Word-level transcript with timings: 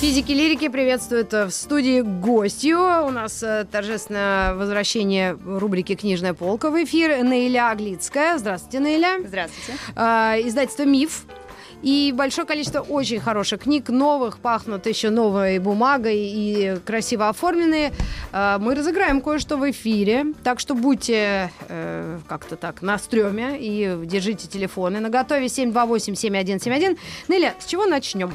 Физики 0.00 0.32
лирики 0.32 0.68
приветствуют 0.68 1.30
в 1.34 1.50
студии 1.50 2.00
гостью. 2.00 2.78
У 2.78 3.10
нас 3.10 3.42
э, 3.42 3.66
торжественное 3.70 4.54
возвращение 4.54 5.36
рубрики 5.44 5.94
«Книжная 5.94 6.32
полка» 6.32 6.70
в 6.70 6.82
эфир. 6.82 7.22
Наиля 7.22 7.68
Аглицкая. 7.70 8.38
Здравствуйте, 8.38 8.80
Наиля. 8.80 9.18
Здравствуйте. 9.22 9.78
А, 9.94 10.36
издательство 10.40 10.84
«Миф». 10.84 11.26
И 11.82 12.14
большое 12.16 12.46
количество 12.46 12.80
очень 12.80 13.20
хороших 13.20 13.64
книг, 13.64 13.90
новых, 13.90 14.38
пахнут 14.38 14.86
еще 14.86 15.10
новой 15.10 15.58
бумагой 15.58 16.16
и 16.16 16.78
красиво 16.86 17.28
оформленные. 17.28 17.92
Мы 18.32 18.74
разыграем 18.74 19.20
кое-что 19.20 19.56
в 19.58 19.70
эфире, 19.70 20.26
так 20.42 20.60
что 20.60 20.74
будьте 20.74 21.50
э, 21.68 22.18
как-то 22.26 22.56
так 22.56 22.80
на 22.80 22.98
стреме 22.98 23.58
и 23.58 23.98
держите 24.04 24.48
телефоны. 24.48 25.00
На 25.00 25.10
готове 25.10 25.46
728-7171. 25.46 26.98
Неля, 27.28 27.54
с 27.58 27.66
чего 27.66 27.86
начнем? 27.86 28.30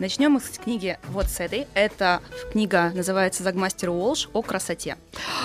Начнем 0.00 0.32
мы 0.32 0.40
с 0.40 0.58
книги 0.58 0.98
вот 1.08 1.26
с 1.26 1.38
этой. 1.38 1.68
Эта 1.74 2.20
книга 2.50 2.90
называется 2.94 3.44
«Загмастер 3.44 3.90
Уолш 3.90 4.28
о 4.32 4.42
красоте». 4.42 4.96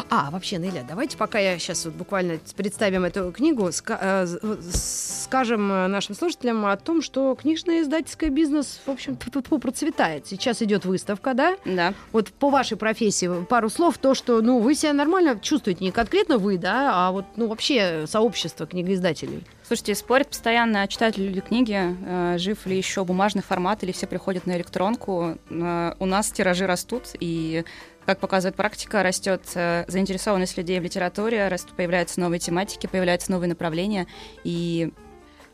А, 0.09 0.31
вообще, 0.31 0.57
Неля, 0.57 0.84
давайте 0.87 1.18
пока 1.18 1.37
я 1.37 1.60
сейчас 1.60 1.85
вот 1.85 1.93
буквально 1.93 2.40
представим 2.55 3.05
эту 3.05 3.32
книгу, 3.32 3.68
ска- 3.68 3.99
э, 4.01 4.26
з- 4.26 5.23
скажем 5.23 5.71
э, 5.71 5.88
нашим 5.88 6.15
слушателям 6.15 6.65
о 6.65 6.76
том, 6.77 7.04
что 7.04 7.35
книжный 7.35 7.82
издательский 7.82 8.29
бизнес, 8.29 8.82
в 8.88 8.90
общем, 8.90 9.18
процветает. 9.18 10.26
Сейчас 10.26 10.63
идет 10.63 10.84
выставка, 10.84 11.35
да? 11.35 11.55
Да. 11.66 11.93
Вот 12.12 12.29
по 12.29 12.49
вашей 12.49 12.76
профессии 12.76 13.29
пару 13.45 13.70
слов, 13.70 13.99
то, 13.99 14.16
что, 14.16 14.41
ну, 14.41 14.60
вы 14.60 14.73
себя 14.73 14.93
нормально 14.93 15.40
чувствуете, 15.40 15.85
не 15.85 15.91
конкретно 15.91 16.40
вы, 16.40 16.57
да, 16.57 16.91
а 17.07 17.12
вот, 17.12 17.26
ну, 17.35 17.48
вообще 17.48 18.05
сообщество 18.07 18.66
книгоиздателей. 18.66 19.43
Слушайте, 19.70 19.93
спорят 19.93 20.29
постоянно, 20.29 20.87
читают 20.87 21.20
ли 21.20 21.27
люди 21.27 21.41
книги, 21.41 21.77
э, 21.79 22.39
жив 22.39 22.65
ли 22.65 22.75
еще 22.75 23.05
бумажный 23.05 23.43
формат, 23.43 23.84
или 23.84 23.91
все 23.91 24.07
приходят 24.07 24.48
на 24.48 24.57
электронку. 24.57 25.37
Э, 25.51 25.93
у 25.99 26.07
нас 26.07 26.31
тиражи 26.31 26.65
растут, 26.65 27.09
и, 27.20 27.63
как 28.03 28.17
показывает 28.17 28.55
практика, 28.55 29.03
растет 29.03 29.43
э, 29.53 29.85
заинтересованность 29.87 30.57
людей 30.57 30.79
в 30.79 30.84
литературе, 30.84 31.49
растут, 31.49 31.76
появляются 31.76 32.20
новые 32.20 32.39
тематики, 32.39 32.87
появляются 32.87 33.31
новые 33.31 33.48
направления, 33.48 34.07
и 34.43 34.91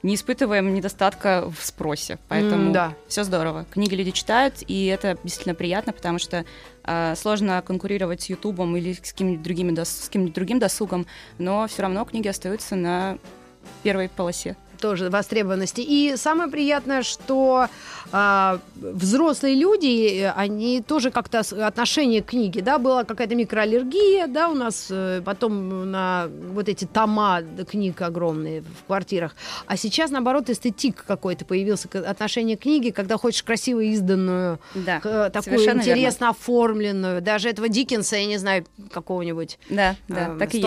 не 0.01 0.15
испытываем 0.15 0.73
недостатка 0.73 1.51
в 1.53 1.65
спросе. 1.65 2.17
Поэтому 2.29 2.67
М, 2.67 2.71
да. 2.71 2.93
все 3.09 3.25
здорово. 3.25 3.65
Книги 3.69 3.95
люди 3.95 4.11
читают, 4.11 4.63
и 4.65 4.85
это 4.85 5.17
действительно 5.25 5.55
приятно, 5.55 5.91
потому 5.91 6.19
что 6.19 6.45
э, 6.85 7.15
сложно 7.17 7.61
конкурировать 7.61 8.21
с 8.21 8.29
Ютубом 8.29 8.77
или 8.77 8.93
с 8.93 9.11
каким-нибудь 9.11 9.43
другими 9.43 9.73
дос- 9.73 10.03
с 10.03 10.05
каким-нибудь 10.05 10.35
другим 10.35 10.59
досугом, 10.59 11.05
но 11.37 11.67
все 11.67 11.81
равно 11.81 12.05
книги 12.05 12.29
остаются 12.29 12.77
на 12.77 13.17
первой 13.83 14.09
полосе. 14.09 14.55
тоже 14.79 15.09
востребованности. 15.09 15.81
И 15.81 16.15
самое 16.17 16.49
приятное, 16.49 17.01
что 17.01 17.67
а, 18.11 18.59
взрослые 18.75 19.55
люди, 19.55 20.21
э, 20.21 20.31
они 20.31 20.81
тоже 20.81 21.11
как-то 21.11 21.39
отношение 21.39 22.21
к 22.21 22.27
книге, 22.27 22.61
да, 22.61 22.77
была 22.77 23.03
какая-то 23.03 23.35
микроаллергия, 23.35 24.27
да, 24.27 24.49
у 24.49 24.53
нас 24.53 24.87
э, 24.89 25.21
потом 25.25 25.91
на 25.91 26.27
вот 26.51 26.69
эти 26.69 26.85
тома 26.85 27.41
книг 27.69 28.01
огромные 28.01 28.61
в 28.61 28.85
квартирах. 28.87 29.35
А 29.65 29.77
сейчас, 29.77 30.11
наоборот, 30.11 30.49
эстетик 30.49 31.03
какой-то 31.05 31.45
появился, 31.45 31.87
отношение 32.07 32.57
к 32.57 32.61
книге, 32.61 32.91
когда 32.91 33.17
хочешь 33.17 33.43
красиво 33.43 33.79
изданную, 33.81 34.59
Да, 34.75 34.99
к- 34.99 35.29
такую 35.31 35.43
совершенно 35.59 35.81
интересно 35.81 36.29
оформленную, 36.29 37.21
даже 37.21 37.49
этого 37.49 37.69
Диккенса, 37.69 38.15
я 38.17 38.25
не 38.25 38.37
знаю, 38.37 38.65
какого-нибудь 38.91 39.57
Да, 39.69 39.95
да, 40.07 40.33
а, 40.33 40.39
так 40.39 40.53
и 40.53 40.59
есть. 40.59 40.65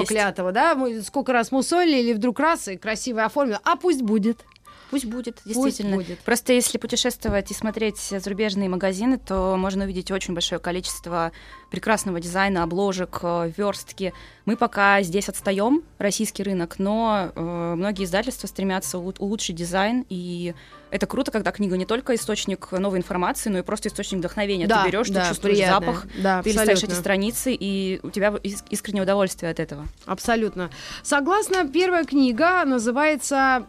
Да, 0.52 0.74
мы 0.74 1.02
сколько 1.02 1.32
раз 1.32 1.52
мусолили, 1.52 1.98
или 1.98 2.12
вдруг 2.12 2.38
раз 2.40 2.68
и 2.68 2.76
красиво 2.76 3.24
оформлено, 3.24 3.60
а 3.64 3.76
пусть 3.76 4.02
будет. 4.02 4.44
Пусть 4.90 5.04
будет, 5.04 5.40
действительно. 5.44 5.96
будет. 5.96 6.18
Просто 6.20 6.52
если 6.52 6.78
путешествовать 6.78 7.50
и 7.50 7.54
смотреть 7.54 7.98
зарубежные 7.98 8.68
магазины, 8.68 9.18
то 9.18 9.56
можно 9.58 9.84
увидеть 9.84 10.10
очень 10.10 10.34
большое 10.34 10.58
количество 10.60 11.32
прекрасного 11.70 12.20
дизайна, 12.20 12.62
обложек, 12.62 13.18
э, 13.22 13.52
верстки. 13.56 14.14
Мы 14.46 14.56
пока 14.56 15.02
здесь 15.02 15.28
отстаем, 15.28 15.82
российский 15.98 16.42
рынок, 16.42 16.78
но 16.78 17.30
э, 17.34 17.74
многие 17.76 18.04
издательства 18.04 18.46
стремятся 18.46 18.96
улу- 18.98 19.14
улучшить 19.18 19.56
дизайн, 19.56 20.06
и 20.08 20.54
это 20.90 21.06
круто, 21.06 21.30
когда 21.30 21.52
книга 21.52 21.76
не 21.76 21.84
только 21.84 22.14
источник 22.14 22.72
новой 22.72 22.98
информации, 22.98 23.50
но 23.50 23.58
и 23.58 23.62
просто 23.62 23.90
источник 23.90 24.20
вдохновения. 24.20 24.66
Да, 24.66 24.84
ты 24.84 24.88
берешь, 24.90 25.10
да, 25.10 25.22
ты 25.24 25.28
чувствуешь 25.28 25.56
приятно. 25.58 25.86
запах, 25.86 26.06
Да, 26.22 26.42
ты 26.42 26.48
листаешь 26.48 26.68
эти 26.70 26.84
абсолютно. 26.86 27.00
страницы, 27.00 27.52
и 27.52 28.00
у 28.02 28.08
тебя 28.10 28.28
ис- 28.42 28.64
искреннее 28.70 29.02
удовольствие 29.02 29.50
от 29.52 29.60
этого. 29.60 29.86
Абсолютно. 30.06 30.70
Согласно, 31.02 31.68
первая 31.68 32.04
книга 32.04 32.64
называется 32.64 33.66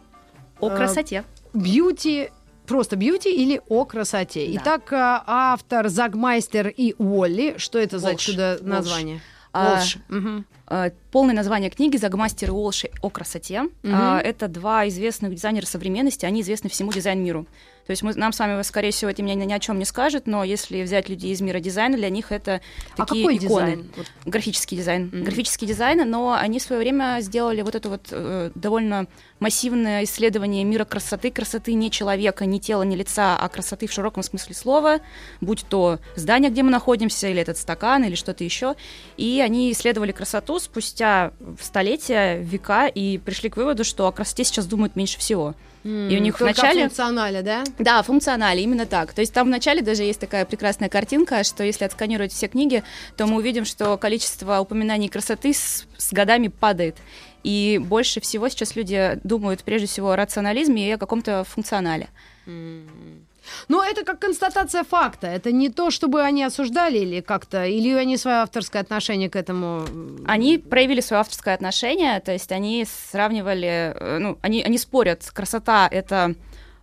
О 0.60 0.68
Э, 0.70 0.76
красоте. 0.76 1.24
«Бьюти», 1.54 2.30
просто 2.66 2.96
«Бьюти» 2.96 3.30
или 3.32 3.60
«О 3.68 3.84
красоте». 3.84 4.46
Да. 4.54 4.60
Итак, 4.62 4.92
а, 4.92 5.24
автор 5.26 5.88
Загмайстер 5.88 6.68
и 6.68 6.94
Уолли. 6.98 7.54
Что 7.58 7.78
это 7.78 7.98
за 7.98 8.08
Волш. 8.10 8.20
чудо 8.22 8.58
Волш. 8.60 8.70
название? 8.70 9.20
А, 9.52 9.74
Волш. 9.76 9.96
Мгм. 10.08 10.46
Э, 10.68 10.90
Полное 11.10 11.34
название 11.34 11.70
книги 11.70 11.96
«Загмастер 11.96 12.50
и 12.50 12.52
Уолши 12.52 12.90
о 13.02 13.10
красоте». 13.10 13.62
Мгм. 13.82 13.92
А, 13.92 14.20
Это 14.20 14.46
два 14.46 14.86
известных 14.88 15.34
дизайнера 15.34 15.66
современности, 15.66 16.24
они 16.24 16.42
известны 16.42 16.70
всему 16.70 16.92
дизайн-миру. 16.92 17.46
То 17.86 17.90
есть 17.90 18.04
мы, 18.04 18.14
нам 18.14 18.32
с 18.32 18.38
вами, 18.38 18.62
скорее 18.62 18.92
всего, 18.92 19.10
это 19.10 19.20
меня 19.24 19.34
ни 19.34 19.52
о 19.52 19.58
чем 19.58 19.80
не 19.80 19.84
скажет, 19.84 20.28
но 20.28 20.44
если 20.44 20.80
взять 20.84 21.08
людей 21.08 21.32
из 21.32 21.40
мира 21.40 21.58
дизайна, 21.58 21.96
для 21.96 22.08
них 22.08 22.30
это 22.30 22.60
А 22.96 23.04
такие 23.04 23.24
какой 23.24 23.36
иконы. 23.38 23.48
дизайн? 23.72 23.90
Вот 23.96 24.06
Графический 24.26 24.76
дизайн. 24.76 25.06
Мгм. 25.12 25.24
Графический 25.24 25.66
дизайн, 25.66 26.08
но 26.08 26.34
они 26.34 26.60
в 26.60 26.62
свое 26.62 26.80
время 26.80 27.18
сделали 27.20 27.62
вот 27.62 27.74
это 27.74 27.88
вот 27.88 28.06
э, 28.12 28.52
довольно 28.54 29.08
массивное 29.40 30.04
исследование 30.04 30.62
мира 30.64 30.84
красоты, 30.84 31.30
красоты 31.30 31.72
не 31.72 31.90
человека, 31.90 32.46
не 32.46 32.60
тела, 32.60 32.82
не 32.82 32.94
лица, 32.96 33.36
а 33.36 33.48
красоты 33.48 33.86
в 33.86 33.92
широком 33.92 34.22
смысле 34.22 34.54
слова, 34.54 35.00
будь 35.40 35.64
то 35.68 35.98
здание, 36.14 36.50
где 36.50 36.62
мы 36.62 36.70
находимся, 36.70 37.28
или 37.28 37.40
этот 37.40 37.58
стакан, 37.58 38.04
или 38.04 38.14
что-то 38.14 38.44
еще. 38.44 38.76
И 39.16 39.42
они 39.44 39.72
исследовали 39.72 40.12
красоту 40.12 40.58
спустя 40.60 41.32
столетия, 41.60 42.36
века, 42.38 42.86
и 42.86 43.18
пришли 43.18 43.48
к 43.50 43.56
выводу, 43.56 43.82
что 43.82 44.06
о 44.06 44.12
красоте 44.12 44.44
сейчас 44.44 44.66
думают 44.66 44.94
меньше 44.94 45.18
всего. 45.18 45.54
И 45.82 45.88
у 45.88 46.18
них 46.20 46.38
вначале- 46.38 46.82
функционале, 46.82 47.40
да? 47.40 47.64
Да, 47.78 48.02
функционале, 48.02 48.62
именно 48.62 48.84
так. 48.84 49.14
То 49.14 49.22
есть 49.22 49.32
там 49.32 49.46
вначале 49.46 49.80
даже 49.80 50.02
есть 50.02 50.20
такая 50.20 50.44
прекрасная 50.44 50.90
картинка, 50.90 51.42
что 51.42 51.64
если 51.64 51.86
отсканировать 51.86 52.32
все 52.34 52.48
книги, 52.48 52.82
то 53.16 53.26
мы 53.26 53.36
увидим, 53.38 53.64
что 53.64 53.96
количество 53.96 54.60
упоминаний 54.60 55.08
красоты 55.08 55.54
с, 55.54 55.86
с 55.96 56.12
годами 56.12 56.48
падает. 56.48 56.96
И 57.42 57.80
больше 57.82 58.20
всего 58.20 58.48
сейчас 58.48 58.76
люди 58.76 59.18
думают 59.24 59.62
прежде 59.64 59.86
всего 59.86 60.10
о 60.10 60.16
рационализме 60.16 60.88
и 60.88 60.92
о 60.92 60.98
каком-то 60.98 61.44
функционале. 61.44 62.08
Но 63.68 63.84
это 63.84 64.04
как 64.04 64.18
констатация 64.18 64.84
факта. 64.84 65.26
Это 65.26 65.52
не 65.52 65.70
то, 65.70 65.90
чтобы 65.90 66.22
они 66.22 66.44
осуждали 66.44 66.98
или 66.98 67.20
как-то, 67.20 67.64
или 67.64 67.92
они 67.92 68.16
свое 68.16 68.38
авторское 68.38 68.82
отношение 68.82 69.30
к 69.30 69.36
этому. 69.36 69.86
Они 70.26 70.58
проявили 70.58 71.00
свое 71.00 71.20
авторское 71.20 71.54
отношение, 71.54 72.20
то 72.20 72.32
есть 72.32 72.52
они 72.52 72.86
сравнивали, 73.10 73.94
э, 73.94 74.18
ну, 74.18 74.38
они, 74.42 74.62
они 74.62 74.78
спорят, 74.78 75.28
красота— 75.32 75.88
это 75.90 76.34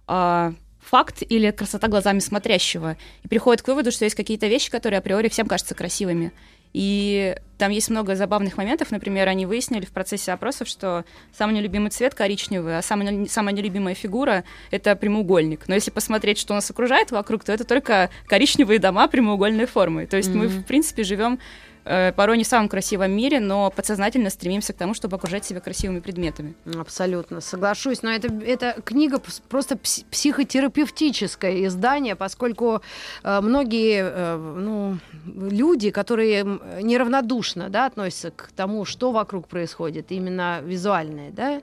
э, 0.07 0.51
факт 0.81 1.23
или 1.27 1.51
красота 1.51 1.87
глазами 1.87 2.19
смотрящего, 2.19 2.97
и 3.23 3.27
приходят 3.27 3.61
к 3.61 3.67
выводу, 3.67 3.91
что 3.91 4.05
есть 4.05 4.15
какие-то 4.15 4.47
вещи, 4.47 4.71
которые 4.71 4.99
априори 4.99 5.29
всем 5.29 5.47
кажутся 5.47 5.75
красивыми. 5.75 6.31
И 6.73 7.35
там 7.57 7.71
есть 7.71 7.89
много 7.89 8.15
забавных 8.15 8.57
моментов. 8.57 8.91
Например, 8.91 9.27
они 9.27 9.45
выяснили 9.45 9.85
в 9.85 9.91
процессе 9.91 10.31
опросов, 10.31 10.67
что 10.67 11.05
самый 11.35 11.55
нелюбимый 11.55 11.89
цвет 11.89 12.13
коричневый, 12.13 12.77
а 12.77 12.81
самая, 12.81 13.25
самая 13.25 13.53
нелюбимая 13.53 13.95
фигура— 13.95 14.43
это 14.71 14.95
прямоугольник. 14.95 15.67
Но 15.67 15.75
если 15.75 15.91
посмотреть, 15.91 16.37
что 16.37 16.53
нас 16.53 16.69
окружает 16.69 17.11
вокруг, 17.11 17.43
то 17.43 17.51
это 17.51 17.63
только 17.63 18.09
коричневые 18.27 18.79
дома 18.79 19.07
прямоугольной 19.07 19.65
формы. 19.65 20.05
То 20.05 20.17
есть 20.17 20.29
мы, 20.29 20.45
Мгм. 20.47 20.59
в 20.61 20.65
принципе, 20.65 21.03
живем 21.03 21.39
э, 21.87 22.11
порой 22.13 22.37
не 22.37 22.43
в 22.43 22.47
самом 22.47 22.69
красивом 22.69 23.11
мире, 23.11 23.39
но 23.39 23.71
подсознательно 23.71 24.29
стремимся 24.29 24.73
к 24.73 24.77
тому, 24.77 24.93
чтобы 24.93 25.17
окружать 25.17 25.45
себя 25.45 25.59
красивыми 25.59 25.99
предметами. 25.99 26.55
Абсолютно, 26.77 27.41
соглашусь. 27.41 28.03
Но 28.03 28.11
это, 28.11 28.27
это 28.45 28.81
книга 28.83 29.21
просто 29.49 29.75
пс- 29.75 30.05
психотерапевтическое 30.09 31.65
издание, 31.65 32.15
поскольку 32.15 32.81
э, 33.23 33.41
многие 33.41 34.03
э, 34.03 34.37
ну, 34.37 34.97
люди, 35.25 35.91
которые 35.91 36.43
неравнодушно 36.81 37.69
да, 37.69 37.85
относятся 37.85 38.31
к 38.31 38.49
тому, 38.55 38.85
что 38.85 39.11
вокруг 39.11 39.47
происходит, 39.47 40.11
именно 40.11 40.61
визуальное, 40.63 41.31
да, 41.31 41.61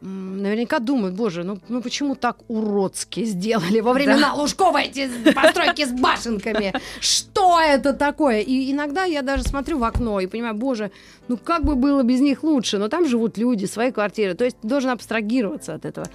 наверняка 0.00 0.78
думают, 0.78 1.14
боже, 1.14 1.44
ну, 1.44 1.58
ну 1.68 1.82
почему 1.82 2.14
так 2.14 2.38
уродски 2.48 3.24
сделали 3.24 3.80
во 3.80 3.92
времена 3.92 4.34
Лужкова 4.34 4.78
эти 4.78 5.08
постройки 5.34 5.84
с 5.84 5.92
башенками? 5.92 6.72
Что 7.00 7.30
что 7.40 7.58
это 7.58 7.92
такое? 7.94 8.40
И 8.40 8.70
иногда 8.70 9.04
я 9.04 9.22
даже 9.22 9.42
смотрю 9.44 9.78
в 9.78 9.84
окно 9.84 10.20
и 10.20 10.26
понимаю, 10.26 10.54
боже, 10.54 10.90
ну 11.28 11.38
как 11.38 11.64
бы 11.64 11.74
было 11.74 12.02
без 12.02 12.20
них 12.20 12.42
лучше, 12.42 12.78
но 12.78 12.88
там 12.88 13.08
живут 13.08 13.38
люди, 13.38 13.66
свои 13.66 13.90
квартиры, 13.92 14.34
то 14.34 14.44
есть 14.44 14.56
должен 14.62 14.90
абстрагироваться 14.90 15.74
от 15.74 15.84
этого. 15.84 16.06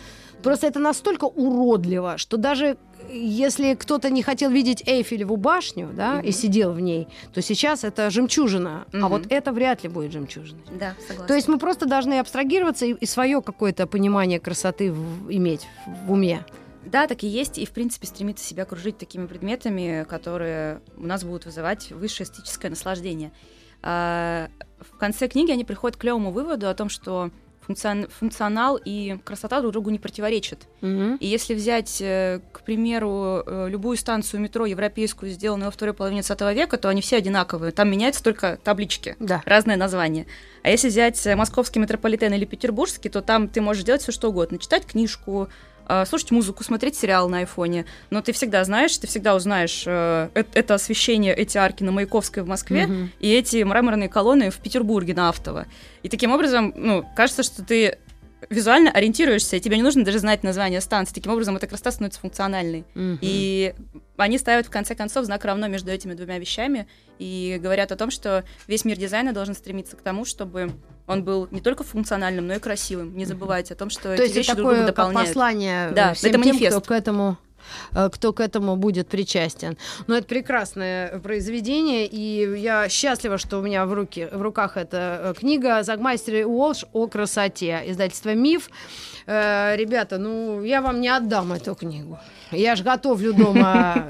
Просто 0.45 0.67
это 0.67 0.79
настолько 0.79 1.25
уродливо, 1.25 2.19
что 2.19 2.37
даже 2.37 2.77
если 3.11 3.73
кто-то 3.73 4.11
не 4.11 4.21
хотел 4.21 4.51
видеть 4.51 4.83
Эйфелеву 4.87 5.37
башню, 5.37 5.89
да, 5.91 6.19
mm-hmm. 6.19 6.27
и 6.27 6.31
сидел 6.31 6.71
в 6.71 6.79
ней, 6.79 7.07
то 7.33 7.41
сейчас 7.41 7.83
это 7.83 8.11
жемчужина, 8.11 8.85
mm-hmm. 8.91 8.99
а 9.01 9.07
вот 9.07 9.23
это 9.29 9.51
вряд 9.51 9.81
ли 9.81 9.89
будет 9.89 10.11
жемчужиной. 10.11 10.61
Да, 10.79 10.93
согласна. 10.99 11.25
То 11.25 11.33
есть 11.33 11.47
мы 11.47 11.57
просто 11.57 11.87
должны 11.87 12.19
абстрагироваться 12.19 12.85
и, 12.85 12.93
и 12.93 13.07
свое 13.07 13.41
какое-то 13.41 13.87
понимание 13.87 14.39
красоты 14.39 14.91
в, 14.91 15.31
иметь 15.31 15.67
в 16.05 16.11
уме. 16.11 16.45
Да, 16.85 17.07
так 17.07 17.23
и 17.23 17.27
есть, 17.27 17.57
и 17.57 17.65
в 17.65 17.71
принципе 17.71 18.05
стремиться 18.05 18.45
себя 18.45 18.63
окружить 18.63 18.99
такими 18.99 19.25
предметами, 19.25 20.05
которые 20.07 20.79
у 20.95 21.07
нас 21.07 21.23
будут 21.23 21.45
вызывать 21.45 21.89
высшее 21.89 22.27
эстетическое 22.27 22.69
наслаждение. 22.69 23.31
А, 23.81 24.49
в 24.79 24.95
конце 24.99 25.27
книги 25.27 25.51
они 25.51 25.65
приходят 25.65 25.97
к 25.97 26.01
клевому 26.01 26.29
выводу 26.29 26.69
о 26.69 26.75
том, 26.75 26.89
что 26.89 27.31
функцион, 27.65 28.07
функционал 28.07 28.79
и 28.83 29.17
красота 29.23 29.61
друг 29.61 29.73
другу 29.73 29.89
не 29.89 29.99
противоречат. 29.99 30.67
Mm-hmm. 30.81 31.17
И 31.19 31.27
если 31.27 31.53
взять, 31.53 31.97
э, 32.01 32.39
к 32.51 32.61
примеру, 32.61 33.43
э, 33.45 33.67
любую 33.69 33.97
станцию 33.97 34.41
метро 34.41 34.65
европейскую, 34.65 35.31
сделанную 35.31 35.67
во 35.67 35.71
второй 35.71 35.93
половине 35.93 36.21
20 36.21 36.55
века, 36.55 36.77
то 36.77 36.89
они 36.89 37.01
все 37.01 37.17
одинаковые. 37.17 37.71
Там 37.71 37.89
меняются 37.89 38.23
только 38.23 38.57
таблички, 38.63 39.15
да. 39.19 39.41
разное 39.45 39.77
название. 39.77 40.27
А 40.63 40.69
если 40.69 40.89
взять 40.89 41.25
э, 41.25 41.35
московский 41.35 41.79
метрополитен 41.79 42.33
или 42.33 42.45
петербургский, 42.45 43.09
то 43.09 43.21
там 43.21 43.47
ты 43.47 43.61
можешь 43.61 43.83
делать 43.83 44.01
все 44.01 44.11
что 44.11 44.29
угодно. 44.29 44.57
Читать 44.57 44.85
книжку, 44.85 45.49
слушать 46.05 46.31
музыку, 46.31 46.63
смотреть 46.63 46.95
сериал 46.95 47.29
на 47.29 47.39
айфоне. 47.39 47.85
Но 48.09 48.21
ты 48.21 48.31
всегда 48.31 48.63
знаешь, 48.63 48.97
ты 48.97 49.07
всегда 49.07 49.35
узнаешь 49.35 49.83
э, 49.85 50.29
это 50.33 50.73
освещение, 50.73 51.33
эти 51.33 51.57
арки 51.57 51.83
на 51.83 51.91
Маяковской 51.91 52.43
в 52.43 52.47
Москве 52.47 52.83
mm-hmm. 52.83 53.09
и 53.19 53.33
эти 53.33 53.63
мраморные 53.63 54.09
колонны 54.09 54.49
в 54.49 54.57
Петербурге 54.57 55.13
на 55.13 55.29
Автово. 55.29 55.67
И 56.03 56.09
таким 56.09 56.31
образом, 56.31 56.73
ну, 56.75 57.05
кажется, 57.15 57.43
что 57.43 57.63
ты 57.63 57.97
визуально 58.49 58.91
ориентируешься, 58.91 59.55
и 59.55 59.59
тебе 59.59 59.77
не 59.77 59.83
нужно 59.83 60.03
даже 60.03 60.19
знать 60.19 60.43
название 60.43 60.81
станции. 60.81 61.13
Таким 61.13 61.31
образом, 61.31 61.55
эта 61.55 61.67
красота 61.67 61.91
становится 61.91 62.19
функциональной. 62.19 62.85
Mm-hmm. 62.93 63.17
И 63.21 63.73
они 64.17 64.37
ставят, 64.37 64.67
в 64.67 64.69
конце 64.69 64.95
концов, 64.95 65.25
знак 65.25 65.43
равно 65.45 65.67
между 65.67 65.91
этими 65.91 66.13
двумя 66.13 66.37
вещами 66.37 66.87
и 67.19 67.59
говорят 67.61 67.91
о 67.91 67.95
том, 67.95 68.11
что 68.11 68.43
весь 68.67 68.85
мир 68.85 68.97
дизайна 68.97 69.33
должен 69.33 69.55
стремиться 69.55 69.95
к 69.95 70.01
тому, 70.01 70.25
чтобы 70.25 70.71
он 71.07 71.23
был 71.23 71.47
не 71.51 71.61
только 71.61 71.83
функциональным, 71.83 72.47
но 72.47 72.55
и 72.55 72.59
красивым. 72.59 73.15
Не 73.15 73.25
забывайте 73.25 73.73
о 73.73 73.77
том, 73.77 73.89
что 73.89 74.03
То 74.03 74.13
эти 74.13 74.21
есть 74.23 74.35
вещи 74.35 74.47
это 74.47 74.57
друг 74.57 74.71
друга 74.71 74.87
дополняют. 74.87 75.29
Послание 75.29 75.91
да, 75.91 76.13
всем 76.13 76.29
это 76.29 76.41
тем, 76.41 76.47
манифест. 76.53 76.77
кто 76.77 76.87
к 76.87 76.91
этому 76.91 77.37
э, 77.93 78.09
кто 78.11 78.33
к 78.33 78.39
этому 78.39 78.75
будет 78.75 79.07
причастен. 79.07 79.77
Но 80.07 80.17
это 80.17 80.27
прекрасное 80.27 81.19
произведение, 81.19 82.07
и 82.07 82.59
я 82.59 82.89
счастлива, 82.89 83.37
что 83.37 83.59
у 83.59 83.61
меня 83.61 83.85
в, 83.85 83.93
руки, 83.93 84.27
в 84.31 84.41
руках 84.41 84.77
эта 84.77 85.19
э, 85.21 85.33
книга 85.39 85.83
«Загмайстер 85.83 86.47
Уолш 86.47 86.85
о 86.93 87.07
красоте», 87.07 87.83
издательство 87.85 88.33
«Миф». 88.33 88.69
Э, 89.27 89.75
ребята, 89.75 90.17
ну, 90.17 90.63
я 90.63 90.81
вам 90.81 91.01
не 91.01 91.09
отдам 91.09 91.53
эту 91.53 91.75
книгу. 91.75 92.19
Я 92.51 92.75
же 92.75 92.83
готовлю 92.83 93.33
дома 93.33 94.07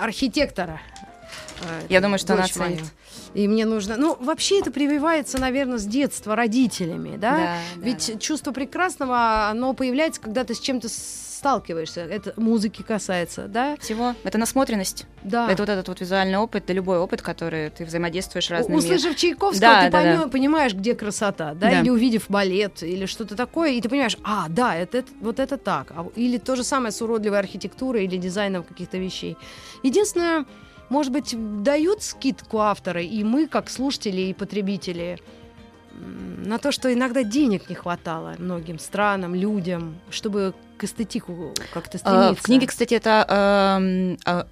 архитектора. 0.00 0.80
Я 1.88 2.00
думаю, 2.00 2.18
что 2.18 2.32
она 2.32 2.44
оценит. 2.44 2.84
И 3.34 3.46
мне 3.46 3.64
нужно... 3.64 3.96
Ну, 3.96 4.16
вообще 4.20 4.60
это 4.60 4.70
прививается, 4.70 5.38
наверное, 5.38 5.78
с 5.78 5.84
детства 5.84 6.34
родителями, 6.34 7.16
да? 7.16 7.36
да 7.36 7.56
Ведь 7.76 8.10
да. 8.12 8.18
чувство 8.18 8.52
прекрасного, 8.52 9.48
оно 9.48 9.72
появляется, 9.74 10.20
когда 10.20 10.44
ты 10.44 10.54
с 10.54 10.60
чем-то 10.60 10.88
сталкиваешься. 10.88 12.02
Это 12.02 12.34
музыки 12.36 12.82
касается, 12.82 13.48
да? 13.48 13.76
Всего. 13.80 14.14
Это 14.24 14.36
насмотренность. 14.36 15.06
Да. 15.22 15.50
Это 15.50 15.62
вот 15.62 15.68
этот 15.70 15.88
вот 15.88 16.00
визуальный 16.00 16.36
опыт, 16.36 16.64
это 16.64 16.74
любой 16.74 16.98
опыт, 16.98 17.22
который 17.22 17.70
ты 17.70 17.86
взаимодействуешь 17.86 18.50
разными... 18.50 18.76
Услышав 18.76 19.16
Чайковского, 19.16 19.60
да, 19.60 19.84
ты 19.84 19.90
да, 19.90 19.98
поймё, 19.98 20.24
да. 20.24 20.28
понимаешь, 20.28 20.74
где 20.74 20.94
красота, 20.94 21.54
да? 21.54 21.70
да? 21.70 21.80
Или 21.80 21.88
увидев 21.88 22.26
балет, 22.28 22.82
или 22.82 23.06
что-то 23.06 23.36
такое, 23.36 23.70
и 23.72 23.80
ты 23.80 23.88
понимаешь, 23.88 24.18
а, 24.22 24.46
да, 24.48 24.76
это, 24.76 24.98
это, 24.98 25.10
вот 25.20 25.40
это 25.40 25.56
так. 25.56 25.92
А, 25.96 26.06
или 26.14 26.36
то 26.36 26.56
же 26.56 26.64
самое 26.64 26.92
с 26.92 27.00
уродливой 27.00 27.38
архитектурой 27.38 28.04
или 28.04 28.18
дизайном 28.18 28.62
каких-то 28.62 28.98
вещей. 28.98 29.38
Единственное, 29.82 30.44
может 30.90 31.12
быть, 31.12 31.34
дают 31.62 32.02
скидку 32.02 32.58
авторы, 32.58 33.04
и 33.04 33.24
мы, 33.24 33.46
как 33.46 33.70
слушатели 33.70 34.22
и 34.22 34.34
потребители, 34.34 35.18
на 35.92 36.58
то, 36.58 36.72
что 36.72 36.92
иногда 36.92 37.22
денег 37.22 37.68
не 37.68 37.76
хватало 37.76 38.34
многим 38.38 38.78
странам, 38.78 39.34
людям, 39.34 39.98
чтобы 40.10 40.54
к 40.76 40.84
эстетику 40.84 41.54
как-то 41.72 41.98
стремиться. 41.98 42.30
А, 42.30 42.34
в 42.34 42.42
книге, 42.42 42.66
кстати, 42.66 42.94
это 42.94 43.26
э, 43.28 44.16
э, 44.26 44.44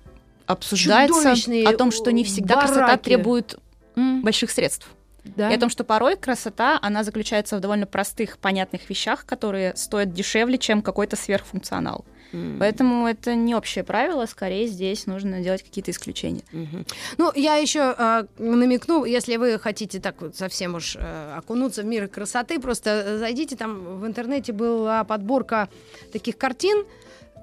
обсуждается 0.46 1.34
о 1.66 1.72
том, 1.72 1.90
что 1.90 2.12
не 2.12 2.24
всегда 2.24 2.56
бараки. 2.56 2.72
красота 2.72 2.96
требует 2.98 3.58
mm. 3.96 4.20
больших 4.20 4.50
средств. 4.50 4.88
Да. 5.24 5.50
И 5.50 5.54
о 5.54 5.58
том, 5.58 5.70
что 5.70 5.84
порой 5.84 6.16
красота, 6.16 6.78
она 6.80 7.02
заключается 7.02 7.56
в 7.56 7.60
довольно 7.60 7.86
простых, 7.86 8.38
понятных 8.38 8.88
вещах, 8.88 9.26
которые 9.26 9.74
стоят 9.76 10.12
дешевле, 10.12 10.58
чем 10.58 10.82
какой-то 10.82 11.16
сверхфункционал. 11.16 12.04
Mm. 12.06 12.17
Поэтому 12.58 13.06
это 13.06 13.34
не 13.34 13.54
общее 13.54 13.84
правило, 13.84 14.26
скорее 14.26 14.66
здесь 14.66 15.06
нужно 15.06 15.40
делать 15.40 15.62
какие-то 15.62 15.90
исключения. 15.90 16.42
Mm-hmm. 16.52 16.92
Ну, 17.16 17.32
я 17.34 17.56
еще 17.56 17.94
э, 17.96 18.24
намекну, 18.38 19.04
если 19.04 19.36
вы 19.36 19.58
хотите 19.58 19.98
так 19.98 20.20
вот 20.20 20.36
совсем 20.36 20.74
уж 20.74 20.96
э, 20.96 21.34
окунуться 21.36 21.82
в 21.82 21.86
мир 21.86 22.08
красоты, 22.08 22.60
просто 22.60 23.18
зайдите, 23.18 23.56
там 23.56 24.00
в 24.00 24.06
интернете 24.06 24.52
была 24.52 25.04
подборка 25.04 25.70
таких 26.12 26.36
картин, 26.36 26.84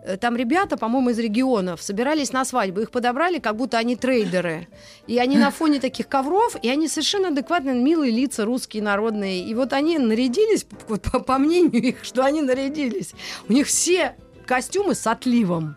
э, 0.03 0.17
там 0.17 0.35
ребята, 0.35 0.77
по-моему, 0.77 1.09
из 1.09 1.17
регионов 1.17 1.81
собирались 1.81 2.31
на 2.31 2.45
свадьбу. 2.45 2.81
Их 2.81 2.91
подобрали, 2.91 3.39
как 3.39 3.55
будто 3.55 3.79
они 3.79 3.95
трейдеры. 3.95 4.67
И 5.07 5.17
они 5.17 5.37
на 5.37 5.49
фоне 5.49 5.79
таких 5.79 6.07
ковров, 6.07 6.55
и 6.61 6.69
они 6.69 6.87
совершенно 6.87 7.29
адекватные, 7.29 7.73
милые 7.73 8.11
лица, 8.11 8.45
русские, 8.45 8.83
народные. 8.83 9.43
И 9.43 9.53
вот 9.55 9.73
они 9.73 9.97
нарядились, 9.97 10.63
по, 10.63 10.97
по 10.97 11.37
мнению 11.39 11.81
их, 11.81 12.03
что 12.03 12.23
они 12.23 12.43
нарядились. 12.43 13.13
У 13.49 13.53
них 13.53 13.65
все 13.65 14.15
костюмы 14.45 14.95
с 14.95 15.05
отливом. 15.07 15.75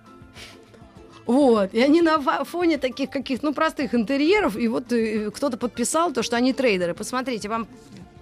Вот, 1.27 1.75
и 1.75 1.81
они 1.83 2.01
на 2.01 2.19
фоне 2.45 2.79
таких 2.79 3.11
каких 3.11 3.43
ну, 3.43 3.53
простых 3.53 3.95
интерьеров, 3.95 4.57
и 4.57 4.67
вот 4.67 4.91
э, 4.93 5.31
кто-то 5.31 5.59
подписал 5.59 6.11
то, 6.11 6.23
что 6.23 6.37
они 6.37 6.55
трейдеры. 6.55 6.95
Посмотрите, 6.95 7.51
вам 7.51 7.69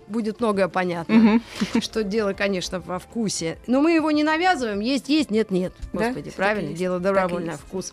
будет 0.08 0.40
многое 0.40 0.68
понятно. 0.68 1.12
Mm-hmm. 1.12 1.80
Что 1.80 2.02
дело, 2.02 2.32
конечно, 2.32 2.80
во 2.80 2.98
вкусе. 2.98 3.58
Но 3.66 3.80
мы 3.80 3.92
его 3.92 4.10
не 4.10 4.24
навязываем. 4.24 4.80
Есть, 4.80 5.08
есть, 5.08 5.30
нет, 5.30 5.50
нет. 5.50 5.72
Господи, 5.92 6.30
да? 6.30 6.36
правильно, 6.36 6.74
дело 6.74 6.98
добровольное 6.98 7.56
вкус. 7.56 7.92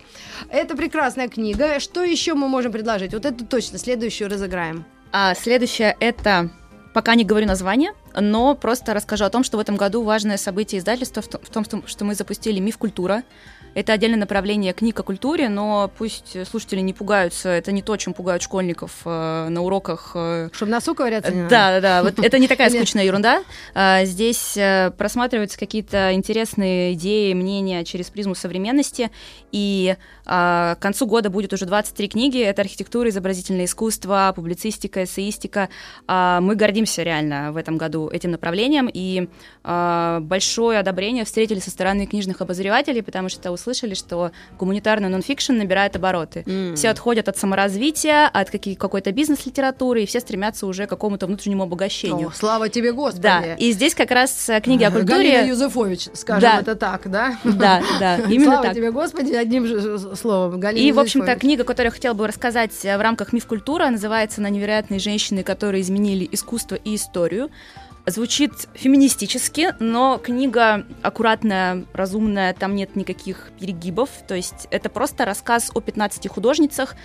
Это 0.50 0.76
прекрасная 0.76 1.28
книга. 1.28 1.80
Что 1.80 2.04
еще 2.04 2.34
мы 2.34 2.48
можем 2.48 2.72
предложить? 2.72 3.14
Вот 3.14 3.26
это 3.26 3.46
точно, 3.46 3.78
следующую 3.78 4.30
разыграем. 4.30 4.86
А 5.12 5.36
следующее 5.36 5.95
это 6.00 6.50
Пока 6.94 7.16
не 7.16 7.26
говорю 7.26 7.47
название, 7.47 7.94
но 8.14 8.56
просто 8.56 8.94
расскажу 8.94 9.26
о 9.26 9.30
том, 9.30 9.44
что 9.44 9.57
в 9.57 9.59
этом 9.59 9.76
году 9.76 10.04
важное 10.04 10.38
событие 10.38 10.80
издательства 10.80 11.21
в 11.21 11.50
том, 11.50 11.66
что 11.88 12.06
мы 12.06 12.14
запустили 12.14 12.59
«Миф 12.59 12.78
культура», 12.78 13.23
это 13.73 13.94
отдельное 13.94 14.19
направление 14.19 14.73
книг 14.73 14.99
о 14.99 15.03
культуре, 15.03 15.49
но 15.49 15.92
пусть 15.97 16.47
слушатели 16.47 16.80
не 16.80 16.94
пугаются, 16.94 17.49
это 17.49 17.71
не 17.71 17.81
то, 17.81 17.97
чем 17.97 18.13
пугают 18.13 18.44
школьников 18.44 19.01
э, 19.06 19.47
на 19.49 19.61
уроках. 19.61 20.11
Э, 20.15 20.49
Чтобы 20.53 20.71
носу 20.71 20.95
ковыряться 20.95 21.31
не 21.31 21.47
Да, 21.47 21.71
да, 21.71 21.81
да, 21.81 22.03
вот 22.03 22.19
это 22.19 22.39
не 22.39 22.47
такая 22.47 22.69
скучная 22.71 23.06
ерунда. 23.06 23.44
А, 23.73 24.06
здесь 24.06 24.56
э, 24.57 24.92
просматриваются 24.97 25.57
какие-то 25.57 26.13
интересные 26.13 26.94
идеи, 26.94 27.33
мнения 27.33 27.83
через 27.83 28.09
призму 28.09 28.35
современности, 28.35 29.11
и 29.51 29.95
а, 30.25 30.75
к 30.75 30.80
концу 30.80 31.06
года 31.06 31.30
будет 31.30 31.53
уже 31.53 31.65
23 31.65 32.07
книги, 32.07 32.39
это 32.39 32.61
архитектура, 32.61 33.09
изобразительное 33.09 33.65
искусство, 33.65 34.31
публицистика, 34.35 35.03
эссеистика. 35.03 35.69
А, 36.07 36.39
мы 36.42 36.56
гордимся 36.56 37.03
реально 37.03 37.51
в 37.51 37.57
этом 37.57 37.77
году 37.77 38.09
этим 38.09 38.31
направлением, 38.31 38.89
и 38.92 39.30
а, 39.63 40.19
большое 40.21 40.80
одобрение 40.80 41.25
встретили 41.25 41.59
со 41.59 41.71
стороны 41.71 42.06
книжных 42.06 42.42
обозревателей, 42.42 43.03
потому 43.03 43.30
что 43.30 43.51
услышали, 43.64 43.94
что 43.94 44.32
гуманитарный 44.60 45.10
нонфикшн 45.10 45.54
набирает 45.54 45.96
обороты. 45.96 46.42
Mm. 46.42 46.76
Все 46.76 46.90
отходят 46.90 47.30
от 47.30 47.38
саморазвития, 47.38 48.28
от 48.28 48.50
каких, 48.50 48.78
какой-то 48.78 49.12
бизнес-литературы, 49.12 50.04
и 50.04 50.06
все 50.06 50.20
стремятся 50.20 50.68
уже 50.68 50.86
к 50.86 50.90
какому-то 50.90 51.28
внутреннему 51.28 51.64
обогащению. 51.64 52.28
О, 52.28 52.32
слава 52.32 52.70
тебе, 52.70 52.92
Господи! 52.92 53.24
Да, 53.24 53.56
и 53.56 53.72
здесь 53.72 53.96
как 53.96 54.12
раз 54.12 54.50
э, 54.50 54.60
книги 54.62 54.84
о 54.84 54.92
культуре... 54.92 55.32
Галина 55.32 55.50
Юзефович, 55.50 56.10
скажем 56.14 56.50
да. 56.50 56.60
это 56.60 56.76
так, 56.76 57.10
да? 57.10 57.38
Да, 57.44 57.82
да, 58.00 58.18
именно 58.30 58.46
слава 58.46 58.64
так. 58.64 58.76
тебе, 58.76 58.92
Господи, 58.92 59.34
одним 59.34 59.66
же 59.66 60.16
словом. 60.16 60.60
Галина 60.60 60.86
и, 60.86 60.92
в 60.92 61.00
общем-то, 61.00 61.36
книга, 61.36 61.64
которую 61.64 61.88
я 61.88 61.92
хотела 61.92 62.14
бы 62.14 62.28
рассказать 62.28 62.74
э, 62.84 62.98
в 62.98 63.02
рамках 63.02 63.34
«Миф 63.34 63.48
культура», 63.48 63.90
называется 63.90 64.42
«На 64.42 64.50
невероятные 64.50 65.00
женщины, 65.00 65.44
которые 65.44 65.82
изменили 65.82 66.28
искусство 66.32 66.76
и 66.76 66.96
историю». 66.96 67.50
Звучит 68.06 68.52
феминистически, 68.74 69.76
но 69.80 70.18
книга 70.18 70.86
аккуратная, 71.02 71.86
разумная, 71.94 72.54
там 72.54 72.76
нет 72.76 72.98
никаких 72.98 73.52
перегибов. 73.57 74.10
То 74.28 74.36
есть 74.36 74.68
это 74.72 74.90
просто 74.90 75.24
рассказ 75.24 75.72
о 75.74 75.80
15 75.80 76.28
художницах, 76.28 76.95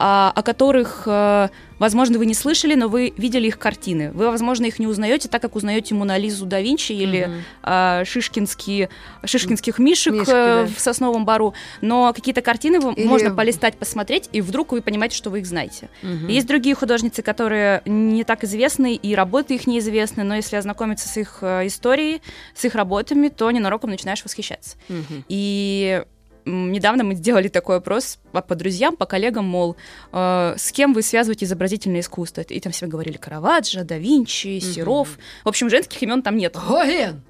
а, 0.00 0.32
о 0.34 0.42
которых 0.42 1.04
э, 1.06 1.48
Возможно, 1.78 2.18
вы 2.18 2.26
не 2.26 2.34
слышали, 2.34 2.74
но 2.74 2.88
вы 2.88 3.12
видели 3.16 3.46
их 3.46 3.58
картины. 3.58 4.10
Вы, 4.10 4.30
возможно, 4.30 4.66
их 4.66 4.78
не 4.80 4.86
узнаете, 4.88 5.28
так 5.28 5.40
как 5.40 5.54
узнаете 5.54 5.94
Монолизу 5.94 6.44
да 6.44 6.60
Винчи 6.60 6.92
или 6.92 7.26
Мгм. 7.26 7.44
а, 7.62 8.04
шишкинские, 8.04 8.88
шишкинских 9.24 9.78
мишек 9.78 10.12
Мишки, 10.12 10.30
э, 10.30 10.66
да. 10.66 10.66
в 10.66 10.80
Сосновом 10.80 11.24
Бару. 11.24 11.54
Но 11.80 12.12
какие-то 12.12 12.42
картины 12.42 12.80
вы- 12.80 12.94
Или- 12.94 13.06
можно 13.06 13.30
полистать, 13.32 13.76
посмотреть, 13.78 14.28
и 14.32 14.40
вдруг 14.40 14.72
вы 14.72 14.82
понимаете, 14.82 15.16
что 15.16 15.30
вы 15.30 15.38
их 15.38 15.46
знаете. 15.46 15.88
Мгм. 16.02 16.26
Есть 16.26 16.48
другие 16.48 16.74
художницы, 16.74 17.22
которые 17.22 17.82
не 17.84 18.24
так 18.24 18.42
известны, 18.42 18.94
и 18.96 19.14
работы 19.14 19.54
их 19.54 19.68
неизвестны, 19.68 20.24
но 20.24 20.34
если 20.34 20.47
ознакомиться 20.56 21.08
с 21.08 21.16
их 21.16 21.38
э, 21.42 21.66
историей, 21.66 22.22
с 22.54 22.64
их 22.64 22.74
работами, 22.74 23.28
то 23.28 23.50
ненароком 23.50 23.90
начинаешь 23.90 24.24
восхищаться. 24.24 24.76
Мгм. 24.88 25.24
И 25.28 26.02
недавно 26.44 27.04
мы 27.04 27.14
сделали 27.14 27.48
такой 27.48 27.76
опрос 27.76 28.18
по, 28.32 28.54
друзьям, 28.54 28.96
по 28.96 29.06
коллегам, 29.06 29.44
мол, 29.44 29.76
э, 30.12 30.54
с 30.56 30.72
кем 30.72 30.94
вы 30.94 31.02
связываете 31.02 31.44
изобразительное 31.44 32.00
искусство? 32.00 32.40
И 32.42 32.60
там 32.60 32.72
все 32.72 32.86
говорили 32.86 33.16
Караваджо, 33.16 33.84
да 33.84 33.98
Винчи, 33.98 34.58
Серов. 34.60 35.18
В 35.44 35.48
общем, 35.48 35.70
женских 35.70 36.02
имен 36.02 36.22
там 36.22 36.36
нет. 36.36 36.56
Гоген! 36.56 37.22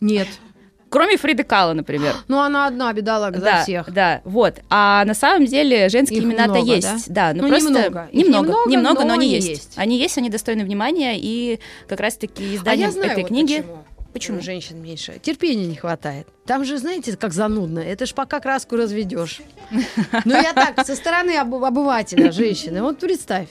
Нет. 0.00 0.28
Кроме 0.92 1.16
Фриды 1.16 1.42
Кала, 1.42 1.72
например. 1.72 2.14
Ну, 2.28 2.38
она 2.38 2.66
одна 2.66 2.92
бедолага 2.92 3.38
за 3.38 3.44
да, 3.44 3.62
всех. 3.62 3.90
да, 3.92 4.20
вот. 4.24 4.56
А 4.70 5.04
на 5.06 5.14
самом 5.14 5.46
деле 5.46 5.88
женские 5.88 6.20
имена-то 6.22 6.58
есть. 6.58 7.10
Да, 7.12 7.32
ну, 7.34 7.42
Ну, 7.42 7.48
просто 7.48 7.70
немного. 7.70 8.08
Немного, 8.12 8.46
немного, 8.48 8.70
немного, 8.70 9.00
но, 9.02 9.06
но 9.08 9.14
они 9.14 9.28
есть. 9.28 9.48
есть. 9.48 9.72
Они 9.76 9.98
есть, 9.98 10.18
они 10.18 10.28
достойны 10.28 10.64
внимания, 10.64 11.14
и 11.18 11.58
как 11.88 12.00
раз-таки 12.00 12.44
А 12.44 12.56
издание 12.56 12.86
я 12.86 12.92
знаю, 12.92 13.10
этой 13.12 13.22
вот 13.22 13.28
книги. 13.28 13.56
почему. 13.56 13.78
Почему? 14.12 14.40
Женщин 14.42 14.82
меньше. 14.82 15.18
Терпения 15.22 15.64
не 15.64 15.74
хватает. 15.76 16.28
Там 16.46 16.66
же, 16.66 16.76
знаете, 16.76 17.16
как 17.16 17.32
занудно. 17.32 17.78
Это 17.78 18.04
ж 18.04 18.12
пока 18.12 18.40
краску 18.40 18.76
разведешь. 18.76 19.40
Ну, 20.26 20.34
я 20.34 20.52
так, 20.52 20.84
со 20.86 20.94
стороны 20.94 21.30
обы- 21.38 21.66
обывателя, 21.66 22.30
женщины. 22.30 22.82
Вот 22.82 22.98
представь, 22.98 23.48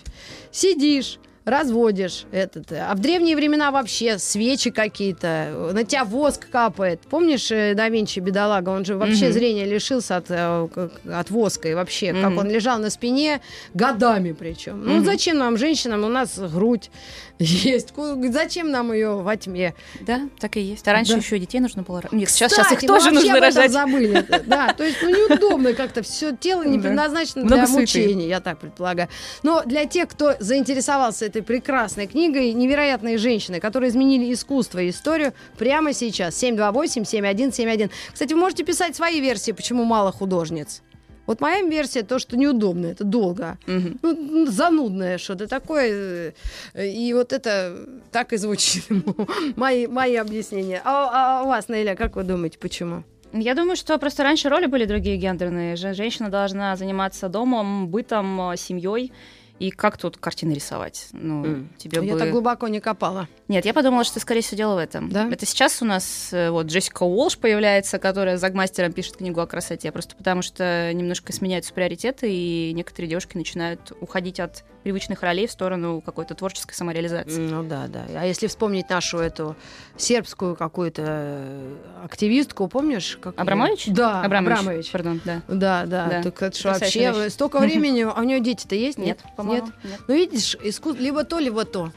сидишь, 0.52 1.18
разводишь 1.46 2.26
этот. 2.32 2.72
А 2.72 2.94
в 2.94 3.00
древние 3.00 3.36
времена 3.36 3.72
вообще 3.72 4.18
свечи 4.20 4.70
какие-то, 4.72 5.72
на 5.74 5.84
тебя 5.84 6.06
воск 6.06 6.48
капает. 6.50 7.02
Помнишь, 7.10 7.52
э, 7.52 7.74
да 7.74 7.90
Винчи, 7.90 8.20
бедолага, 8.20 8.70
он 8.70 8.86
же 8.86 8.96
вообще 8.96 9.26
Мгм. 9.26 9.34
зрения 9.34 9.66
лишился 9.66 10.18
от, 10.18 10.26
э, 10.30 10.68
как- 10.74 10.92
от 11.12 11.30
воска 11.32 11.68
и 11.70 11.74
вообще, 11.74 12.14
как 12.14 12.30
Мгм. 12.32 12.38
он 12.40 12.50
лежал 12.50 12.78
на 12.80 12.90
спине 12.90 13.42
годами 13.74 14.34
причем. 14.34 14.84
Ну, 14.86 14.96
Мгм. 14.98 15.06
зачем 15.06 15.38
нам, 15.38 15.58
женщинам, 15.58 16.04
у 16.04 16.10
нас 16.10 16.38
грудь 16.38 16.92
есть. 17.40 17.94
Зачем 18.32 18.70
нам 18.70 18.94
ее 18.94 19.16
во 19.22 19.36
тьме? 19.36 19.74
Да, 20.02 20.22
так 20.40 20.58
и 20.58 20.62
есть. 20.62 20.88
А 20.88 20.94
раньше 20.94 21.14
Да. 21.14 21.18
еще 21.20 21.40
детей 21.40 21.60
нужно 21.60 21.82
было 21.82 22.02
рожать. 22.02 22.12
Нет, 22.14 22.30
сейчас, 22.30 22.52
сейчас 22.54 22.72
их 22.72 22.82
тоже 22.82 23.12
нужно 23.12 23.40
рожать. 23.40 23.72
забыли. 23.72 24.24
Да, 24.46 24.74
то 24.74 24.84
есть, 24.84 24.98
ну, 25.02 25.10
неудобно 25.10 25.74
как-то. 25.74 26.04
Все 26.04 26.36
тело 26.36 26.64
не 26.64 26.78
предназначено 26.80 27.46
для 27.46 27.66
мучений, 27.68 28.28
я 28.28 28.40
так 28.42 28.60
предполагаю. 28.60 29.10
Но 29.44 29.64
для 29.66 29.86
тех, 29.86 30.08
кто 30.10 30.36
заинтересовался 30.40 31.31
этой 31.32 31.42
прекрасной 31.42 32.08
книгой, 32.08 32.54
невероятные 32.54 33.18
женщины, 33.18 33.60
которые 33.60 33.90
изменили 33.90 34.32
искусство 34.34 34.80
и 34.80 34.90
историю, 34.90 35.34
прямо 35.58 35.94
сейчас. 35.94 36.36
728-7171. 36.44 37.90
Кстати, 38.14 38.34
вы 38.34 38.40
можете 38.40 38.64
писать 38.64 38.96
свои 38.96 39.20
версии, 39.20 39.52
почему 39.52 39.84
мало 39.84 40.12
художниц. 40.12 40.82
Вот 41.28 41.40
моя 41.40 41.62
версия 41.62 42.02
то, 42.04 42.20
что 42.20 42.36
неудобно, 42.36 42.88
это 42.88 43.04
долго. 43.04 43.58
Мгм. 43.68 44.00
Ну, 44.02 44.16
ну, 44.16 44.46
занудное 44.48 45.18
что-то 45.18 45.48
такое. 45.48 46.34
э, 46.74 46.88
И 46.88 47.14
вот 47.14 47.32
это 47.32 47.88
так 48.12 48.34
и 48.34 48.38
звучит. 48.38 48.84
мои, 49.56 49.88
мои 49.88 50.16
объяснения. 50.16 50.82
А, 50.84 51.40
а 51.40 51.44
у 51.44 51.48
вас, 51.48 51.70
Наиля, 51.70 51.96
как 51.96 52.16
вы 52.16 52.24
думаете, 52.24 52.58
почему? 52.60 53.04
Я 53.34 53.54
думаю, 53.56 53.78
что 53.78 53.98
просто 53.98 54.24
раньше 54.24 54.50
роли 54.50 54.66
были 54.66 54.86
другие 54.86 55.16
гендерные. 55.18 55.78
Же- 55.78 55.94
Женщина 55.94 56.30
должна 56.30 56.76
заниматься 56.76 57.30
домом, 57.30 57.88
бытом, 57.88 58.54
семьей. 58.58 59.14
И 59.62 59.70
как 59.70 59.96
тут 60.00 60.18
картины 60.18 60.54
рисовать? 60.54 61.10
Ну, 61.12 61.46
М. 61.46 61.70
тебе 61.78 62.04
Я 62.04 62.14
бы... 62.14 62.20
так 62.20 62.32
глубоко 62.32 62.68
не 62.68 62.80
копала. 62.80 63.28
Нет, 63.48 63.64
я 63.64 63.76
подумала, 63.76 64.04
что, 64.04 64.20
скорее 64.20 64.42
всего, 64.42 64.58
дело 64.58 64.74
в 64.74 64.80
этом. 64.80 65.12
Да? 65.12 65.30
Это 65.30 65.46
сейчас 65.46 65.84
у 65.84 65.86
нас 65.86 66.30
э, 66.32 66.50
вот 66.50 66.66
Джессика 66.66 67.04
Уолш 67.04 67.38
появляется, 67.38 68.00
которая 68.00 68.38
за 68.38 68.52
мастером 68.52 68.92
пишет 68.92 69.18
книгу 69.18 69.40
о 69.40 69.46
красоте, 69.46 69.92
просто 69.92 70.16
потому 70.16 70.42
что 70.42 70.92
немножко 70.96 71.32
сменяются 71.32 71.76
приоритеты, 71.76 72.34
и 72.34 72.74
некоторые 72.74 73.12
девушки 73.12 73.38
начинают 73.38 73.92
уходить 74.02 74.40
от 74.40 74.64
привычных 74.84 75.22
ролей 75.22 75.48
в 75.48 75.52
сторону 75.52 76.02
какой-то 76.02 76.36
творческой 76.36 76.74
самореализации. 76.74 77.40
Ну 77.40 77.64
да, 77.64 77.88
да. 77.88 78.06
А 78.16 78.26
если 78.26 78.48
вспомнить 78.48 78.90
нашу 78.90 79.20
эту 79.20 79.56
сербскую 79.98 80.56
какую-то 80.56 81.04
э, 81.06 81.76
активистку, 82.04 82.68
помнишь? 82.68 83.18
Как? 83.22 83.40
Абрамович? 83.40 83.88
Да, 83.88 84.22
Абрамович. 84.22 84.60
Абрамович. 84.60 84.92
Пардон, 84.92 85.22
да. 85.24 85.42
Да, 85.48 85.86
да, 85.86 86.08
Да. 86.08 86.24
Так 86.24 86.42
это 86.42 86.68
вообще 86.70 87.12
вещь. 87.12 87.32
столько 87.34 87.60
времени, 87.60 88.02
а 88.02 88.20
у 88.20 88.24
нее 88.24 88.40
дети-то 88.40 88.76
есть? 88.76 88.98
Нет, 88.98 89.20
по-моему, 89.36 89.68
нет. 89.84 90.00
Ну, 90.08 90.16
видишь, 90.16 90.56
искус... 90.64 90.98
либо 90.98 91.24
то, 91.24 91.40
либо 91.40 91.66
то. 91.66 91.92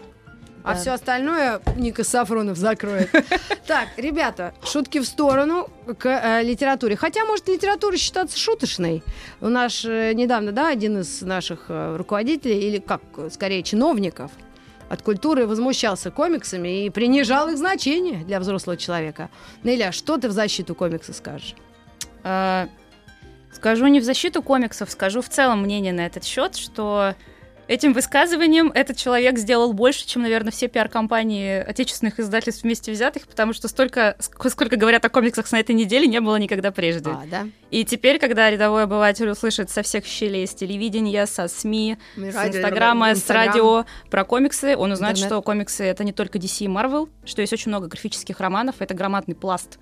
А 0.65 0.75
все 0.77 0.93
остальное 0.93 1.61
Ника 1.77 2.05
Сафронов 2.05 2.57
закроет. 2.57 3.11
Так, 3.67 3.89
ребята, 3.97 4.53
шутки 4.63 4.99
в 4.99 5.05
сторону 5.05 5.71
к 5.99 6.07
э, 6.07 6.43
литературе. 6.43 6.97
Хотя, 6.97 7.25
может, 7.25 7.49
литература 7.49 7.97
считаться 7.97 8.39
шуточной. 8.39 9.03
У 9.41 9.49
нас 9.49 9.85
э, 9.87 10.13
недавно, 10.13 10.53
да, 10.53 10.69
один 10.69 10.99
из 10.99 11.23
наших 11.23 11.67
э, 11.69 11.97
руководителей, 11.97 12.61
или 12.61 12.79
как, 12.79 13.01
скорее, 13.31 13.63
чиновников 13.63 14.31
от 14.91 15.01
культуры 15.01 15.47
возмущался 15.47 16.11
комиксами 16.11 16.85
и 16.85 16.91
принижал 16.91 17.49
их 17.49 17.57
значение 17.57 18.23
для 18.25 18.39
взрослого 18.39 18.77
человека. 18.77 19.31
Неля, 19.63 19.93
что 19.93 20.19
ты 20.19 20.29
в 20.29 20.33
защиту 20.33 20.75
комикса 20.75 21.15
скажешь? 21.15 21.55
А, 22.23 22.69
Скажу 23.55 23.87
не 23.87 24.01
в 24.01 24.05
защиту 24.05 24.43
комиксов, 24.43 24.91
скажу 24.91 25.23
в 25.23 25.29
целом 25.29 25.63
мнение 25.63 25.93
на 25.93 26.05
этот 26.05 26.25
счет, 26.25 26.57
что 26.57 27.15
этим 27.69 27.93
высказыванием 27.93 28.71
этот 28.75 28.97
человек 28.97 29.39
сделал 29.39 29.73
больше, 29.73 30.07
чем, 30.07 30.23
наверное, 30.23 30.53
все 30.53 30.69
пиар-компании 30.69 31.59
отечественных 31.59 32.21
издательств 32.21 32.63
вместе 32.63 32.93
взятых, 32.93 33.27
потому 33.27 33.53
что 33.53 33.69
столько, 33.69 34.17
ск- 34.19 34.51
сколько 34.51 34.77
говорят 34.77 35.05
о 35.05 35.09
комиксах 35.09 35.51
на 35.53 35.61
этой 35.61 35.75
неделе, 35.75 36.07
не 36.07 36.21
было 36.21 36.37
никогда 36.37 36.71
прежде. 36.71 37.11
А, 37.11 37.23
да? 37.31 37.49
И 37.71 37.85
теперь, 37.85 38.19
когда 38.19 38.51
рядовой 38.51 38.85
обыватель 38.85 39.29
услышит 39.29 39.71
со 39.71 39.83
всех 39.83 40.05
щелей, 40.07 40.47
с 40.47 40.55
телевидения, 40.55 41.27
со 41.27 41.49
СМИ, 41.49 41.97
с 42.17 42.35
Радио, 42.35 42.59
Инстаграма, 42.59 43.15
с 43.15 43.31
радио 43.31 43.85
про 44.11 44.25
комиксы, 44.25 44.77
он 44.77 44.93
узнает, 44.93 45.17
Интернет. 45.17 45.33
что 45.33 45.43
комиксы 45.43 45.85
это 45.85 46.05
не 46.05 46.13
только 46.13 46.39
DC 46.39 46.65
и 46.65 46.69
Marvel, 46.69 47.09
что 47.25 47.41
есть 47.41 47.53
очень 47.53 47.71
много 47.71 47.89
графических 47.89 48.39
романов, 48.41 48.77
это 48.79 48.95
громадный 48.95 49.35
пласт 49.35 49.79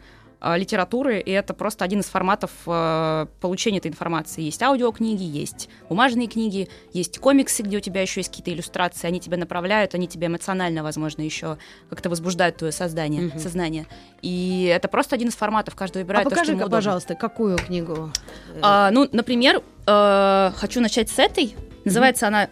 литературы, 0.56 1.20
и 1.20 1.30
это 1.30 1.54
просто 1.54 1.84
один 1.84 2.00
из 2.00 2.06
форматов 2.06 2.50
а, 2.66 3.26
получения 3.40 3.78
этой 3.78 3.88
информации. 3.90 4.42
Есть 4.42 4.62
аудиокниги, 4.62 5.22
есть 5.22 5.68
бумажные 5.88 6.26
книги, 6.26 6.68
есть 6.92 7.18
комиксы, 7.18 7.62
где 7.62 7.76
у 7.76 7.80
тебя 7.80 8.02
еще 8.02 8.20
есть 8.20 8.30
какие-то 8.30 8.50
иллюстрации, 8.52 9.06
они 9.06 9.20
тебя 9.20 9.36
направляют, 9.36 9.94
они 9.94 10.08
тебя 10.08 10.26
эмоционально, 10.26 10.82
возможно, 10.82 11.22
еще 11.22 11.58
как-то 11.88 12.08
возбуждают 12.10 12.56
твое 12.56 12.72
создание, 12.72 13.22
Мгм. 13.22 13.38
сознание. 13.38 13.86
И 14.20 14.64
это 14.74 14.88
просто 14.88 15.14
один 15.14 15.28
из 15.28 15.34
форматов, 15.34 15.74
каждый 15.76 15.98
А 15.98 16.00
выбирает 16.02 16.28
то, 16.28 16.34
что 16.44 16.52
ему 16.52 16.68
пожалуйста, 16.68 17.14
какую 17.14 17.56
книгу? 17.58 18.10
э, 18.54 18.58
А, 18.62 18.90
ну, 18.90 19.08
например, 19.12 19.62
э, 19.86 20.50
хочу 20.56 20.80
начать 20.80 21.08
с 21.08 21.18
этой. 21.18 21.54
Называется 21.84 22.28
она 22.28 22.48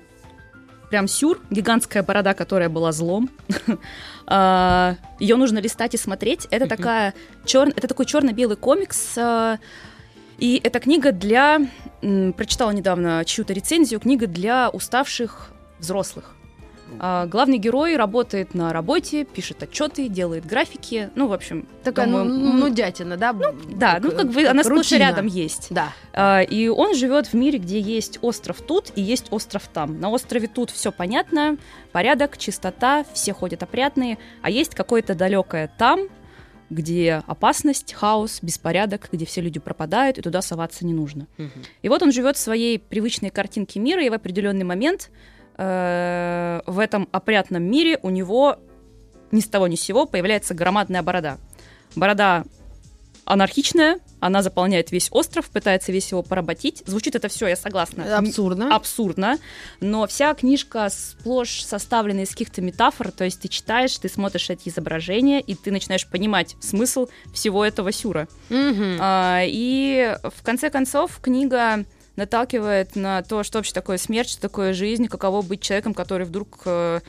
прям 0.90 1.08
сюр, 1.08 1.40
гигантская 1.50 2.02
борода, 2.02 2.34
которая 2.34 2.68
была 2.68 2.92
злом. 2.92 3.30
Ее 4.28 5.36
нужно 5.36 5.58
листать 5.58 5.94
и 5.94 5.96
смотреть. 5.96 6.46
Это 6.50 6.66
такая 6.68 7.14
чер... 7.46 7.68
это 7.68 7.88
такой 7.88 8.06
черно-белый 8.06 8.56
комикс. 8.56 9.16
э, 9.16 9.56
И 10.38 10.60
эта 10.62 10.78
книга 10.80 11.12
для... 11.12 11.60
Прочитала 12.00 12.70
недавно 12.70 13.24
чью-то 13.24 13.52
рецензию. 13.52 14.00
Книга 14.00 14.26
для 14.26 14.68
уставших 14.70 15.50
взрослых. 15.78 16.34
А, 16.98 17.26
Главный 17.26 17.58
герой 17.58 17.96
работает 17.96 18.54
на 18.54 18.72
работе, 18.72 19.24
пишет 19.24 19.62
отчеты, 19.62 20.08
делает 20.08 20.46
графики. 20.46 21.10
Ну, 21.14 21.28
в 21.28 21.32
общем, 21.32 21.66
Такая, 21.84 22.06
ну, 22.06 22.24
думаю, 22.24 22.40
ну, 22.40 22.50
м, 22.52 22.60
нудятина, 22.60 23.16
да? 23.16 23.32
да, 23.32 23.98
ну 24.02 24.10
как 24.10 24.30
бы 24.30 24.44
она 24.46 24.64
сплошь 24.64 24.92
рядом 24.92 25.26
есть. 25.26 25.68
Да. 25.70 25.92
А, 26.12 26.40
И 26.40 26.68
он 26.68 26.94
живет 26.94 27.28
в 27.28 27.34
мире, 27.34 27.58
где 27.58 27.80
есть 27.80 28.18
остров 28.22 28.60
тут 28.60 28.92
и 28.96 29.00
есть 29.02 29.26
остров 29.30 29.68
там. 29.72 30.00
На 30.00 30.10
острове 30.10 30.48
тут 30.48 30.70
все 30.70 30.90
понятно, 30.92 31.56
порядок, 31.92 32.36
чистота, 32.38 33.04
все 33.12 33.32
ходят 33.32 33.62
опрятные, 33.62 34.18
а 34.42 34.50
есть 34.50 34.74
какое-то 34.74 35.14
далекое 35.14 35.70
там, 35.78 36.08
где 36.68 37.22
опасность, 37.26 37.92
хаос, 37.92 38.38
беспорядок, 38.42 39.08
где 39.10 39.26
все 39.26 39.40
люди 39.40 39.58
пропадают, 39.58 40.18
и 40.18 40.22
туда 40.22 40.40
соваться 40.40 40.86
не 40.86 40.92
нужно. 40.94 41.26
И 41.82 41.88
вот 41.88 42.02
он 42.02 42.12
живет 42.12 42.36
в 42.36 42.40
своей 42.40 42.78
привычной 42.78 43.30
картинке 43.30 43.80
мира, 43.80 44.04
и 44.04 44.08
в 44.08 44.12
определенный 44.14 44.64
момент 44.64 45.10
э, 45.60 46.62
в 46.66 46.78
этом 46.78 47.08
опрятном 47.12 47.62
мире 47.62 47.98
у 48.02 48.10
него 48.10 48.56
ни 49.30 49.40
с 49.40 49.48
того 49.48 49.68
ни 49.68 49.76
с 49.76 49.82
сего 49.82 50.06
появляется 50.06 50.54
громадная 50.54 51.02
борода. 51.02 51.38
Борода 51.94 52.44
анархичная, 53.24 54.00
она 54.18 54.42
заполняет 54.42 54.90
весь 54.90 55.08
остров, 55.12 55.50
пытается 55.50 55.92
весь 55.92 56.10
его 56.10 56.22
поработить. 56.22 56.82
Звучит 56.86 57.14
это 57.14 57.28
все, 57.28 57.46
я 57.46 57.56
согласна. 57.56 58.18
Абсурдно. 58.18 58.74
Абсурдно, 58.74 59.38
но 59.80 60.06
вся 60.06 60.34
книжка 60.34 60.88
сплошь 60.90 61.62
составлена 61.62 62.22
из 62.22 62.30
каких-то 62.30 62.60
метафор, 62.60 63.12
то 63.12 63.24
есть 63.24 63.40
ты 63.40 63.48
читаешь, 63.48 63.96
ты 63.98 64.08
смотришь 64.08 64.50
эти 64.50 64.68
изображения, 64.68 65.40
и 65.40 65.54
ты 65.54 65.70
начинаешь 65.70 66.06
понимать 66.06 66.56
смысл 66.60 67.08
всего 67.32 67.64
этого 67.64 67.92
сюра. 67.92 68.28
Мгм. 68.48 68.98
А, 69.00 69.42
и 69.44 70.16
в 70.22 70.42
конце 70.42 70.70
концов 70.70 71.20
книга 71.20 71.84
наталкивает 72.20 72.96
на 72.96 73.22
то, 73.22 73.42
что 73.42 73.58
вообще 73.58 73.72
такое 73.72 73.96
смерть, 73.96 74.28
что 74.28 74.42
такое 74.42 74.74
жизнь, 74.74 75.06
каково 75.06 75.40
быть 75.40 75.62
человеком, 75.62 75.94
который 75.94 76.26
вдруг 76.26 76.60
э, 76.66 77.00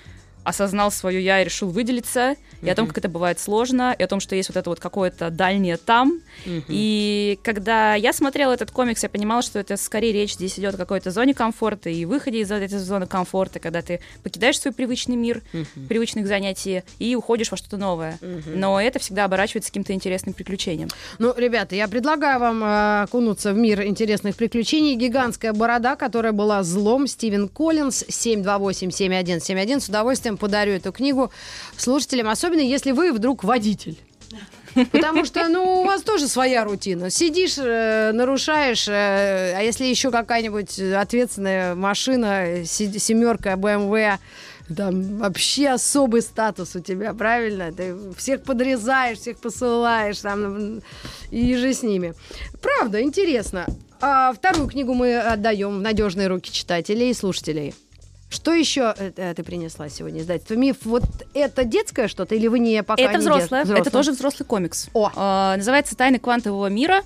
осознал 0.44 0.92
свое 0.92 1.24
я 1.24 1.42
и 1.42 1.46
решил 1.46 1.70
выделиться, 1.70 2.36
и 2.62 2.70
о 2.70 2.76
том, 2.76 2.88
как 2.88 2.98
это 3.00 3.10
бывает 3.10 3.40
сложно, 3.40 3.96
и 3.98 4.04
о 4.04 4.08
том, 4.08 4.20
что 4.20 4.36
есть 4.36 4.50
вот 4.50 4.58
это 4.58 4.70
вот 4.70 4.80
какое-то 4.80 5.30
дальнее 5.30 5.78
там. 5.78 6.22
И 6.46 7.40
когда 7.44 7.96
я 7.96 8.14
смотрела 8.14 8.54
этот 8.54 8.72
комикс, 8.72 9.04
я 9.04 9.10
понимала, 9.10 9.42
что 9.42 9.60
это 9.60 9.78
скорее 9.78 10.14
речь 10.14 10.34
здесь 10.34 10.60
идет 10.60 10.76
о 10.76 10.78
какой-то 10.78 11.12
зоне 11.12 11.34
комфорта 11.34 11.90
и 11.90 12.06
выходе 12.06 12.42
из 12.42 12.52
этой 12.52 12.68
зоны 12.68 13.08
комфорта, 13.08 13.60
когда 13.60 13.82
ты 13.82 14.00
покидаешь 14.24 14.60
свой 14.60 14.74
привычный 14.74 15.16
мир, 15.16 15.42
привычных 15.90 16.28
занятий 16.28 16.84
и 17.00 17.16
уходишь 17.16 17.52
во 17.52 17.58
что-то 17.58 17.78
новое. 17.78 18.18
Но 18.46 18.80
это 18.80 19.00
всегда 19.00 19.26
оборачивается 19.26 19.70
каким-то 19.70 19.94
интересным 19.94 20.34
приключением. 20.34 20.90
Ну, 21.20 21.34
ребята, 21.36 21.76
я 21.76 21.88
предлагаю 21.88 22.40
вам 22.40 22.64
э, 22.64 23.04
окунуться 23.04 23.54
в 23.54 23.58
мир 23.58 23.84
интересных 23.84 24.36
приключений. 24.36 24.96
Гигантская 24.96 25.54
борода, 25.54 25.96
которая 25.96 26.32
была 26.32 26.64
злом, 26.64 27.08
Стивен 27.08 27.48
Коллинз, 27.48 28.04
728-7171. 28.04 29.80
С 29.80 29.90
удовольствием 29.90 30.31
подарю 30.38 30.74
эту 30.74 30.92
книгу 30.92 31.32
слушателям, 31.78 32.30
особенно 32.30 32.62
если 32.62 32.92
вы 32.92 33.12
вдруг 33.12 33.44
водитель. 33.44 33.98
Потому 34.92 35.26
что, 35.26 35.50
ну, 35.50 35.82
у 35.82 35.84
вас 35.84 36.02
тоже 36.02 36.28
своя 36.30 36.64
рутина. 36.64 37.10
Сидишь, 37.10 37.58
э, 37.58 38.12
нарушаешь, 38.14 38.88
э, 38.88 39.54
а 39.58 39.60
если 39.62 39.84
еще 39.84 40.12
какая-нибудь 40.12 40.80
ответственная 40.80 41.76
машина, 41.76 42.64
се- 42.64 42.98
семерка, 42.98 43.58
БМВ, 43.58 44.20
там 44.78 45.18
вообще 45.18 45.70
особый 45.70 46.22
статус 46.22 46.76
у 46.78 46.80
тебя, 46.80 47.14
правильно? 47.14 47.74
Ты 47.74 47.96
всех 48.16 48.44
подрезаешь, 48.44 49.18
всех 49.18 49.38
посылаешь, 49.40 50.20
там, 50.20 50.82
и 51.32 51.56
же 51.56 51.74
с 51.74 51.84
ними. 51.84 52.14
Правда, 52.62 53.02
интересно. 53.02 53.66
А 54.00 54.32
вторую 54.32 54.68
книгу 54.70 54.94
мы 54.94 55.18
отдаем 55.20 55.80
в 55.80 55.82
надежные 55.82 56.28
руки 56.28 56.50
читателей 56.50 57.10
и 57.10 57.14
слушателей. 57.14 57.76
Что 58.32 58.54
еще 58.54 58.94
э, 58.98 59.12
э, 59.18 59.34
ты 59.34 59.44
принесла 59.44 59.90
сегодня 59.90 60.22
издательство 60.22 60.54
Миф? 60.54 60.78
Вот 60.84 61.04
это 61.34 61.66
детское 61.66 62.08
что-то 62.08 62.34
или 62.34 62.48
вы 62.48 62.60
не 62.60 62.82
пока 62.82 63.02
это 63.04 63.14
не 63.14 63.18
взрослое, 63.20 63.66
дет- 63.66 63.78
это 63.78 63.92
тоже 63.92 64.14
взрослый 64.14 64.48
комикс. 64.48 64.88
О. 64.94 65.12
А, 65.16 65.58
называется 65.58 65.98
«Тайны 65.98 66.18
квантового 66.18 66.68
мира». 66.68 67.04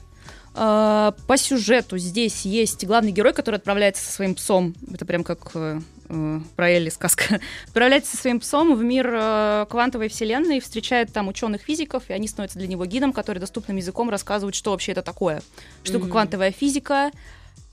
А, 0.53 1.15
по 1.27 1.35
сюжету 1.35 1.97
здесь 1.97 2.45
есть 2.45 2.85
главный 2.85 3.11
герой, 3.11 3.33
который 3.33 3.55
отправляется 3.55 4.05
со 4.05 4.11
своим 4.11 4.35
псом. 4.35 4.75
Это 4.93 5.03
прям 5.03 5.23
как 5.23 5.49
э, 5.55 5.81
э, 6.09 6.39
про 6.55 6.69
Элли 6.69 6.89
сказка. 6.89 7.41
Отправляется 7.65 8.15
со 8.15 8.21
своим 8.21 8.39
псом 8.39 8.75
в 8.75 8.83
мир 8.83 9.09
э, 9.11 9.65
квантовой 9.67 10.09
вселенной, 10.09 10.59
встречает 10.59 11.11
там 11.11 11.27
ученых-физиков, 11.27 12.03
и 12.09 12.13
они 12.13 12.27
становятся 12.27 12.59
для 12.59 12.67
него 12.67 12.85
гидом, 12.85 13.11
который 13.13 13.39
доступным 13.39 13.77
языком 13.77 14.11
рассказывает, 14.11 14.53
что 14.53 14.69
вообще 14.69 14.91
это 14.91 15.01
такое. 15.01 15.41
Что 15.83 15.93
такое 15.93 16.11
квантовая 16.11 16.51
физика, 16.51 17.09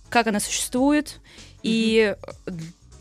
как 0.08 0.26
она 0.26 0.40
существует. 0.40 1.20
И 1.62 2.16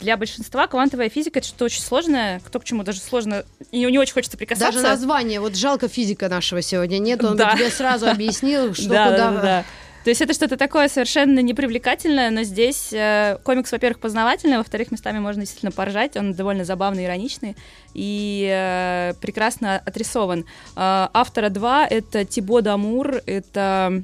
для 0.02 0.16
большинства 0.16 0.66
квантовая 0.66 1.08
физика 1.08 1.38
это 1.38 1.48
что-то 1.48 1.64
очень 1.66 1.80
сложное, 1.82 2.40
кто 2.40 2.60
к 2.60 2.64
чему 2.64 2.82
даже 2.82 3.00
сложно, 3.00 3.44
и 3.70 3.78
не 3.84 3.98
очень 3.98 4.14
хочется 4.14 4.36
прикасаться. 4.36 4.72
Даже 4.72 4.86
название, 4.86 5.40
вот 5.40 5.56
жалко 5.56 5.88
физика 5.88 6.28
нашего 6.28 6.60
сегодня 6.60 6.98
нет, 6.98 7.24
он 7.24 7.36
Да. 7.36 7.54
тебе 7.54 7.70
сразу 7.70 8.08
объяснил, 8.08 8.74
что 8.74 8.88
да, 8.88 9.04
куда... 9.06 9.30
да, 9.30 9.42
да. 9.42 9.64
То 10.04 10.10
есть 10.10 10.20
это 10.20 10.34
что-то 10.34 10.56
такое 10.56 10.88
совершенно 10.88 11.38
непривлекательное, 11.38 12.30
но 12.30 12.42
здесь 12.42 12.92
э, 12.92 13.38
комикс, 13.44 13.70
во-первых, 13.70 14.00
познавательный, 14.00 14.56
во-вторых, 14.58 14.90
местами 14.90 15.20
можно 15.20 15.42
действительно 15.42 15.70
поржать, 15.70 16.16
он 16.16 16.34
довольно 16.34 16.64
забавный, 16.64 17.04
ироничный 17.04 17.56
и 17.94 18.48
э, 18.52 19.14
прекрасно 19.20 19.80
отрисован. 19.86 20.40
Э, 20.40 21.06
автора 21.14 21.50
два— 21.50 21.86
это 21.88 22.24
Тибо 22.24 22.62
Дамур, 22.62 23.22
это 23.26 24.02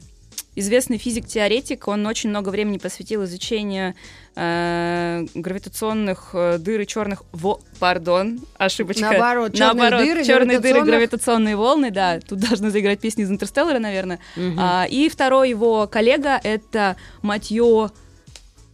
известный 0.58 0.98
физик-теоретик, 0.98 1.88
он 1.88 2.06
очень 2.06 2.30
много 2.30 2.48
времени 2.50 2.78
посвятил 2.78 3.24
изучению 3.24 3.94
э, 4.36 5.26
гравитационных 5.34 6.30
э, 6.32 6.58
дыр 6.58 6.80
и 6.80 6.86
черных... 6.86 7.22
Во, 7.32 7.60
пардон, 7.78 8.40
ошибочка. 8.56 9.02
Наоборот, 9.02 9.52
черные 9.52 9.74
Наоборот, 9.74 10.06
дыры, 10.06 10.24
черные 10.24 10.58
дыры, 10.58 10.80
гравитационных. 10.80 10.86
гравитационные 10.88 11.56
волны, 11.56 11.90
да. 11.90 12.20
Тут 12.20 12.38
должны 12.48 12.70
заиграть 12.70 13.00
песни 13.00 13.24
из 13.24 13.30
Интерстеллара, 13.30 13.78
наверное. 13.78 14.18
А, 14.58 14.86
и 14.88 15.08
второй 15.08 15.50
его 15.50 15.86
коллега— 15.86 16.40
это 16.42 16.96
Матьё 17.22 17.90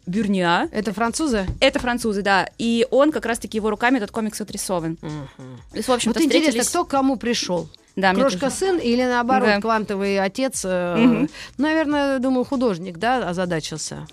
Бюрниа. 0.06 0.68
Это 0.70 0.92
французы? 0.92 1.46
Это 1.60 1.78
французы, 1.78 2.20
да. 2.22 2.48
И 2.58 2.86
он 2.90 3.10
как 3.10 3.24
раз-таки 3.24 3.56
его 3.56 3.70
руками 3.70 3.96
этот 3.96 4.10
комикс 4.10 4.40
отрисован. 4.40 4.96
То 4.96 5.08
есть, 5.74 5.88
в 5.88 5.92
общем-то, 5.92 6.18
Вот 6.18 6.24
интересно, 6.24 6.50
встретились- 6.50 6.68
кто 6.68 6.84
кому 6.84 7.16
пришел? 7.16 7.68
Да, 7.96 8.12
Крошка 8.12 8.50
сын 8.50 8.78
или 8.78 9.02
наоборот 9.04 9.48
Да. 9.48 9.60
квантовый 9.60 10.18
отец? 10.18 10.64
Мгм. 10.64 11.28
Наверное, 11.58 12.18
думаю, 12.18 12.44
художник, 12.44 12.98
да, 12.98 13.28
озадачился. 13.28 14.06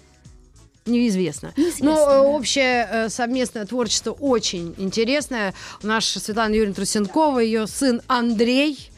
Неизвестно. 0.85 1.53
Неизвестно, 1.57 1.85
Но 1.85 1.91
э, 1.93 2.05
да. 2.05 2.21
общее 2.23 2.87
э, 2.91 3.09
совместное 3.09 3.65
творчество 3.65 4.11
очень 4.11 4.73
интересное. 4.77 5.53
Наша 5.83 6.19
Светлана 6.19 6.53
Юрьевна 6.53 6.73
Трусенкова, 6.73 7.39
ее 7.39 7.67
сын 7.67 8.01
Андрей 8.07 8.90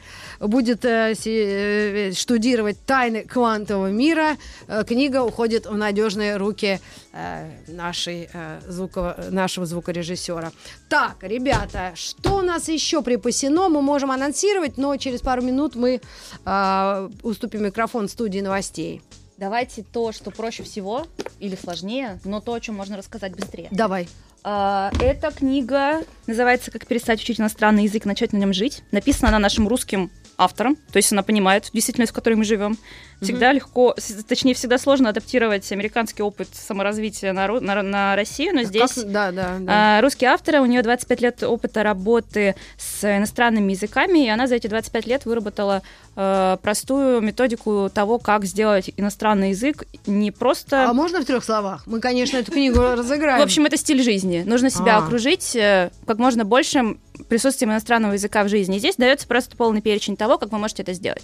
будет 0.46 0.84
э, 0.84 1.14
э, 1.24 2.12
штудировать 2.12 2.78
тайны 2.84 3.22
квантового 3.22 3.90
мира. 3.90 4.36
Э, 4.68 4.84
книга 4.86 5.22
уходит 5.22 5.66
в 5.66 5.76
надежные 5.76 6.36
руки 6.36 6.80
э, 7.12 7.50
нашей, 7.68 8.28
э, 8.32 8.60
звуково- 8.68 9.30
нашего 9.30 9.66
звукорежиссера. 9.66 10.52
Так, 10.88 11.16
ребята, 11.22 11.92
что 11.94 12.36
у 12.36 12.42
нас 12.42 12.68
еще 12.68 13.02
припасено? 13.02 13.68
Мы 13.68 13.82
можем 13.82 14.10
анонсировать, 14.10 14.76
но 14.78 14.96
через 14.96 15.20
пару 15.20 15.42
минут 15.42 15.74
мы 15.74 16.00
э, 16.44 17.10
уступим 17.22 17.64
микрофон 17.64 18.08
студии 18.08 18.40
новостей. 18.40 19.02
Давайте 19.36 19.82
то, 19.82 20.12
что 20.12 20.30
проще 20.30 20.62
всего 20.62 21.06
или 21.40 21.56
сложнее, 21.56 22.20
но 22.24 22.40
то, 22.40 22.54
о 22.54 22.60
чем 22.60 22.76
можно 22.76 22.96
рассказать 22.96 23.34
быстрее. 23.34 23.68
Давай. 23.72 24.08
Эта 24.44 25.32
книга 25.34 26.04
называется 26.26 26.70
«Как 26.70 26.86
перестать 26.86 27.20
учить 27.20 27.40
иностранный 27.40 27.84
язык 27.84 28.04
и 28.04 28.08
начать 28.08 28.32
на 28.32 28.36
нем 28.36 28.52
жить». 28.52 28.82
Написана 28.92 29.30
она 29.30 29.38
нашим 29.38 29.66
русским 29.66 30.10
автором, 30.36 30.76
то 30.76 30.96
есть 30.96 31.12
она 31.12 31.22
понимает 31.22 31.70
действительность, 31.72 32.12
в 32.12 32.14
которой 32.14 32.34
мы 32.34 32.44
живем. 32.44 32.76
Всегда 33.20 33.52
легко, 33.52 33.94
с- 33.96 34.22
точнее, 34.24 34.54
всегда 34.54 34.78
сложно 34.78 35.08
адаптировать 35.08 35.70
американский 35.72 36.22
опыт 36.22 36.48
саморазвития 36.52 37.32
на, 37.32 37.48
на, 37.60 37.82
на 37.82 38.16
Россию, 38.16 38.54
но 38.54 38.62
здесь... 38.64 38.92
Как- 38.92 39.10
Да, 39.10 39.32
да, 39.32 39.56
да. 39.60 39.98
А, 39.98 40.00
русский 40.02 40.26
автор, 40.26 40.60
у 40.60 40.66
нее 40.66 40.82
25 40.82 41.20
лет 41.20 41.42
опыта 41.42 41.82
работы 41.82 42.54
с 42.76 43.04
иностранными 43.04 43.72
языками, 43.72 44.24
и 44.26 44.28
она 44.28 44.46
за 44.46 44.56
эти 44.56 44.66
25 44.66 45.06
лет 45.06 45.24
выработала 45.24 45.82
э, 46.16 46.56
простую 46.62 47.20
методику 47.20 47.90
того, 47.92 48.18
как 48.18 48.44
сделать 48.44 48.90
иностранный 48.96 49.50
язык 49.50 49.84
не 50.06 50.30
просто... 50.30 50.88
А 50.88 50.92
можно 50.92 51.20
в 51.20 51.24
трех 51.24 51.44
словах? 51.44 51.82
Мы, 51.86 52.00
конечно, 52.00 52.36
эту 52.36 52.52
книгу 52.52 52.78
разыграем. 52.96 53.40
В 53.40 53.42
общем, 53.42 53.64
это 53.66 53.76
стиль 53.76 54.02
жизни. 54.02 54.42
Нужно 54.46 54.70
себя 54.70 54.96
А. 54.96 55.04
окружить 55.04 55.54
э, 55.56 55.90
как 56.06 56.18
можно 56.18 56.44
большим 56.44 57.00
присутствием 57.28 57.70
иностранного 57.72 58.12
языка 58.14 58.42
в 58.44 58.48
жизни. 58.48 58.76
И 58.76 58.78
здесь 58.80 58.96
дается 58.96 59.26
просто 59.26 59.56
полный 59.56 59.80
перечень 59.80 60.16
того, 60.16 60.36
как 60.36 60.50
вы 60.52 60.58
можете 60.58 60.82
это 60.82 60.92
сделать. 60.92 61.22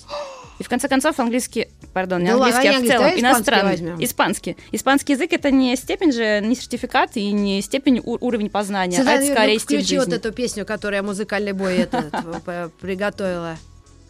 И 0.58 0.62
в 0.62 0.68
конце 0.68 0.88
концов 0.88 1.18
английский, 1.18 1.68
пардон, 1.92 2.22
не 2.22 2.28
Да 2.30 2.36
ладно, 2.36 2.56
английский, 2.56 2.68
не 2.68 2.68
а 2.68 2.72
в 2.72 2.76
английский, 2.76 2.98
целом 2.98 3.08
испанский 3.08 3.20
иностранный. 3.38 3.70
возьмем. 3.72 4.04
Испанский. 4.04 4.56
Испанский 4.72 5.12
язык 5.14 5.32
это 5.32 5.50
не 5.50 5.76
степень 5.76 6.12
же, 6.12 6.40
не 6.42 6.54
сертификат 6.54 7.16
и 7.16 7.30
не 7.32 7.60
степень 7.62 8.00
у- 8.04 8.16
уровень 8.24 8.50
познания, 8.50 8.96
Светлана 8.96 9.12
а 9.12 9.14
это 9.16 9.24
Юрьевна, 9.24 9.40
скорее 9.40 9.54
ну, 9.54 9.60
стиль 9.60 9.78
включи 9.78 9.96
жизни. 9.98 10.10
вот 10.10 10.14
эту 10.26 10.32
песню, 10.34 10.64
которую 10.66 10.96
я 10.96 11.02
музыкальный 11.02 11.52
бой 11.52 11.76
этот 11.78 12.10
п- 12.44 12.70
приготовила. 12.80 13.56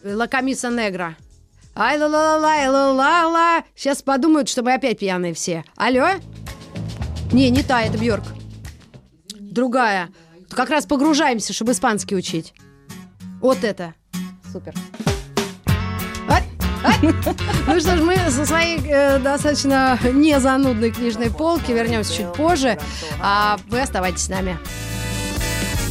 Ла 0.03 0.27
Камиса 0.27 0.69
Негра. 0.69 1.15
Ай 1.75 1.97
ла 1.97 2.07
ла 2.07 2.37
ла 2.37 2.37
ла 2.37 2.69
ла 2.69 2.91
ла 2.91 3.27
ла 3.27 3.63
Сейчас 3.75 4.01
подумают, 4.01 4.49
что 4.49 4.61
мы 4.63 4.73
опять 4.73 4.99
пьяные 4.99 5.33
все. 5.33 5.63
Алло? 5.77 6.07
Не, 7.31 7.49
не 7.49 7.63
та, 7.63 7.83
это 7.83 7.97
Бьорк. 7.97 8.23
Другая. 9.39 10.09
Как 10.49 10.69
раз 10.69 10.85
погружаемся, 10.85 11.53
чтобы 11.53 11.71
испанский 11.71 12.15
учить. 12.15 12.53
Вот 13.39 13.63
это. 13.63 13.93
Супер. 14.51 14.73
Ну 17.67 17.79
что 17.79 17.97
ж, 17.97 18.01
мы 18.01 18.17
со 18.29 18.45
своей 18.45 18.79
э, 18.83 19.19
достаточно 19.19 19.99
незанудной 20.03 20.91
книжной 20.91 21.29
полки 21.29 21.71
вернемся 21.71 22.13
чуть 22.13 22.33
позже. 22.33 22.77
А 23.21 23.57
вы 23.69 23.81
оставайтесь 23.81 24.23
с 24.23 24.29
нами. 24.29 24.57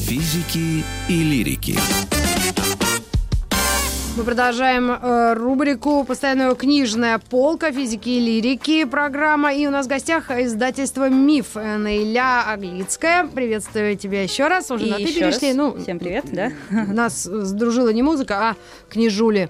Физики 0.06 0.84
и 1.08 1.22
лирики. 1.22 1.78
Мы 4.20 4.26
продолжаем 4.26 4.90
э, 4.90 5.32
рубрику 5.32 6.04
«Постоянная 6.04 6.54
книжная 6.54 7.18
полка 7.18 7.72
физики 7.72 8.10
и 8.10 8.20
лирики» 8.20 8.84
программа. 8.84 9.54
И 9.54 9.66
у 9.66 9.70
нас 9.70 9.86
в 9.86 9.88
гостях 9.88 10.30
издательство 10.30 11.08
«Миф» 11.08 11.54
Наиля 11.54 12.44
Аглицкая. 12.46 13.26
Приветствую 13.28 13.96
тебя 13.96 14.22
еще 14.22 14.48
раз. 14.48 14.70
Уже 14.70 14.84
И 14.84 14.90
на 14.90 14.96
«ты» 14.98 15.06
перешли. 15.06 15.54
раз 15.54 15.56
Ну, 15.56 15.78
Всем 15.78 15.98
привет, 15.98 16.26
да? 16.30 16.52
нас 16.68 17.22
сдружила 17.22 17.88
не 17.94 18.02
музыка, 18.02 18.50
а 18.50 18.56
книжули. 18.90 19.48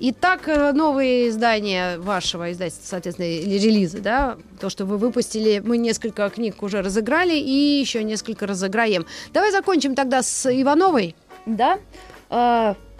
Итак, 0.00 0.48
э, 0.48 0.72
новые 0.72 1.28
издания 1.28 1.96
вашего 1.98 2.50
издательства, 2.50 2.88
соответственно, 2.88 3.28
или 3.28 3.56
релизы, 3.56 4.00
да? 4.00 4.36
То, 4.60 4.68
что 4.68 4.84
вы 4.84 4.98
выпустили, 4.98 5.62
мы 5.64 5.78
несколько 5.78 6.28
книг 6.28 6.60
уже 6.64 6.82
разыграли 6.82 7.36
и 7.36 7.78
еще 7.78 8.02
несколько 8.02 8.48
разыграем. 8.48 9.06
Давай 9.32 9.52
закончим 9.52 9.94
тогда 9.94 10.24
с 10.24 10.50
Ивановой. 10.52 11.14
Да. 11.46 11.78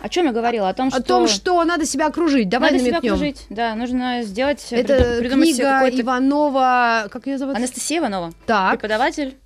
О 0.01 0.09
чем 0.09 0.27
я 0.27 0.33
говорила? 0.33 0.69
О 0.69 0.75
том, 0.75 0.91
что... 0.91 0.99
О 0.99 1.03
том, 1.03 1.29
что 1.29 1.65
надо 1.65 1.85
себя 1.85 2.07
окружить. 2.07 2.49
Давай 2.49 2.71
надо 2.71 2.83
себя 2.83 2.93
намекнем. 2.93 3.15
окружить. 3.15 3.47
Да, 3.51 3.75
нужно 3.75 4.23
сделать... 4.23 4.67
Это 4.71 5.19
придумать 5.19 5.49
себе 5.49 5.67
книга 5.89 6.03
Иванова, 6.03 7.09
как 7.11 7.27
ее 7.27 7.39
зовут? 7.39 7.57
Анастасия 7.57 7.99
Иванова. 7.99 8.33
Так. 8.47 8.81
преподаватель, 8.81 9.37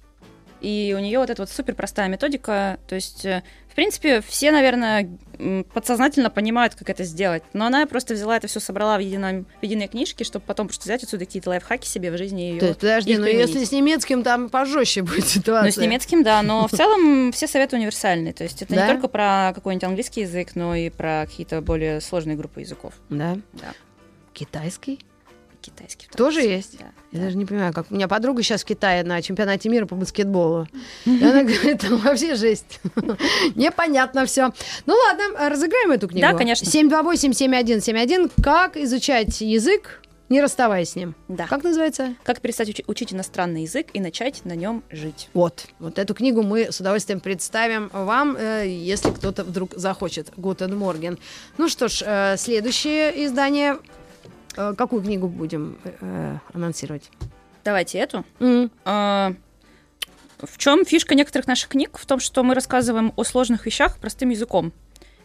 и 0.62 0.94
у 0.96 1.00
нее 1.00 1.18
вот 1.18 1.28
эта 1.28 1.42
вот 1.42 1.50
супер 1.50 1.74
простая 1.74 2.08
методика. 2.08 2.78
То 2.86 2.94
есть, 2.94 3.24
э, 3.24 3.42
в 3.72 3.74
принципе, 3.74 4.20
все, 4.20 4.52
наверное, 4.52 5.18
подсознательно 5.72 6.28
понимают, 6.28 6.74
как 6.74 6.90
это 6.90 7.04
сделать. 7.04 7.42
Но 7.54 7.64
она 7.64 7.86
просто 7.86 8.12
взяла 8.12 8.36
это 8.36 8.46
все, 8.46 8.60
собрала 8.60 8.98
в, 8.98 9.00
едином, 9.00 9.46
в 9.62 9.64
единой 9.64 9.88
книжке, 9.88 10.24
чтобы 10.24 10.44
потом 10.46 10.66
просто 10.66 10.84
взять 10.84 11.02
отсюда 11.02 11.24
какие-то 11.24 11.48
лайфхаки 11.48 11.86
себе 11.86 12.10
в 12.10 12.18
жизни 12.18 12.42
ее. 12.42 12.60
То 12.60 12.66
есть, 12.66 12.80
подожди, 12.80 13.12
их 13.12 13.18
ну 13.18 13.24
применить. 13.24 13.48
если 13.48 13.64
с 13.64 13.72
немецким, 13.72 14.22
там 14.22 14.50
пожестче 14.50 15.00
будет 15.00 15.26
ситуация. 15.26 15.64
Ну, 15.64 15.72
с 15.72 15.78
немецким, 15.78 16.22
да, 16.22 16.42
но 16.42 16.68
в 16.68 16.70
целом 16.70 17.32
все 17.32 17.46
советы 17.46 17.76
универсальные. 17.76 18.34
То 18.34 18.44
есть 18.44 18.60
это 18.60 18.74
Да? 18.74 18.86
не 18.86 18.92
только 18.92 19.08
про 19.08 19.52
какой-нибудь 19.54 19.84
английский 19.84 20.20
язык, 20.20 20.54
но 20.54 20.74
и 20.74 20.90
про 20.90 21.24
какие-то 21.26 21.62
более 21.62 22.02
сложные 22.02 22.36
группы 22.36 22.60
языков. 22.60 22.92
Да? 23.08 23.38
Да. 23.54 23.72
Китайский? 24.34 24.98
Китайский. 25.62 26.06
Тоже 26.16 26.40
числе. 26.40 26.56
есть? 26.56 26.78
Да. 26.78 26.86
Я 27.12 27.20
даже 27.24 27.36
не 27.36 27.46
понимаю, 27.46 27.72
как 27.72 27.86
у 27.90 27.94
меня 27.94 28.08
подруга 28.08 28.42
сейчас 28.42 28.62
в 28.62 28.66
Китае 28.66 29.04
на 29.04 29.22
чемпионате 29.22 29.68
мира 29.68 29.86
по 29.86 29.94
баскетболу. 29.94 30.66
И 31.06 31.22
она 31.22 31.42
говорит, 31.44 31.80
там 31.80 31.96
вообще 31.98 32.34
жесть. 32.34 32.80
Непонятно 33.54 34.26
все. 34.26 34.52
Ну 34.86 34.94
ладно, 34.94 35.48
разыграем 35.48 35.92
эту 35.92 36.08
книгу. 36.08 36.26
Да, 36.26 36.36
конечно. 36.36 36.66
728-7171. 36.66 38.30
Как 38.42 38.76
изучать 38.76 39.40
язык, 39.40 40.02
не 40.28 40.40
расставаясь 40.40 40.90
с 40.90 40.96
ним. 40.96 41.14
Да. 41.28 41.46
Как 41.46 41.62
называется? 41.62 42.14
Как 42.24 42.40
перестать 42.40 42.68
учи- 42.70 42.84
учить 42.86 43.12
иностранный 43.12 43.62
язык 43.62 43.88
и 43.92 44.00
начать 44.00 44.44
на 44.44 44.54
нем 44.54 44.82
жить? 44.90 45.28
Вот, 45.34 45.66
вот 45.78 45.98
эту 45.98 46.14
книгу 46.14 46.42
мы 46.42 46.72
с 46.72 46.80
удовольствием 46.80 47.20
представим 47.20 47.90
вам, 47.92 48.36
э, 48.38 48.66
если 48.66 49.10
кто-то 49.10 49.44
вдруг 49.44 49.74
захочет. 49.76 50.32
Гутен 50.36 50.76
Морген. 50.76 51.18
Ну 51.58 51.68
что 51.68 51.88
ж, 51.88 52.02
э, 52.04 52.36
следующее 52.38 53.26
издание. 53.26 53.78
Э, 54.56 54.74
какую 54.76 55.02
книгу 55.02 55.28
будем 55.28 55.78
э, 55.84 56.36
анонсировать? 56.52 57.10
Давайте 57.64 57.98
эту. 57.98 58.24
А, 58.84 59.34
В 60.40 60.58
чем 60.58 60.84
фишка 60.84 61.14
некоторых 61.14 61.46
наших 61.46 61.70
книг? 61.70 61.98
В 61.98 62.06
том, 62.06 62.18
что 62.18 62.42
мы 62.42 62.54
рассказываем 62.54 63.12
о 63.16 63.24
сложных 63.24 63.66
вещах 63.66 63.98
простым 63.98 64.30
языком. 64.30 64.72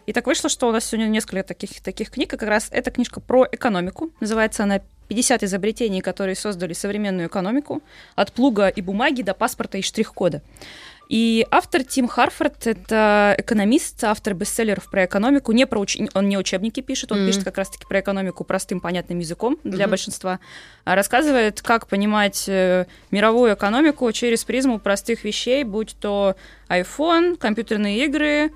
И 0.06 0.12
так 0.12 0.26
вышло, 0.26 0.48
что 0.48 0.68
у 0.68 0.72
нас 0.72 0.86
сегодня 0.86 1.08
несколько 1.10 1.42
таких, 1.42 1.82
таких 1.82 2.10
книг, 2.10 2.32
и 2.32 2.36
как 2.36 2.48
раз 2.48 2.68
эта 2.70 2.90
книжка 2.90 3.20
про 3.20 3.46
экономику. 3.50 4.10
Называется 4.20 4.62
она 4.62 4.80
«50 5.10 5.44
изобретений, 5.44 6.00
которые 6.00 6.34
создали 6.34 6.72
современную 6.72 7.28
экономику. 7.28 7.82
От 8.14 8.32
плуга 8.32 8.68
и 8.68 8.80
бумаги 8.80 9.22
до 9.22 9.34
паспорта 9.34 9.76
и 9.76 9.82
штрих-кода». 9.82 10.40
И 11.08 11.46
автор 11.50 11.84
Тим 11.84 12.06
Харфорд— 12.06 12.54
это 12.66 13.34
экономист, 13.38 14.04
автор 14.04 14.34
бестселлеров 14.34 14.90
про 14.90 15.06
экономику. 15.06 15.52
Не 15.52 15.66
про 15.66 15.80
уч- 15.80 16.10
Он 16.14 16.28
не 16.28 16.36
учебники 16.36 16.80
пишет, 16.80 17.12
он 17.12 17.18
Мгм. 17.20 17.26
пишет 17.28 17.44
как 17.44 17.56
раз-таки 17.56 17.86
про 17.86 18.00
экономику 18.00 18.44
простым, 18.44 18.80
понятным 18.80 19.18
языком 19.18 19.56
для 19.64 19.84
Мгм. 19.86 19.90
большинства. 19.90 20.38
А 20.84 20.94
рассказывает, 20.94 21.62
как 21.62 21.86
понимать 21.86 22.44
э, 22.48 22.84
мировую 23.10 23.54
экономику 23.54 24.12
через 24.12 24.44
призму 24.44 24.78
простых 24.78 25.24
вещей, 25.24 25.64
будь 25.64 25.96
то 25.98 26.36
iPhone, 26.68 27.36
компьютерные 27.38 28.04
игры, 28.04 28.52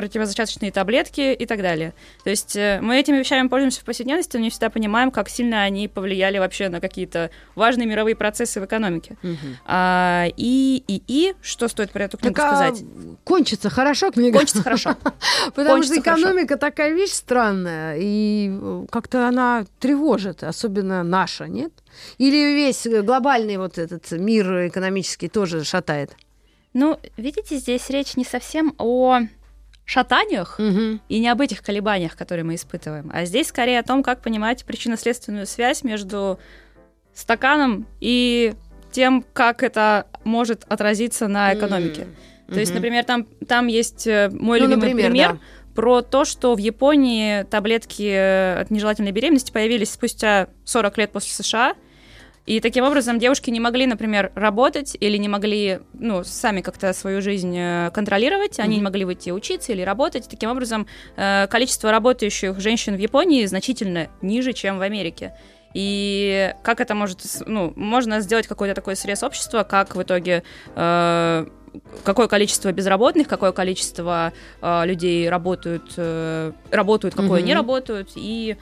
противозачаточные 0.00 0.72
таблетки 0.72 1.34
и 1.34 1.44
так 1.44 1.60
далее. 1.60 1.92
То 2.24 2.30
есть 2.30 2.56
э, 2.56 2.80
мы 2.80 2.98
этими 2.98 3.18
вещами 3.18 3.48
пользуемся 3.48 3.82
в 3.82 3.84
повседневности, 3.84 4.38
но 4.38 4.42
не 4.42 4.48
всегда 4.48 4.70
понимаем, 4.70 5.10
как 5.10 5.28
сильно 5.28 5.62
они 5.62 5.88
повлияли 5.88 6.38
вообще 6.38 6.70
на 6.70 6.80
какие-то 6.80 7.30
важные 7.54 7.86
мировые 7.86 8.16
процессы 8.16 8.62
в 8.62 8.64
экономике. 8.64 9.18
А, 9.66 10.26
и, 10.38 10.82
и, 10.86 11.02
и, 11.06 11.34
что 11.42 11.68
стоит 11.68 11.90
про 11.90 12.04
эту 12.04 12.16
книгу 12.16 12.34
Так, 12.34 12.52
а, 12.52 12.56
сказать? 12.56 12.84
кончится 13.24 13.68
хорошо 13.68 14.10
книга? 14.10 14.38
Кончится 14.38 14.62
хорошо. 14.62 14.96
Потому 15.54 15.82
что 15.82 15.98
экономика 15.98 16.56
такая 16.56 16.94
вещь 16.94 17.12
странная, 17.12 17.98
и 17.98 18.48
э, 18.50 18.86
как-то 18.90 19.28
она 19.28 19.66
тревожит, 19.80 20.42
особенно 20.42 21.02
наша, 21.02 21.46
нет? 21.46 21.72
Или 22.16 22.54
весь 22.54 22.86
глобальный 22.86 23.58
вот 23.58 23.76
этот 23.76 24.10
мир 24.12 24.68
экономический 24.68 25.28
тоже 25.28 25.62
шатает? 25.64 26.16
Ну, 26.72 26.98
видите, 27.16 27.56
здесь 27.56 27.90
речь 27.90 28.16
не 28.16 28.24
совсем 28.24 28.74
о 28.78 29.20
шатаниях 29.84 30.58
и 30.58 31.18
не 31.18 31.28
об 31.28 31.40
этих 31.40 31.62
колебаниях, 31.62 32.16
которые 32.16 32.44
мы 32.44 32.54
испытываем, 32.54 33.10
а 33.12 33.24
здесь 33.24 33.48
скорее 33.48 33.80
о 33.80 33.82
том, 33.82 34.02
как 34.02 34.22
понимать 34.22 34.64
причинно-следственную 34.64 35.46
связь 35.46 35.82
между 35.82 36.38
стаканом 37.12 37.86
и 38.00 38.54
тем, 38.92 39.24
как 39.32 39.62
это 39.62 40.06
может 40.24 40.64
отразиться 40.68 41.28
на 41.28 41.54
экономике. 41.54 42.06
То 42.48 42.58
есть, 42.58 42.74
например, 42.74 43.04
там, 43.04 43.26
там 43.46 43.68
есть 43.68 44.06
э, 44.06 44.28
мой 44.32 44.58
Ну, 44.58 44.66
любимый 44.66 44.88
например, 44.88 45.10
пример 45.10 45.32
да. 45.34 45.38
про 45.74 46.02
то, 46.02 46.24
что 46.24 46.54
в 46.54 46.58
Японии 46.58 47.44
таблетки 47.44 48.60
от 48.60 48.70
нежелательной 48.70 49.12
беременности 49.12 49.52
появились 49.52 49.92
спустя 49.92 50.48
40 50.64 50.98
лет 50.98 51.12
после 51.12 51.32
США. 51.32 51.74
И 52.46 52.58
таким 52.60 52.84
образом 52.84 53.18
девушки 53.18 53.50
не 53.50 53.60
могли, 53.60 53.86
например, 53.86 54.32
работать 54.34 54.96
или 54.98 55.16
не 55.18 55.28
могли, 55.28 55.80
ну, 55.92 56.24
сами 56.24 56.62
как-то 56.62 56.92
свою 56.92 57.20
жизнь 57.22 57.56
э, 57.56 57.90
контролировать, 57.92 58.58
они 58.58 58.76
не 58.76 58.82
могли 58.82 59.04
выйти 59.04 59.30
учиться 59.30 59.72
или 59.72 59.82
работать. 59.82 60.28
Таким 60.28 60.50
образом, 60.50 60.86
э, 61.16 61.46
количество 61.48 61.90
работающих 61.90 62.58
женщин 62.58 62.96
в 62.96 62.98
Японии 62.98 63.44
значительно 63.46 64.08
ниже, 64.22 64.52
чем 64.52 64.78
в 64.78 64.82
Америке. 64.82 65.34
И 65.74 66.52
как 66.62 66.80
это 66.80 66.94
может, 66.94 67.20
ну, 67.46 67.72
можно 67.76 68.20
сделать 68.20 68.46
какой-то 68.48 68.74
такой 68.74 68.96
срез 68.96 69.22
общества, 69.22 69.62
как 69.62 69.94
в 69.94 70.02
итоге 70.02 70.42
э, 70.74 71.46
какое 72.04 72.26
количество 72.26 72.72
безработных, 72.72 73.28
какое 73.28 73.52
количество 73.52 74.32
э, 74.60 74.86
людей 74.86 75.28
работают, 75.28 75.92
э, 75.96 76.52
работают, 76.72 77.14
какое 77.14 77.38
Мгм. 77.40 77.46
не 77.46 77.54
работают, 77.54 78.10
и 78.16 78.56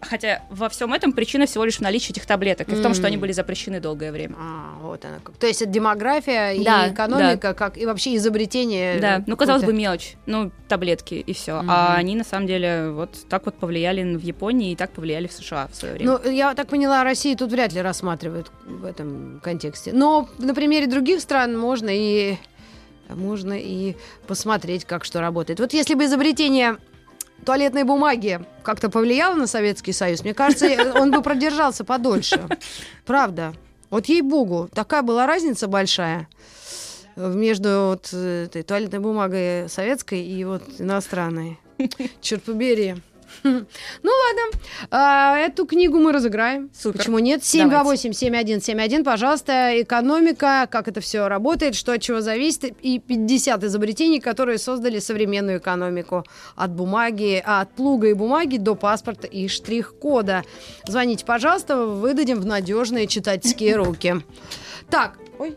хотя 0.00 0.42
во 0.50 0.68
всем 0.68 0.92
этом 0.92 1.12
причина 1.12 1.46
всего 1.46 1.64
лишь 1.64 1.76
в 1.76 1.80
наличии 1.80 2.12
этих 2.12 2.26
таблеток 2.26 2.68
и 2.68 2.74
в 2.74 2.82
том, 2.82 2.94
что 2.94 3.06
они 3.06 3.16
были 3.16 3.32
запрещены 3.32 3.80
долгое 3.80 4.12
время. 4.12 4.34
А, 4.38 4.78
вот 4.80 5.04
она. 5.04 5.18
То 5.38 5.46
есть 5.46 5.62
это 5.62 5.70
демография 5.70 6.62
Да, 6.62 6.86
и 6.86 6.92
экономика, 6.92 7.54
как 7.54 7.76
и 7.78 7.86
вообще 7.86 8.16
изобретение. 8.16 9.00
Да, 9.00 9.18
э, 9.18 9.22
ну 9.26 9.36
казалось 9.36 9.64
бы 9.64 9.72
мелочь, 9.72 10.14
ну 10.26 10.50
таблетки 10.68 11.14
и 11.14 11.32
все, 11.32 11.60
Мгм. 11.60 11.70
а 11.70 11.94
они 11.96 12.16
на 12.16 12.24
самом 12.24 12.46
деле 12.46 12.90
вот 12.90 13.28
так 13.28 13.44
вот 13.46 13.56
повлияли 13.56 14.16
в 14.16 14.22
Японии 14.22 14.72
и 14.72 14.76
так 14.76 14.90
повлияли 14.90 15.26
в 15.26 15.32
США 15.32 15.68
в 15.72 15.74
свое 15.74 15.94
время. 15.94 16.18
Ну, 16.24 16.30
я 16.30 16.54
так 16.54 16.68
поняла, 16.68 17.02
Россию 17.04 17.36
тут 17.36 17.50
вряд 17.50 17.72
ли 17.72 17.80
рассматривают 17.80 18.50
в 18.64 18.84
этом 18.84 19.40
контексте. 19.42 19.92
Но 19.92 20.28
на 20.38 20.54
примере 20.54 20.86
других 20.86 21.20
стран 21.20 21.58
можно 21.58 21.90
и 21.90 22.36
можно 23.08 23.54
и 23.58 23.96
посмотреть, 24.26 24.84
как 24.84 25.04
что 25.04 25.20
работает. 25.20 25.60
Вот 25.60 25.72
если 25.72 25.94
бы 25.94 26.04
изобретение 26.04 26.76
туалетной 27.48 27.84
бумаги 27.84 28.40
как-то 28.62 28.90
повлияло 28.90 29.34
на 29.34 29.46
Советский 29.46 29.92
Союз, 29.92 30.22
мне 30.22 30.34
кажется, 30.34 30.92
он 31.00 31.10
бы 31.10 31.22
продержался 31.22 31.82
подольше. 31.82 32.46
Правда. 33.06 33.54
Вот 33.88 34.04
ей-богу, 34.04 34.68
такая 34.74 35.00
была 35.00 35.26
разница 35.26 35.66
большая 35.66 36.28
э, 37.16 37.32
между 37.32 37.86
вот 37.88 38.10
э, 38.12 38.44
этой 38.44 38.62
туалетной 38.64 38.98
бумагой 38.98 39.70
советской 39.70 40.22
и 40.22 40.44
вот 40.44 40.62
иностранной. 40.78 41.58
Черт 42.20 42.42
побери. 42.42 42.96
Ну 43.44 43.60
ладно, 44.02 44.58
А, 44.90 45.36
эту 45.38 45.66
книгу 45.66 45.98
мы 45.98 46.12
разыграем. 46.12 46.70
Супер. 46.74 46.98
Почему 46.98 47.18
нет? 47.18 47.40
728-7171, 47.42 49.04
пожалуйста. 49.04 49.82
Экономика, 49.82 50.66
как 50.70 50.88
это 50.88 51.00
все 51.00 51.28
работает, 51.28 51.74
что 51.74 51.92
от 51.92 52.02
чего 52.02 52.20
зависит. 52.20 52.64
И 52.82 52.98
50 52.98 53.64
изобретений, 53.64 54.20
которые 54.20 54.58
создали 54.58 54.98
современную 54.98 55.58
экономику. 55.58 56.24
От 56.56 56.70
бумаги, 56.70 57.42
от 57.44 57.70
плуга 57.72 58.08
и 58.08 58.14
бумаги 58.14 58.56
до 58.56 58.74
паспорта 58.74 59.26
и 59.26 59.48
штрих-кода. 59.48 60.42
Звоните, 60.86 61.24
пожалуйста, 61.24 61.76
выдадим 61.76 62.40
в 62.40 62.46
надежные 62.46 63.06
читательские 63.06 63.76
руки. 63.84 64.16
Так, 64.90 65.18
ой. 65.38 65.56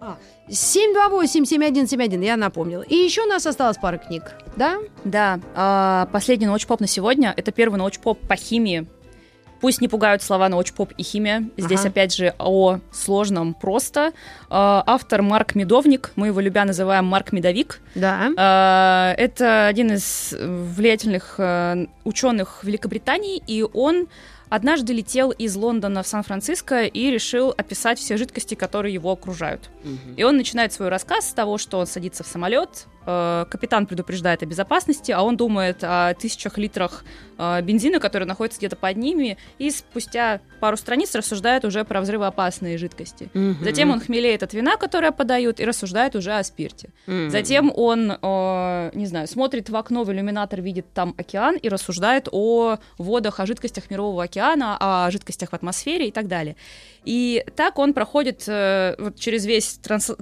А, 0.00 0.18
728-7171, 0.48 2.24
я 2.24 2.36
напомнила. 2.36 2.82
И 2.82 2.94
еще 2.94 3.22
у 3.22 3.26
нас 3.26 3.46
осталось 3.46 3.76
пара 3.78 3.98
книг, 3.98 4.22
да? 4.56 4.76
Да, 5.04 5.40
а, 5.54 6.08
последний 6.12 6.46
научпоп 6.46 6.80
на 6.80 6.86
сегодня 6.86 7.32
это 7.36 7.52
первый 7.52 7.76
научпоп 7.76 8.18
по 8.20 8.36
химии. 8.36 8.86
Пусть 9.60 9.80
не 9.80 9.88
пугают 9.88 10.22
слова 10.22 10.48
научпоп 10.50 10.92
и 10.98 11.02
химия. 11.02 11.48
Здесь 11.56 11.80
Ага. 11.80 11.88
опять 11.88 12.14
же 12.14 12.34
о 12.38 12.78
сложном 12.92 13.54
просто. 13.54 14.12
А, 14.50 14.84
Автор 14.86 15.22
Марк 15.22 15.54
Медовник, 15.54 16.12
мы 16.14 16.26
его 16.28 16.40
любя 16.40 16.64
называем 16.66 17.06
Марк 17.06 17.32
Медовик. 17.32 17.80
Да. 17.94 18.30
А, 18.36 19.14
Это 19.16 19.66
один 19.66 19.92
из 19.94 20.34
влиятельных 20.38 21.40
ученых 22.04 22.60
Великобритании, 22.62 23.42
и 23.46 23.62
он 23.72 24.08
однажды 24.48 24.92
летел 24.92 25.30
из 25.30 25.54
Лондона 25.56 26.02
в 26.02 26.06
Сан-Франциско 26.06 26.84
и 26.84 27.10
решил 27.10 27.54
описать 27.56 27.98
все 27.98 28.16
жидкости, 28.16 28.54
которые 28.54 28.94
его 28.94 29.10
окружают. 29.12 29.70
И 30.16 30.24
он 30.24 30.36
начинает 30.36 30.72
свой 30.72 30.88
рассказ 30.88 31.28
с 31.30 31.32
того, 31.32 31.58
что 31.58 31.78
он 31.78 31.86
садится 31.86 32.24
в 32.24 32.26
самолет, 32.26 32.86
капитан 33.06 33.86
предупреждает 33.86 34.42
о 34.42 34.46
безопасности, 34.46 35.12
а 35.12 35.22
он 35.22 35.36
думает 35.36 35.78
о 35.82 36.12
тысячах 36.14 36.58
литрах 36.58 37.04
э, 37.38 37.62
бензина, 37.62 38.00
которые 38.00 38.26
находятся 38.26 38.58
где-то 38.58 38.74
под 38.74 38.96
ними, 38.96 39.38
и 39.58 39.70
спустя 39.70 40.40
пару 40.60 40.76
страниц 40.76 41.14
рассуждает 41.14 41.64
уже 41.64 41.84
про 41.84 42.00
взрывоопасные 42.00 42.78
жидкости. 42.78 43.30
Мгм. 43.32 43.62
Затем 43.62 43.90
он 43.90 44.00
хмелеет 44.00 44.42
от 44.42 44.54
вина, 44.54 44.76
которое 44.76 45.12
подают, 45.12 45.60
и 45.60 45.64
рассуждает 45.64 46.16
уже 46.16 46.32
о 46.32 46.42
спирте. 46.42 46.90
Мгм. 47.06 47.30
Затем 47.30 47.72
он, 47.74 48.10
э, 48.10 48.90
не 48.94 49.06
знаю, 49.06 49.28
смотрит 49.28 49.70
в 49.70 49.76
окно 49.76 50.02
в 50.02 50.12
иллюминатор, 50.12 50.60
видит 50.60 50.86
там 50.92 51.14
океан 51.16 51.56
и 51.56 51.68
рассуждает 51.68 52.28
о 52.32 52.78
водах, 52.98 53.38
о 53.38 53.46
жидкостях 53.46 53.88
мирового 53.90 54.24
океана, 54.24 54.76
о 54.80 55.10
жидкостях 55.12 55.50
в 55.50 55.54
атмосфере 55.54 56.08
и 56.08 56.10
так 56.10 56.26
далее. 56.26 56.56
И 57.04 57.44
так 57.54 57.78
он 57.78 57.94
проходит 57.94 58.44
э, 58.48 58.96
вот 58.98 59.16
через 59.16 59.46
весь 59.46 59.78
транс- 59.80 60.16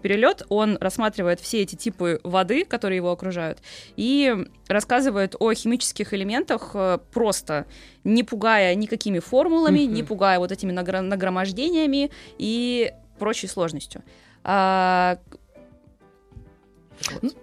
перелет, 0.00 0.46
он 0.48 0.78
рассматривает 0.80 1.09
все 1.40 1.62
эти 1.62 1.74
типы 1.76 2.20
воды, 2.24 2.64
которые 2.64 2.96
его 2.96 3.10
окружают, 3.10 3.58
и 3.96 4.34
рассказывает 4.68 5.36
о 5.38 5.52
химических 5.54 6.14
элементах 6.14 6.70
э, 6.74 6.98
просто, 7.12 7.66
не 8.04 8.22
пугая 8.22 8.74
никакими 8.74 9.18
формулами, 9.18 9.80
не 9.80 10.02
пугая 10.02 10.38
вот 10.38 10.52
этими 10.52 10.72
нагромождениями 10.72 12.10
и 12.38 12.92
прочей 13.18 13.48
сложностью. 13.48 14.02
А, 14.42 15.18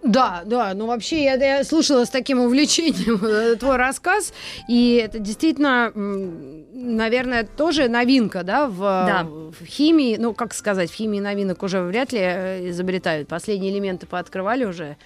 Да, 0.03 0.43
да, 0.45 0.73
ну 0.73 0.85
вообще 0.85 1.23
я, 1.23 1.33
я 1.35 1.63
слушала 1.63 2.05
с 2.05 2.09
таким 2.09 2.39
увлечением 2.39 3.23
э, 3.25 3.55
твой 3.55 3.77
рассказ, 3.77 4.33
и 4.67 5.01
это 5.03 5.19
действительно, 5.19 5.91
наверное, 5.95 7.43
тоже 7.43 7.87
новинка, 7.87 8.43
да, 8.43 8.67
в, 8.67 8.79
Да. 8.79 9.23
в 9.23 9.65
химии, 9.65 10.17
ну, 10.17 10.33
как 10.33 10.53
сказать, 10.53 10.91
в 10.91 10.93
химии 10.93 11.19
новинок 11.19 11.63
уже 11.63 11.81
вряд 11.81 12.11
ли 12.13 12.19
э, 12.21 12.69
изобретают. 12.69 13.27
Последние 13.27 13.73
элементы 13.73 14.05
пооткрывали 14.05 14.65
уже 14.65 14.97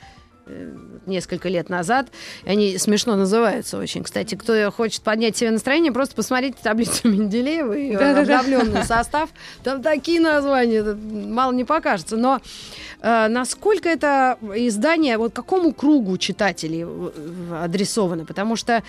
несколько 1.06 1.50
лет 1.50 1.70
назад. 1.70 2.08
Они 2.46 2.78
смешно 2.78 3.16
называются 3.16 3.78
очень. 3.78 4.04
Кстати, 4.04 4.36
кто 4.36 4.72
хочет 4.72 5.02
поднять 5.02 5.38
себе 5.38 5.52
настроение, 5.52 5.92
просто 5.92 6.16
посмотрите 6.16 6.58
таблицу 6.62 7.08
Менделеева 7.10 7.74
и 7.74 7.92
э, 7.94 8.22
обновленный 8.22 8.84
состав. 8.84 9.30
Там 9.64 9.82
такие 9.82 10.20
названия, 10.20 10.84
мало 10.84 11.52
не 11.52 11.64
покажется. 11.64 12.18
Но 12.18 12.42
э, 13.02 13.28
насколько 13.28 13.90
это 13.90 14.38
издание, 14.56 15.18
вот 15.18 15.34
какому 15.34 15.74
кругу 15.74 16.18
читателей 16.18 16.86
э, 16.86 17.64
адресовано? 17.64 18.26
Потому 18.26 18.56
что 18.56 18.84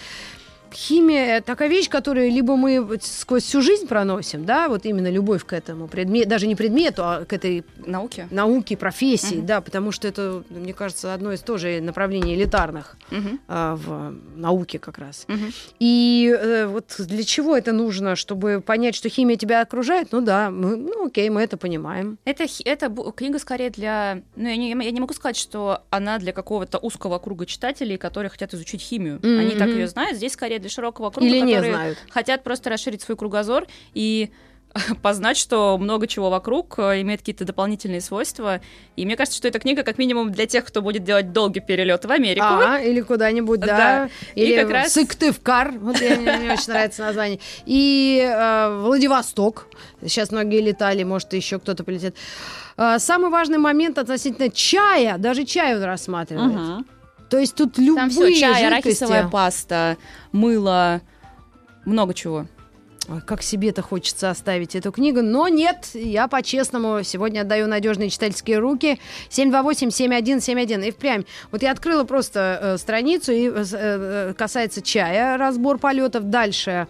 химия 0.74 1.40
такая 1.40 1.68
вещь, 1.68 1.88
которую 1.88 2.30
либо 2.30 2.56
мы 2.56 2.98
сквозь 3.02 3.44
всю 3.44 3.62
жизнь 3.62 3.86
проносим, 3.86 4.44
да, 4.44 4.68
вот 4.68 4.84
именно 4.86 5.10
любовь 5.10 5.44
к 5.44 5.52
этому 5.52 5.88
предмету, 5.88 6.28
даже 6.28 6.46
не 6.46 6.56
предмету, 6.56 7.02
а 7.04 7.24
к 7.24 7.32
этой 7.32 7.64
науки. 7.84 8.26
науке, 8.30 8.76
профессии, 8.76 9.36
Мгм. 9.36 9.46
да, 9.46 9.60
потому 9.60 9.92
что 9.92 10.08
это, 10.08 10.42
мне 10.50 10.72
кажется, 10.74 11.14
одно 11.14 11.32
из 11.32 11.40
тоже 11.40 11.80
направлений 11.80 12.34
элитарных 12.34 12.96
Мгм, 13.10 13.40
а, 13.48 13.76
в 13.76 14.14
науке 14.36 14.78
как 14.78 14.98
раз. 14.98 15.24
мгм. 15.28 15.52
И 15.78 16.34
э, 16.38 16.66
вот 16.66 16.94
для 16.98 17.24
чего 17.24 17.56
это 17.56 17.72
нужно, 17.72 18.16
чтобы 18.16 18.62
понять, 18.64 18.94
что 18.94 19.08
химия 19.08 19.36
тебя 19.36 19.60
окружает? 19.60 20.08
Ну 20.12 20.20
да, 20.20 20.50
мы, 20.50 20.76
ну 20.76 21.06
окей, 21.06 21.28
мы 21.30 21.42
это 21.42 21.56
понимаем. 21.56 22.18
Это, 22.24 22.46
это 22.64 22.90
книга 23.16 23.38
скорее 23.38 23.70
для... 23.70 24.22
Ну, 24.36 24.48
я 24.48 24.56
не, 24.56 24.70
я 24.70 24.90
не 24.90 25.00
могу 25.00 25.14
сказать, 25.14 25.36
что 25.36 25.82
она 25.90 26.18
для 26.18 26.32
какого-то 26.32 26.78
узкого 26.78 27.18
круга 27.18 27.46
читателей, 27.46 27.96
которые 27.96 28.30
хотят 28.30 28.54
изучить 28.54 28.80
химию. 28.80 29.16
Мгм. 29.22 29.38
Они 29.38 29.50
так 29.56 29.68
ее 29.68 29.88
знают. 29.88 30.16
Здесь 30.16 30.32
скорее 30.32 30.58
для 30.62 30.70
широкого 30.70 31.10
круга, 31.10 31.26
Или 31.26 31.40
не 31.40 31.54
которые 31.54 31.74
знают. 31.74 31.98
хотят 32.10 32.42
просто 32.42 32.70
расширить 32.70 33.02
свой 33.02 33.16
кругозор 33.16 33.66
и 33.92 34.30
познать, 35.02 35.36
что 35.36 35.76
много 35.76 36.06
чего 36.06 36.30
вокруг 36.30 36.78
э, 36.78 37.02
имеет 37.02 37.20
какие-то 37.20 37.44
дополнительные 37.44 38.00
свойства. 38.00 38.62
И 38.96 39.04
мне 39.04 39.16
кажется, 39.16 39.36
что 39.36 39.46
эта 39.48 39.58
книга 39.58 39.82
как 39.82 39.98
минимум 39.98 40.32
для 40.32 40.46
тех, 40.46 40.64
кто 40.64 40.80
будет 40.80 41.04
делать 41.04 41.30
долгий 41.32 41.60
перелет 41.60 42.06
в 42.06 42.10
Америку. 42.10 42.46
А, 42.48 42.78
или 42.80 43.02
куда-нибудь, 43.02 43.60
да. 43.60 43.66
Да. 43.66 44.08
И 44.34 44.40
Или 44.44 44.62
как 44.62 44.70
раз- 44.70 44.92
Сыктывкар, 44.94 45.72
вот 45.78 46.00
я, 46.00 46.16
мне, 46.16 46.52
очень 46.54 46.72
нравится 46.72 47.02
название. 47.02 47.38
И 47.66 48.22
э, 48.24 48.78
Владивосток. 48.80 49.66
Сейчас 50.00 50.30
многие 50.30 50.62
летали, 50.62 51.02
может, 51.02 51.34
еще 51.34 51.58
кто-то 51.58 51.84
полетит. 51.84 52.16
Э, 52.78 52.98
самый 52.98 53.28
важный 53.30 53.58
момент 53.58 53.98
относительно 53.98 54.48
чая, 54.48 55.18
даже 55.18 55.44
чай 55.44 55.76
он 55.76 55.82
рассматривает. 55.82 56.86
То 57.32 57.38
есть 57.38 57.54
тут 57.54 57.78
любые 57.78 57.96
Там 57.96 58.10
все, 58.10 58.34
чай, 58.34 58.62
жидкости. 58.62 58.66
арахисовая 58.66 59.26
паста, 59.26 59.96
мыло, 60.32 61.00
много 61.86 62.12
чего. 62.12 62.44
Ой, 63.08 63.22
как 63.22 63.40
себе-то 63.40 63.80
хочется 63.80 64.28
оставить 64.28 64.76
эту 64.76 64.92
книгу, 64.92 65.22
но 65.22 65.48
нет, 65.48 65.88
я 65.94 66.28
по-честному 66.28 67.02
сегодня 67.02 67.40
отдаю 67.40 67.68
надежные 67.68 68.10
читательские 68.10 68.58
руки. 68.58 69.00
728-7171. 69.30 70.88
И 70.88 70.90
впрямь. 70.90 71.22
Вот 71.50 71.62
я 71.62 71.70
открыла 71.70 72.04
просто 72.04 72.58
э, 72.60 72.76
страницу, 72.76 73.32
и 73.32 73.48
э, 73.48 73.64
э, 73.72 74.34
касается 74.36 74.82
чая, 74.82 75.38
разбор 75.38 75.78
полетов. 75.78 76.24
Дальше 76.24 76.86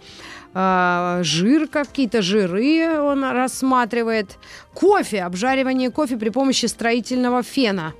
э, 0.54 1.20
жир, 1.22 1.68
какие-то 1.68 2.20
жиры 2.20 2.98
он 2.98 3.22
рассматривает. 3.22 4.38
Кофе, 4.74 5.22
обжаривание 5.22 5.92
кофе 5.92 6.16
при 6.16 6.30
помощи 6.30 6.66
строительного 6.66 7.44
фена. 7.44 7.94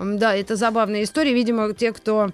Да, 0.00 0.34
это 0.34 0.56
забавная 0.56 1.02
история. 1.02 1.34
Видимо, 1.34 1.72
те, 1.74 1.92
кто 1.92 2.30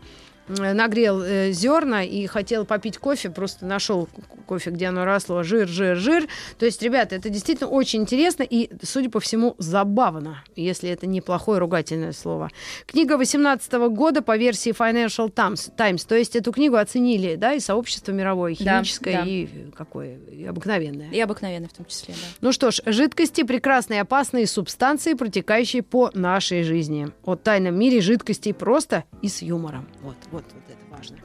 нагрел 0.49 1.23
э, 1.23 1.51
зерна 1.53 2.03
и 2.05 2.27
хотел 2.27 2.65
попить 2.65 2.99
кофе, 2.99 3.31
просто 3.31 3.67
нашел 3.67 4.07
ко- 4.07 4.23
кофе, 4.47 4.71
где 4.71 4.87
оно 4.87 5.05
росло, 5.05 5.43
жир, 5.43 5.67
жир, 5.69 5.97
жир. 5.97 6.27
То 6.59 6.67
есть, 6.67 6.83
ребята, 6.83 7.15
это 7.17 7.29
действительно 7.31 7.69
очень 7.69 8.03
интересно 8.03 8.43
и, 8.43 8.71
судя 8.83 9.11
по 9.11 9.21
всему, 9.21 9.55
забавно, 9.59 10.43
если 10.55 10.89
это 10.91 11.07
неплохое 11.07 11.59
ругательное 11.59 12.13
слово. 12.13 12.51
Книга 12.87 13.17
18 13.17 13.73
года 13.91 14.23
по 14.23 14.37
версии 14.37 14.73
Financial 14.73 15.31
Times, 15.31 15.71
Times. 15.77 16.05
То 16.05 16.15
есть 16.17 16.37
эту 16.37 16.53
книгу 16.53 16.77
оценили, 16.77 17.35
да, 17.37 17.55
и 17.55 17.61
сообщество 17.61 18.13
мировое, 18.13 18.55
Да, 18.61 18.77
химическое 18.79 19.19
да. 19.19 19.25
и 19.25 19.45
э, 19.47 19.49
какое, 19.77 20.17
и 20.31 20.45
обыкновенное. 20.45 21.11
И 21.11 21.21
обыкновенный 21.21 21.69
в 21.69 21.73
том 21.73 21.87
числе, 21.87 22.15
да. 22.15 22.21
Ну 22.41 22.53
что 22.53 22.71
ж, 22.71 22.81
жидкости– 22.87 23.43
прекрасные 23.47 24.01
опасные 24.03 24.47
субстанции, 24.47 25.15
протекающие 25.15 25.83
по 25.83 26.11
нашей 26.15 26.63
жизни. 26.63 27.09
О 27.25 27.35
тайном 27.37 27.79
мире 27.79 28.01
жидкостей 28.01 28.55
просто 28.55 29.05
и 29.23 29.29
с 29.29 29.43
юмором. 29.43 29.89
Вот, 30.03 30.36
вот, 30.37 30.45
вот 30.53 30.63
это 30.69 30.85
важно. 30.91 31.17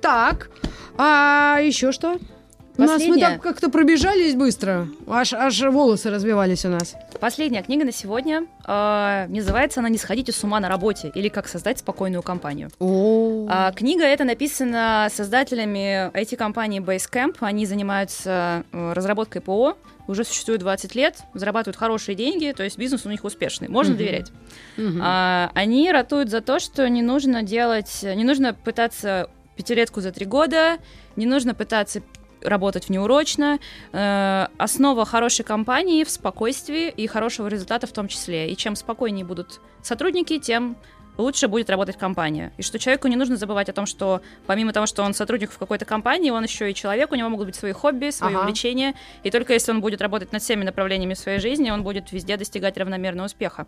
Так, 0.00 0.50
а 0.96 1.58
еще 1.62 1.92
что? 1.92 2.18
У 2.78 2.82
нас 2.82 3.02
мы 3.04 3.18
так 3.18 3.42
как-то 3.42 3.70
пробежались 3.70 4.36
быстро. 4.36 4.86
Аж, 5.08 5.32
аж 5.32 5.60
волосы 5.62 6.10
развивались 6.10 6.64
у 6.64 6.68
нас. 6.68 6.94
Последняя 7.20 7.62
книга 7.62 7.84
на 7.84 7.90
сегодня. 7.90 8.46
э, 8.66 9.26
называется 9.28 9.80
она 9.80 9.88
«Не 9.88 9.98
сходите 9.98 10.30
с 10.30 10.44
ума 10.44 10.60
на 10.60 10.68
работе» 10.68 11.10
или 11.12 11.28
«Как 11.28 11.48
создать 11.48 11.80
спокойную 11.80 12.22
компанию». 12.22 12.70
О, 12.78 13.46
А, 13.50 13.72
книга 13.72 14.04
эта 14.04 14.22
написана 14.22 15.08
создателями 15.12 16.08
IT-компании 16.16 16.80
Basecamp. 16.80 17.36
Они 17.40 17.66
занимаются 17.66 18.62
э, 18.72 18.92
разработкой 18.92 19.40
ПО, 19.42 19.76
уже 20.06 20.22
существуют 20.24 20.60
20 20.60 20.94
лет, 20.94 21.16
зарабатывают 21.34 21.76
хорошие 21.76 22.14
деньги, 22.14 22.54
то 22.56 22.62
есть 22.62 22.78
бизнес 22.78 23.04
у 23.06 23.10
них 23.10 23.24
успешный, 23.24 23.68
можно 23.68 23.94
Мгм. 23.94 23.98
доверять. 23.98 24.30
Мгм. 24.76 25.00
А, 25.02 25.50
они 25.54 25.90
ратуют 25.90 26.30
за 26.30 26.40
то, 26.42 26.60
что 26.60 26.88
не 26.88 27.02
нужно 27.02 27.42
делать, 27.42 28.00
не 28.02 28.22
нужно 28.22 28.54
пытаться 28.54 29.28
пятилетку 29.56 30.00
за 30.00 30.12
три 30.12 30.24
года, 30.26 30.78
не 31.16 31.26
нужно 31.26 31.52
пытаться 31.54 32.00
работать 32.42 32.88
внеурочно. 32.88 33.58
Э, 33.92 34.46
основа 34.58 35.04
хорошей 35.04 35.44
компании 35.44 36.04
в 36.04 36.10
спокойствии 36.10 36.88
и 36.88 37.06
хорошего 37.06 37.48
результата 37.48 37.86
в 37.86 37.92
том 37.92 38.08
числе. 38.08 38.50
И 38.50 38.56
чем 38.56 38.76
спокойнее 38.76 39.24
будут 39.24 39.60
сотрудники, 39.82 40.38
тем 40.38 40.76
лучше 41.18 41.48
будет 41.48 41.68
работать 41.68 41.98
компания. 41.98 42.52
И 42.56 42.62
что 42.62 42.78
человеку 42.78 43.08
не 43.08 43.16
нужно 43.16 43.36
забывать 43.36 43.68
о 43.68 43.72
том, 43.72 43.84
что 43.86 44.22
помимо 44.46 44.72
того, 44.72 44.86
что 44.86 45.02
он 45.02 45.12
сотрудник 45.14 45.50
в 45.50 45.58
какой-то 45.58 45.84
компании, 45.84 46.30
он 46.30 46.44
еще 46.44 46.70
и 46.70 46.74
человек, 46.74 47.12
у 47.12 47.14
него 47.16 47.28
могут 47.28 47.46
быть 47.46 47.56
свои 47.56 47.72
хобби, 47.72 48.10
свои 48.10 48.32
Ага. 48.32 48.42
увлечения. 48.42 48.94
И 49.24 49.30
только 49.30 49.52
если 49.52 49.72
он 49.72 49.80
будет 49.80 50.00
работать 50.00 50.32
над 50.32 50.40
всеми 50.42 50.64
направлениями 50.64 51.14
своей 51.14 51.40
жизни, 51.40 51.70
он 51.70 51.82
будет 51.82 52.12
везде 52.12 52.36
достигать 52.36 52.78
равномерного 52.78 53.26
успеха. 53.26 53.66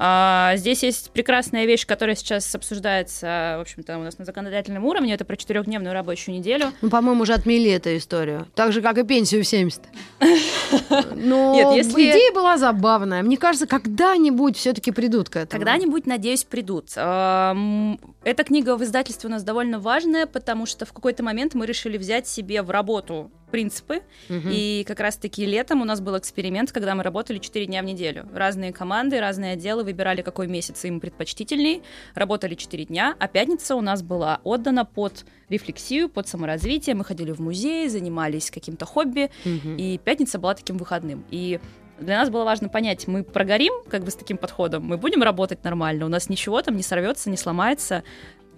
А, 0.00 0.52
здесь 0.56 0.84
есть 0.84 1.10
прекрасная 1.10 1.64
вещь, 1.64 1.84
которая 1.84 2.14
сейчас 2.14 2.54
обсуждается, 2.54 3.56
в 3.58 3.62
общем-то, 3.62 3.98
у 3.98 4.02
нас 4.02 4.16
на 4.18 4.24
законодательном 4.24 4.84
уровне. 4.84 5.12
Это 5.14 5.24
про 5.24 5.36
четырехдневную 5.36 5.92
рабочую 5.92 6.36
неделю. 6.36 6.72
Ну, 6.82 6.90
по-моему, 6.90 7.22
уже 7.22 7.32
отмели 7.34 7.68
эту 7.70 7.96
историю. 7.96 8.46
Так 8.54 8.72
же, 8.72 8.80
как 8.80 8.96
и 8.98 9.02
пенсию 9.02 9.42
в 9.42 9.46
70. 9.48 9.82
Но 11.14 11.54
Нет, 11.54 11.74
если- 11.86 12.10
идея 12.10 12.32
была 12.32 12.58
забавная. 12.58 13.22
Мне 13.22 13.36
кажется, 13.36 13.66
когда-нибудь 13.66 14.56
все-таки 14.56 14.90
придут 14.92 15.28
к 15.28 15.36
этому. 15.36 15.50
Когда-нибудь, 15.60 16.06
надеюсь, 16.06 16.44
придут. 16.44 16.87
Ам, 16.96 17.98
Эта 18.24 18.44
книга 18.44 18.76
в 18.76 18.82
издательстве 18.82 19.28
у 19.28 19.30
нас 19.30 19.42
довольно 19.44 19.78
важная, 19.78 20.26
потому 20.26 20.66
что 20.66 20.84
в 20.86 20.92
какой-то 20.92 21.22
момент 21.22 21.54
мы 21.54 21.66
решили 21.66 21.98
взять 21.98 22.26
себе 22.26 22.62
в 22.62 22.70
работу 22.70 23.30
принципы. 23.50 24.02
Мгм. 24.28 24.50
И 24.52 24.84
как 24.86 25.00
раз-таки 25.00 25.46
летом 25.46 25.80
у 25.80 25.84
нас 25.84 26.00
был 26.00 26.18
эксперимент, 26.18 26.70
когда 26.70 26.94
мы 26.94 27.02
работали 27.02 27.38
4 27.38 27.64
дня 27.66 27.80
в 27.82 27.86
неделю. 27.86 28.28
Разные 28.34 28.72
команды, 28.72 29.20
разные 29.20 29.52
отделы 29.54 29.84
выбирали, 29.84 30.20
какой 30.22 30.46
месяц 30.48 30.84
им 30.84 31.00
предпочтительней. 31.00 31.82
Работали 32.14 32.54
4 32.54 32.84
дня, 32.84 33.16
а 33.18 33.26
пятница 33.28 33.74
у 33.74 33.80
нас 33.80 34.02
была 34.02 34.40
отдана 34.44 34.84
под 34.84 35.24
рефлексию, 35.48 36.08
под 36.10 36.28
саморазвитие. 36.28 36.94
Мы 36.94 37.04
ходили 37.04 37.32
в 37.32 37.40
музей, 37.40 37.88
занимались 37.88 38.50
каким-то 38.50 38.84
хобби, 38.84 39.30
Мгм. 39.46 39.76
и 39.76 39.98
пятница 39.98 40.38
была 40.38 40.54
таким 40.54 40.76
выходным. 40.76 41.24
И 41.30 41.58
Для 42.00 42.18
нас 42.18 42.30
было 42.30 42.44
важно 42.44 42.68
понять, 42.68 43.08
мы 43.08 43.24
прогорим 43.24 43.72
как 43.88 44.04
бы 44.04 44.10
с 44.10 44.14
таким 44.14 44.36
подходом, 44.36 44.84
мы 44.84 44.96
будем 44.96 45.22
работать 45.22 45.64
нормально, 45.64 46.06
у 46.06 46.08
нас 46.08 46.28
ничего 46.28 46.62
там 46.62 46.76
не 46.76 46.82
сорвется, 46.82 47.28
не 47.28 47.36
сломается, 47.36 48.04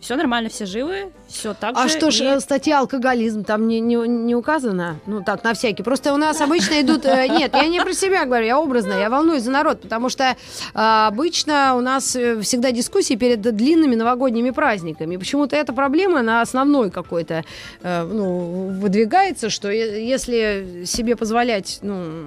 все 0.00 0.16
нормально, 0.16 0.48
все 0.48 0.64
живы, 0.66 1.12
все 1.28 1.52
так 1.54 1.74
а 1.76 1.86
же. 1.86 1.90
что 1.98 2.10
ж, 2.10 2.20
и- 2.20 2.24
э, 2.24 2.40
статья 2.40 2.80
алкоголизм 2.80 3.44
там 3.44 3.68
не, 3.68 3.80
не, 3.80 3.96
не 3.96 4.34
указано? 4.34 4.96
Ну, 5.06 5.22
так, 5.22 5.44
на 5.44 5.52
всякий. 5.52 5.82
Просто 5.82 6.14
у 6.14 6.16
нас 6.16 6.40
обычно 6.40 6.80
идут... 6.80 7.04
э, 7.04 7.28
Нет, 7.38 7.52
я 7.54 7.66
не 7.66 7.80
про 7.80 7.92
себя 7.92 8.24
говорю, 8.24 8.46
я 8.46 8.58
образно, 8.58 8.94
я 8.94 9.10
волнуюсь 9.10 9.42
за 9.42 9.50
народ, 9.50 9.82
потому 9.82 10.08
что 10.08 10.24
э, 10.24 10.34
обычно 10.74 11.74
у 11.76 11.80
нас 11.80 12.16
э, 12.16 12.40
всегда 12.40 12.72
дискуссии 12.72 13.14
перед 13.14 13.40
длинными 13.42 13.94
новогодними 13.94 14.50
праздниками. 14.50 15.16
Почему-то 15.16 15.54
эта 15.56 15.72
проблема 15.72 16.22
на 16.22 16.40
основной 16.40 16.90
какой-то 16.90 17.44
ну, 17.82 18.68
выдвигается, 18.80 19.50
что 19.50 19.70
если 19.70 20.84
себе 20.86 21.14
позволять 21.16 21.78
ну, 21.82 22.24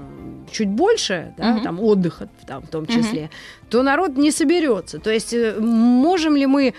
чуть 0.51 0.69
больше, 0.69 1.33
да, 1.37 1.53
Мгм. 1.53 1.63
там, 1.63 1.79
отдыха 1.79 2.27
там, 2.47 2.61
в 2.63 2.67
том 2.67 2.85
числе, 2.85 3.29
то 3.69 3.81
народ 3.83 4.17
не 4.17 4.31
соберется. 4.31 4.99
То 4.99 5.09
есть 5.09 5.33
можем 5.59 6.35
ли 6.35 6.45
мы 6.45 6.73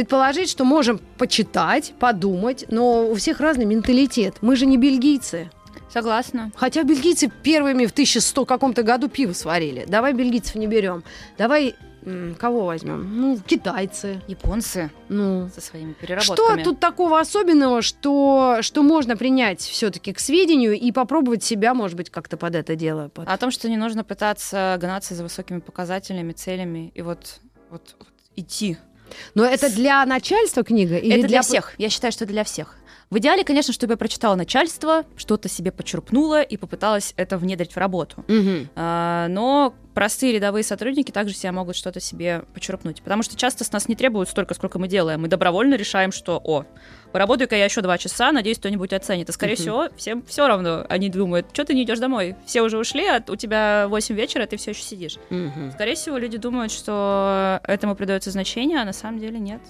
предположить, 0.00 0.50
что 0.50 0.64
можем 0.66 1.00
почитать, 1.16 1.94
подумать, 1.98 2.66
но 2.68 3.08
у 3.08 3.14
всех 3.14 3.40
разный 3.40 3.64
менталитет. 3.64 4.34
Мы 4.42 4.54
же 4.54 4.66
не 4.66 4.76
бельгийцы. 4.76 5.50
Согласна. 5.90 6.50
Хотя 6.54 6.82
бельгийцы 6.82 7.32
первыми 7.42 7.86
в 7.86 7.92
1100 7.92 8.44
каком-то 8.44 8.82
году 8.82 9.08
пиво 9.08 9.32
сварили. 9.32 9.86
Давай 9.88 10.12
бельгийцев 10.12 10.56
не 10.56 10.66
берем. 10.66 11.02
Давай 11.38 11.74
кого 12.38 12.66
возьмем? 12.66 13.20
Ну, 13.20 13.38
китайцы. 13.38 14.20
Японцы 14.28 14.90
Ну, 15.08 15.48
со 15.54 15.62
своими 15.62 15.92
что 15.94 16.00
переработками. 16.06 16.62
тут 16.62 16.78
такого 16.78 17.18
особенного, 17.18 17.80
что, 17.80 18.58
что 18.60 18.82
можно 18.82 19.16
принять 19.16 19.60
все-таки 19.62 20.12
к 20.12 20.18
сведению 20.20 20.74
и 20.74 20.92
попробовать 20.92 21.42
себя, 21.42 21.72
может 21.72 21.96
быть, 21.96 22.10
как-то 22.10 22.36
под 22.36 22.54
это 22.54 22.76
дело? 22.76 23.08
под- 23.08 23.26
О 23.28 23.36
том, 23.38 23.50
что 23.50 23.66
не 23.70 23.78
нужно 23.78 24.04
пытаться 24.04 24.76
гнаться 24.78 25.14
за 25.14 25.22
высокими 25.22 25.60
показателями, 25.60 26.32
целями 26.32 26.92
и 26.94 27.00
вот, 27.00 27.40
вот, 27.70 27.96
вот 27.98 28.08
идти. 28.36 28.76
Но 29.34 29.44
это 29.44 29.74
для 29.74 30.04
начальства 30.06 30.62
книга? 30.62 30.96
Или 30.96 31.18
это 31.18 31.28
для 31.28 31.42
всех. 31.42 31.74
Я 31.78 31.90
считаю, 31.90 32.12
что 32.12 32.26
для 32.26 32.44
всех. 32.44 32.76
В 33.08 33.18
идеале, 33.18 33.44
конечно, 33.44 33.72
чтобы 33.72 33.92
я 33.92 33.96
прочитала 33.96 34.34
начальство, 34.34 35.04
что-то 35.16 35.48
себе 35.48 35.70
почерпнула 35.70 36.42
и 36.42 36.56
попыталась 36.56 37.14
это 37.16 37.38
внедрить 37.38 37.72
в 37.72 37.76
работу. 37.76 38.24
Мгм. 38.26 38.68
А, 38.74 39.28
но 39.28 39.74
простые 39.94 40.32
рядовые 40.32 40.64
сотрудники 40.64 41.12
также 41.12 41.32
себя 41.32 41.52
могут 41.52 41.76
что-то 41.76 42.00
себе 42.00 42.44
почерпнуть. 42.52 43.02
Потому 43.02 43.22
что 43.22 43.36
часто 43.36 43.62
с 43.62 43.70
нас 43.70 43.88
не 43.88 43.94
требуют 43.94 44.28
столько, 44.28 44.54
сколько 44.54 44.80
мы 44.80 44.88
делаем. 44.88 45.20
Мы 45.20 45.28
добровольно 45.28 45.74
решаем, 45.74 46.10
что, 46.10 46.40
о, 46.42 46.64
поработаю-ка 47.16 47.56
я 47.56 47.64
еще 47.64 47.80
два 47.80 47.96
часа, 47.96 48.30
надеюсь, 48.30 48.58
кто-нибудь 48.58 48.92
оценит. 48.92 49.30
И, 49.30 49.32
скорее 49.32 49.54
Мгм. 49.54 49.62
всего, 49.62 49.88
всем 49.96 50.22
все 50.28 50.46
равно. 50.46 50.84
Они 50.90 51.08
думают, 51.08 51.46
что 51.50 51.64
ты 51.64 51.72
не 51.72 51.84
идешь 51.84 51.98
домой? 51.98 52.36
Все 52.44 52.60
уже 52.60 52.76
ушли, 52.76 53.06
а 53.06 53.22
у 53.28 53.36
тебя 53.36 53.86
8 53.88 54.14
вечера, 54.14 54.44
ты 54.44 54.58
все 54.58 54.72
еще 54.72 54.82
сидишь. 54.82 55.16
Мгм. 55.30 55.72
Скорее 55.72 55.94
всего, 55.94 56.18
люди 56.18 56.36
думают, 56.36 56.72
что 56.72 57.58
этому 57.64 57.94
придается 57.96 58.30
значение, 58.30 58.82
а 58.82 58.84
на 58.84 58.92
самом 58.92 59.18
деле 59.18 59.38
нет. 59.38 59.60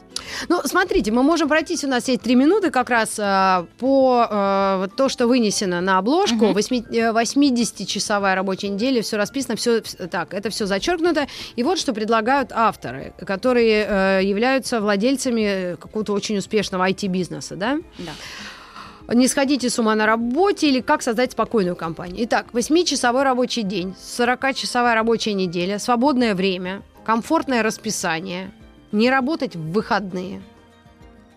Ну, 0.49 0.61
смотрите, 0.65 1.13
мы 1.13 1.23
можем 1.23 1.49
пройтись, 1.49 1.85
у 1.85 1.89
нас 1.89 2.09
есть 2.09 2.23
три 2.23 2.35
минуты 2.35 2.73
как 2.73 2.91
раз 2.91 3.17
а, 3.21 3.67
по 3.79 4.27
а, 4.29 4.79
вот 4.79 4.97
то, 4.97 5.09
что 5.09 5.29
вынесено 5.29 5.81
на 5.81 5.99
обложку. 5.99 6.47
Мгм. 6.47 6.53
Восьми- 6.55 6.85
э, 6.91 7.13
80-часовая 7.13 8.35
рабочая 8.35 8.71
неделя, 8.71 9.03
все 9.03 9.17
расписано, 9.17 9.55
все 9.55 9.83
так, 10.11 10.35
это 10.35 10.51
все 10.51 10.67
зачеркнуто. 10.67 11.29
И 11.55 11.63
вот 11.63 11.79
что 11.79 11.93
предлагают 11.93 12.51
авторы, 12.53 13.13
которые 13.25 13.87
э, 13.89 14.21
являются 14.25 14.81
владельцами 14.81 15.77
какого-то 15.77 16.13
очень 16.13 16.39
успешного 16.39 16.89
IT-бизнеса, 16.91 17.36
да? 17.57 17.79
Да. 17.99 19.15
Не 19.15 19.29
сходите 19.29 19.71
с 19.71 19.79
ума 19.79 19.95
на 19.95 20.07
работе 20.07 20.69
или 20.69 20.81
как 20.81 21.03
создать 21.03 21.33
спокойную 21.33 21.77
компанию. 21.77 22.25
Итак, 22.25 22.47
8-часовой 22.53 23.23
рабочий 23.23 23.63
день, 23.63 23.95
40-часовая 24.01 24.95
рабочая 24.95 25.35
неделя, 25.35 25.79
свободное 25.79 26.35
время, 26.35 26.83
комфортное 27.05 27.63
расписание, 27.63 28.51
не 28.91 29.11
работать 29.11 29.55
в 29.55 29.73
выходные. 29.73 30.43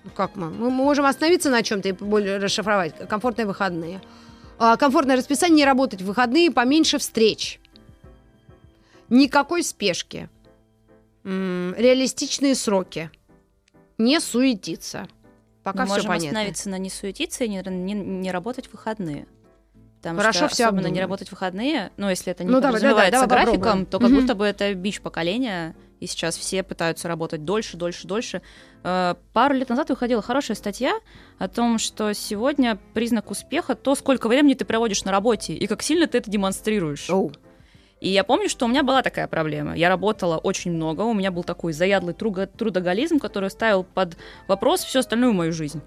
Ну, 0.04 0.10
как 0.16 0.36
мы? 0.36 0.50
Мы 0.50 0.72
можем 0.72 1.06
остановиться 1.06 1.50
на 1.50 1.62
чем-то 1.62 1.90
и 1.90 1.92
более 1.92 2.38
расшифровать. 2.38 2.96
Комфортные 3.08 3.46
выходные. 3.46 4.02
А, 4.58 4.76
Комфортное 4.78 5.18
расписание, 5.18 5.58
не 5.58 5.66
работать 5.66 6.02
в 6.02 6.06
выходные, 6.06 6.52
поменьше 6.52 6.98
встреч. 6.98 7.60
Никакой 9.10 9.64
спешки. 9.64 10.30
Реалистичные 11.24 12.56
сроки. 12.56 13.12
Не 13.98 14.20
суетиться. 14.20 15.08
Пока 15.64 15.80
Мы 15.80 15.86
все 15.86 15.94
можем 15.96 16.08
понятно. 16.08 16.30
остановиться 16.30 16.70
на 16.70 16.78
не 16.78 16.90
суетиться 16.90 17.44
и 17.44 17.50
не, 17.50 17.62
не, 17.66 17.94
не 17.94 18.32
работать 18.32 18.68
в 18.68 18.72
выходные. 18.74 19.28
Потому 19.98 20.18
Хорошо 20.20 20.46
что 20.48 20.56
всё 20.56 20.68
особенно 20.68 20.88
не 20.88 21.02
работать 21.02 21.28
в 21.28 21.32
выходные, 21.32 21.92
ну, 21.98 22.10
если 22.10 22.32
это 22.32 22.46
не 22.46 22.50
Ну, 22.50 22.62
давай, 22.62 22.76
подразумевается 22.80 23.12
давай, 23.12 23.28
давай 23.28 23.46
графиком, 23.46 23.60
попробуем. 23.60 23.86
то 23.88 24.00
как 24.00 24.10
Мгм. 24.10 24.20
будто 24.22 24.36
бы 24.36 24.46
это 24.46 24.74
бич 24.74 25.02
поколения, 25.02 25.76
и 26.00 26.08
сейчас 26.08 26.38
все 26.38 26.64
пытаются 26.64 27.10
работать 27.10 27.44
дольше, 27.44 27.76
дольше, 27.76 28.08
дольше. 28.08 28.42
Э, 28.86 29.16
Пару 29.34 29.56
лет 29.56 29.68
назад 29.68 29.90
выходила 29.90 30.22
хорошая 30.22 30.56
статья 30.56 30.94
о 31.38 31.50
том, 31.50 31.78
что 31.80 32.14
сегодня 32.14 32.80
признак 32.94 33.30
успеха 33.30 33.76
то, 33.76 33.94
сколько 33.96 34.30
времени 34.30 34.54
ты 34.54 34.64
проводишь 34.64 35.04
на 35.04 35.12
работе 35.12 35.54
и 35.54 35.68
как 35.68 35.82
сильно 35.82 36.08
ты 36.08 36.20
это 36.20 36.32
демонстрируешь. 36.32 37.10
Оу. 37.10 37.34
И 38.00 38.10
я 38.10 38.24
помню, 38.24 38.48
что 38.48 38.66
у 38.66 38.70
меня 38.70 38.82
была 38.84 39.02
такая 39.02 39.28
проблема. 39.28 39.76
Я 39.76 39.90
работала 39.90 40.38
очень 40.38 40.72
много, 40.72 41.02
у 41.02 41.14
меня 41.14 41.32
был 41.32 41.44
такой 41.44 41.74
заядлый 41.74 42.14
трудоголизм, 42.14 43.20
который 43.20 43.50
ставил 43.50 43.84
под 43.84 44.16
вопрос 44.48 44.84
всю 44.86 45.00
остальную 45.00 45.34
мою 45.34 45.52
жизнь. 45.52 45.82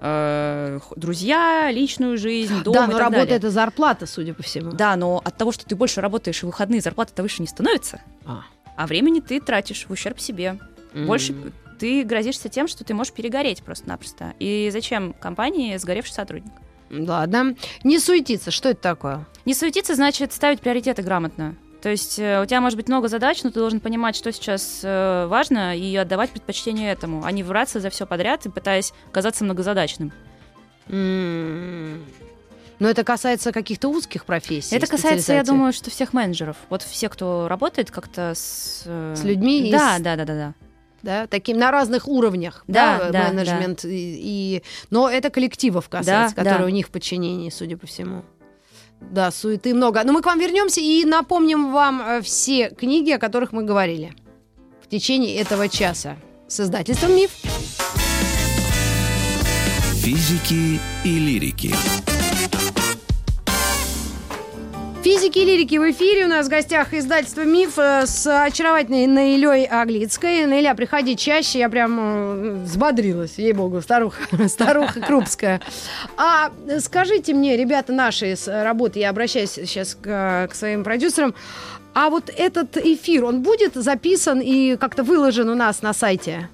Х- 0.00 0.80
друзья, 0.96 1.70
личную 1.72 2.18
жизнь, 2.18 2.62
дом 2.62 2.74
Да, 2.74 2.86
но 2.86 2.98
работа 2.98 3.20
далее. 3.22 3.36
это 3.36 3.50
зарплата, 3.50 4.06
судя 4.06 4.34
по 4.34 4.42
всему. 4.42 4.72
Да, 4.72 4.94
но 4.96 5.20
от 5.24 5.36
того, 5.36 5.52
что 5.52 5.66
ты 5.66 5.74
больше 5.76 6.00
работаешь 6.00 6.40
в 6.42 6.46
выходные, 6.46 6.80
зарплата-то 6.80 7.22
выше 7.22 7.42
не 7.42 7.48
становится. 7.48 8.00
А. 8.24 8.42
А 8.76 8.86
времени 8.86 9.20
ты 9.20 9.40
тратишь 9.40 9.86
в 9.88 9.90
ущерб 9.90 10.20
себе. 10.20 10.58
Больше 10.94 11.32
М. 11.32 11.52
ты 11.78 12.04
грозишься 12.04 12.48
тем, 12.48 12.68
что 12.68 12.84
ты 12.84 12.94
можешь 12.94 13.12
перегореть 13.12 13.62
просто-напросто. 13.62 14.34
И 14.38 14.70
зачем 14.72 15.12
компании 15.14 15.76
сгоревший 15.76 16.14
сотрудник? 16.14 16.52
Ладно. 16.90 17.54
Не 17.84 17.98
суетиться. 17.98 18.50
Что 18.50 18.68
это 18.70 18.80
такое? 18.80 19.26
Не 19.44 19.54
суетиться 19.54 19.94
значит 19.94 20.32
ставить 20.32 20.60
приоритеты 20.60 21.02
грамотно. 21.02 21.56
То 21.82 21.90
есть 21.90 22.18
э, 22.18 22.42
у 22.42 22.46
тебя 22.46 22.60
может 22.60 22.76
быть 22.76 22.88
много 22.88 23.06
задач, 23.08 23.42
но 23.44 23.50
ты 23.50 23.60
должен 23.60 23.80
понимать, 23.80 24.16
что 24.16 24.32
сейчас 24.32 24.80
э, 24.82 25.26
важно, 25.28 25.76
и 25.76 25.94
отдавать 25.94 26.30
предпочтение 26.30 26.90
этому, 26.92 27.24
а 27.24 27.30
не 27.30 27.42
враться 27.42 27.78
за 27.80 27.90
все 27.90 28.06
подряд 28.06 28.44
и 28.46 28.48
пытаясь 28.50 28.92
казаться 29.12 29.44
многозадачным. 29.44 30.12
М. 30.88 32.04
Но 32.78 32.88
это 32.88 33.04
касается 33.04 33.52
каких-то 33.52 33.88
узких 33.88 34.24
профессий. 34.26 34.74
Это 34.76 34.86
касается, 34.86 35.32
я 35.32 35.42
думаю, 35.44 35.72
что 35.72 35.90
всех 35.90 36.12
менеджеров. 36.12 36.56
Вот 36.68 36.82
все, 36.82 37.08
кто 37.08 37.46
работает 37.48 37.90
как-то 37.90 38.32
с... 38.34 38.82
э, 38.84 39.14
С 39.16 39.24
людьми 39.24 39.68
и 39.68 39.72
Да, 39.72 39.98
с- 39.98 40.02
да, 40.02 40.16
да, 40.16 40.24
да, 40.24 40.34
да. 40.34 40.54
Да, 41.06 41.26
таким 41.28 41.56
на 41.56 41.70
разных 41.70 42.08
уровнях, 42.08 42.64
Да, 42.66 42.98
да, 42.98 43.10
да, 43.10 43.28
менеджмент 43.32 43.84
и, 43.84 43.88
и- 44.58 44.62
но 44.90 45.08
это 45.08 45.30
коллективов 45.30 45.88
касается, 45.88 46.34
Да, 46.34 46.42
которые 46.42 46.66
да. 46.66 46.72
у 46.72 46.74
них 46.74 46.88
в 46.88 46.90
подчинении, 46.90 47.48
судя 47.50 47.76
по 47.76 47.86
всему. 47.86 48.24
Да, 49.00 49.30
суеты 49.30 49.72
много. 49.72 50.02
Но 50.04 50.12
мы 50.12 50.20
к 50.20 50.26
вам 50.26 50.40
вернемся 50.40 50.80
и 50.80 51.04
напомним 51.04 51.72
вам 51.72 52.02
э, 52.02 52.22
все 52.22 52.70
книги, 52.70 53.12
о 53.12 53.18
которых 53.18 53.52
мы 53.52 53.62
говорили 53.62 54.14
в 54.82 54.88
течение 54.88 55.36
этого 55.36 55.68
часа 55.68 56.16
с 56.48 56.58
издательством 56.58 57.14
Миф. 57.14 57.30
Физики 60.02 60.80
и 61.04 61.18
лирики. 61.18 61.72
Физики 65.06 65.38
и 65.38 65.44
лирики 65.44 65.78
в 65.78 65.88
эфире. 65.92 66.24
У 66.24 66.28
нас 66.28 66.46
в 66.46 66.48
гостях 66.48 66.92
издательство 66.92 67.42
«Миф» 67.42 67.78
э, 67.78 68.06
с 68.06 68.26
очаровательной 68.26 69.06
Наилей 69.06 69.64
Аглицкой. 69.64 70.46
Наиля, 70.46 70.74
приходи 70.74 71.16
чаще. 71.16 71.60
Я 71.60 71.68
прям 71.68 71.96
э, 72.00 72.64
взбодрилась, 72.64 73.38
ей-богу, 73.38 73.80
старуха, 73.82 74.24
старуха 74.48 75.00
Крупская. 75.00 75.60
А 76.16 76.50
скажите 76.80 77.34
мне, 77.34 77.56
ребята 77.56 77.92
наши 77.92 78.34
с 78.34 78.48
работы, 78.48 78.98
я 78.98 79.10
обращаюсь 79.10 79.50
сейчас 79.50 79.94
к, 79.94 80.48
к 80.50 80.54
своим 80.56 80.82
продюсерам, 80.82 81.36
а 81.94 82.10
вот 82.10 82.28
этот 82.36 82.76
эфир, 82.76 83.26
он 83.26 83.42
будет 83.42 83.74
записан 83.74 84.40
и 84.40 84.74
как-то 84.74 85.04
выложен 85.04 85.48
у 85.48 85.54
нас 85.54 85.82
на 85.82 85.94
сайте? 85.94 86.48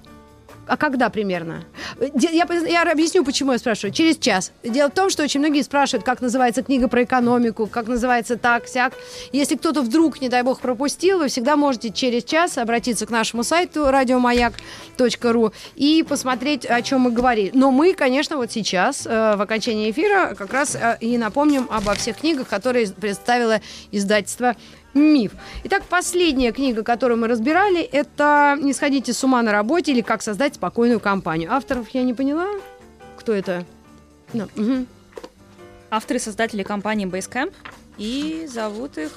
А 0.67 0.77
когда 0.77 1.09
примерно? 1.09 1.65
Я, 2.13 2.45
я 2.45 2.83
объясню, 2.83 3.23
почему 3.23 3.51
я 3.51 3.57
спрашиваю. 3.57 3.93
Через 3.93 4.17
час. 4.17 4.51
Дело 4.63 4.89
в 4.89 4.93
том, 4.93 5.09
что 5.09 5.23
очень 5.23 5.39
многие 5.39 5.61
спрашивают, 5.61 6.05
как 6.05 6.21
называется 6.21 6.63
книга 6.63 6.87
про 6.87 7.03
экономику, 7.03 7.67
как 7.67 7.87
называется 7.87 8.37
так, 8.37 8.67
сяк. 8.67 8.93
Если 9.31 9.55
кто-то 9.55 9.81
вдруг, 9.81 10.21
не 10.21 10.29
дай 10.29 10.43
бог, 10.43 10.61
пропустил, 10.61 11.19
вы 11.19 11.27
всегда 11.27 11.57
можете 11.57 11.91
через 11.91 12.23
час 12.23 12.57
обратиться 12.57 13.05
к 13.05 13.09
нашему 13.09 13.43
сайту 13.43 13.89
радиомаяк.ру 13.89 15.53
и 15.75 16.05
посмотреть, 16.07 16.65
о 16.65 16.81
чем 16.81 17.01
мы 17.01 17.11
говорили. 17.11 17.51
Но 17.53 17.71
мы, 17.71 17.93
конечно, 17.93 18.37
вот 18.37 18.51
сейчас, 18.51 19.05
э, 19.05 19.35
в 19.35 19.41
окончании 19.41 19.91
эфира, 19.91 20.35
как 20.35 20.53
раз 20.53 20.75
э, 20.75 20.97
и 21.01 21.17
напомним 21.17 21.67
обо 21.69 21.93
всех 21.95 22.17
книгах, 22.17 22.47
которые 22.47 22.87
представило 22.89 23.59
издательство 23.91 24.55
Миф. 24.93 25.31
Итак, 25.63 25.83
последняя 25.89 26.51
книга, 26.51 26.83
которую 26.83 27.19
мы 27.19 27.27
разбирали, 27.27 27.81
это 27.81 28.57
«Не 28.61 28.73
сходите 28.73 29.13
с 29.13 29.23
ума 29.23 29.41
на 29.41 29.51
работе» 29.51 29.91
или 29.91 30.01
«Как 30.01 30.21
создать 30.21 30.55
спокойную 30.55 30.99
компанию». 30.99 31.51
Авторов 31.51 31.89
я 31.89 32.03
не 32.03 32.13
поняла. 32.13 32.47
Кто 33.17 33.33
это? 33.33 33.65
Ну, 34.33 34.47
мгм. 34.55 34.87
Авторы 35.89 36.19
создатели 36.19 36.63
компании 36.63 37.07
Basecamp, 37.07 37.53
и 37.97 38.47
зовут 38.51 38.97
их 38.97 39.11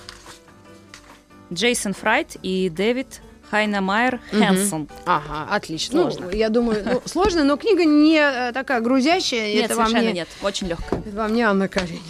Джейсон 1.53 1.95
Фрайт 1.95 2.37
и 2.43 2.71
Дэвид 2.71 3.21
Хайнемайер 3.51 4.21
Хэнсон. 4.31 4.89
Ага, 5.05 5.47
отлично. 5.51 6.03
Сложно. 6.03 6.27
Ну, 6.27 6.37
я 6.37 6.49
думаю, 6.49 6.83
ну, 6.85 7.03
сложно, 7.07 7.45
но 7.45 7.57
книга 7.57 7.85
не 7.85 8.19
э, 8.19 8.53
такая 8.53 8.81
грузящая. 8.81 9.55
Нет, 9.55 9.67
это 9.67 9.77
вам 9.77 9.87
совершенно 9.87 10.09
не, 10.09 10.15
нет, 10.15 10.29
очень 10.43 10.67
легкая. 10.67 11.01
Это 11.01 11.17
вам 11.17 11.33
не 11.33 11.43
Анна 11.43 11.69
Каренина. 11.69 12.03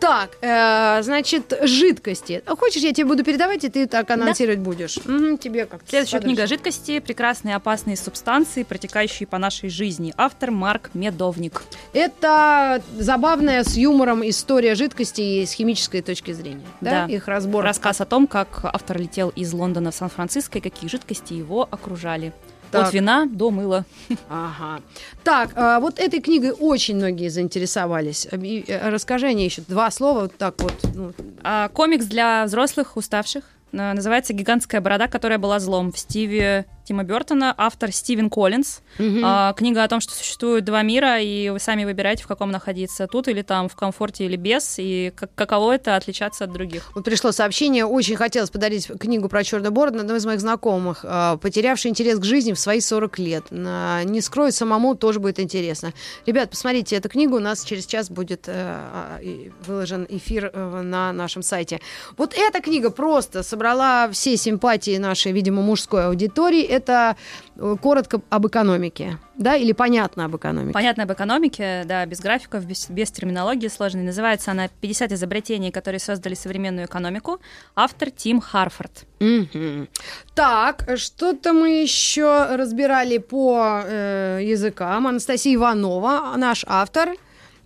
Так, 0.00 0.38
э, 0.40 1.02
значит, 1.02 1.52
жидкости. 1.62 2.42
А 2.46 2.56
Хочешь, 2.56 2.82
я 2.82 2.92
тебе 2.92 3.06
буду 3.06 3.22
передавать, 3.22 3.64
и 3.64 3.68
ты 3.68 3.86
так 3.86 4.10
анонсировать 4.10 4.60
будешь? 4.60 4.98
Мгм, 5.04 5.38
тебе 5.38 5.66
как 5.66 5.82
Следующая 5.86 6.20
книга 6.20 6.46
«Жидкости. 6.46 6.98
Прекрасные 7.00 7.54
опасные 7.54 7.96
субстанции, 7.96 8.62
протекающие 8.62 9.26
по 9.26 9.38
нашей 9.38 9.68
жизни». 9.68 10.14
Автор 10.16 10.50
Марк 10.50 10.90
Медовник. 10.94 11.62
Это 11.92 12.82
забавная 12.98 13.62
с 13.62 13.76
юмором 13.76 14.26
история 14.28 14.74
жидкостей 14.74 15.46
с 15.46 15.52
химической 15.52 16.00
точки 16.00 16.32
зрения. 16.32 16.66
Да? 16.80 17.06
Да. 17.06 17.12
Их 17.12 17.28
разбор. 17.28 17.62
Рассказ 17.62 18.00
о 18.00 18.06
том, 18.06 18.26
как 18.26 18.60
автор 18.64 18.98
летел 18.98 19.28
из 19.30 19.52
Лондона 19.52 19.90
в 19.90 19.94
Сан-Франциско 19.94 20.58
и 20.58 20.60
какие 20.60 20.88
жидкости 20.88 21.34
его 21.34 21.68
окружали. 21.70 22.32
Так. 22.70 22.86
От 22.88 22.94
вина 22.94 23.26
до 23.26 23.50
мыла. 23.50 23.84
Ага. 24.28 24.80
Так, 25.24 25.50
а, 25.56 25.80
вот 25.80 25.98
этой 25.98 26.20
книгой 26.20 26.52
очень 26.52 26.96
многие 26.96 27.28
заинтересовались. 27.28 28.26
Э, 28.30 28.90
Расскажи 28.90 29.26
о 29.26 29.32
ней 29.32 29.46
еще 29.46 29.62
два 29.66 29.90
слова, 29.90 30.20
вот 30.22 30.36
так 30.36 30.60
вот. 30.62 30.74
ну, 30.94 31.12
А, 31.42 31.68
комикс 31.68 32.06
для 32.06 32.44
взрослых, 32.44 32.96
уставших. 32.96 33.44
А, 33.72 33.94
Называется 33.94 34.32
«Гигантская 34.32 34.80
борода, 34.80 35.08
которая 35.08 35.38
была 35.38 35.58
злом» 35.58 35.90
в 35.92 35.98
стиле 35.98 36.66
Тима 36.90 37.04
Бертона. 37.04 37.54
Автор 37.56 37.92
Стивен 37.92 38.28
Коллинз. 38.28 38.80
мгм. 38.98 39.22
А, 39.24 39.52
книга 39.52 39.84
о 39.84 39.88
том, 39.88 40.00
что 40.00 40.12
существует 40.12 40.64
два 40.64 40.82
мира, 40.82 41.20
и 41.20 41.48
вы 41.50 41.60
сами 41.60 41.84
выбираете, 41.84 42.24
в 42.24 42.26
каком 42.26 42.50
находиться. 42.50 43.06
Тут 43.06 43.28
или 43.28 43.42
там, 43.42 43.68
в 43.68 43.76
комфорте 43.76 44.24
или 44.24 44.34
без, 44.34 44.74
и 44.78 45.12
как- 45.14 45.32
каково 45.36 45.76
это 45.76 45.94
отличаться 45.94 46.44
от 46.46 46.52
других. 46.52 46.90
Вот 46.96 47.04
пришло 47.04 47.30
сообщение, 47.30 47.84
очень 47.86 48.16
хотелось 48.16 48.50
подарить 48.50 48.88
книгу 48.98 49.28
про 49.28 49.44
черный 49.44 49.70
бород 49.70 49.94
одной 49.94 50.18
из 50.18 50.26
моих 50.26 50.40
знакомых, 50.40 51.04
э, 51.04 51.38
потерявший 51.40 51.90
интерес 51.90 52.18
к 52.18 52.24
жизни 52.24 52.54
в 52.54 52.58
свои 52.58 52.80
40 52.80 53.20
лет. 53.20 53.44
Не 53.52 54.20
скроет 54.20 54.56
самому, 54.56 54.96
тоже 54.96 55.20
будет 55.20 55.38
интересно. 55.38 55.92
Ребят, 56.26 56.50
посмотрите 56.50 56.96
эту 56.96 57.08
книгу, 57.08 57.36
у 57.36 57.40
нас 57.40 57.62
через 57.62 57.86
час 57.86 58.10
будет 58.10 58.48
э, 58.48 58.52
а, 58.56 59.20
выложен 59.64 60.06
эфир 60.08 60.50
э, 60.52 60.82
на 60.82 61.12
нашем 61.12 61.42
сайте. 61.44 61.80
Вот 62.16 62.34
эта 62.36 62.60
книга 62.60 62.90
просто 62.90 63.44
собрала 63.44 64.10
все 64.10 64.36
симпатии 64.36 64.96
нашей, 64.98 65.30
видимо, 65.30 65.62
мужской 65.62 66.06
аудитории. 66.06 66.79
Это 66.80 67.16
э, 67.56 67.76
коротко 67.80 68.22
об 68.30 68.46
экономике, 68.46 69.18
да, 69.36 69.54
или 69.56 69.72
понятно 69.72 70.24
об 70.24 70.36
экономике. 70.36 70.72
Понятно 70.72 71.02
об 71.02 71.12
экономике, 71.12 71.82
да, 71.84 72.06
без 72.06 72.20
графиков, 72.20 72.64
без, 72.64 72.88
без 72.88 73.10
терминологии 73.10 73.68
сложной. 73.68 74.02
Называется 74.02 74.50
она 74.50 74.66
«50 74.66 75.12
изобретений, 75.14 75.70
которые 75.70 76.00
создали 76.00 76.34
современную 76.34 76.86
экономику». 76.86 77.38
Автор 77.74 78.10
Тим 78.10 78.40
Харфорд. 78.40 79.04
Мгм. 79.20 79.88
Так, 80.34 80.88
что-то 80.96 81.52
мы 81.52 81.82
еще 81.82 82.56
разбирали 82.56 83.18
по 83.18 83.82
э, 83.84 84.40
языкам. 84.42 85.06
Анастасия 85.06 85.54
Иванова, 85.54 86.34
наш 86.36 86.64
автор. 86.66 87.10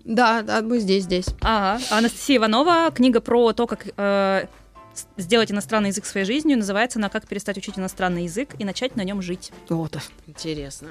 Да, 0.04 0.42
да, 0.42 0.60
мы 0.60 0.80
здесь, 0.80 1.04
здесь. 1.04 1.26
Ага. 1.40 1.82
Анастасия 1.90 2.36
Иванова, 2.38 2.90
книга 2.90 3.20
про 3.20 3.52
то, 3.52 3.66
как 3.66 3.86
э, 3.96 4.46
сделать 5.16 5.50
иностранный 5.50 5.90
язык 5.90 6.04
своей 6.04 6.26
жизнью. 6.26 6.58
Называется 6.58 6.98
она 6.98 7.08
«Как 7.08 7.26
перестать 7.26 7.56
учить 7.56 7.78
иностранный 7.78 8.24
язык 8.24 8.50
и 8.58 8.64
начать 8.64 8.96
на 8.96 9.02
нем 9.02 9.22
жить». 9.22 9.52
Вот, 9.68 9.98
интересно. 10.26 10.88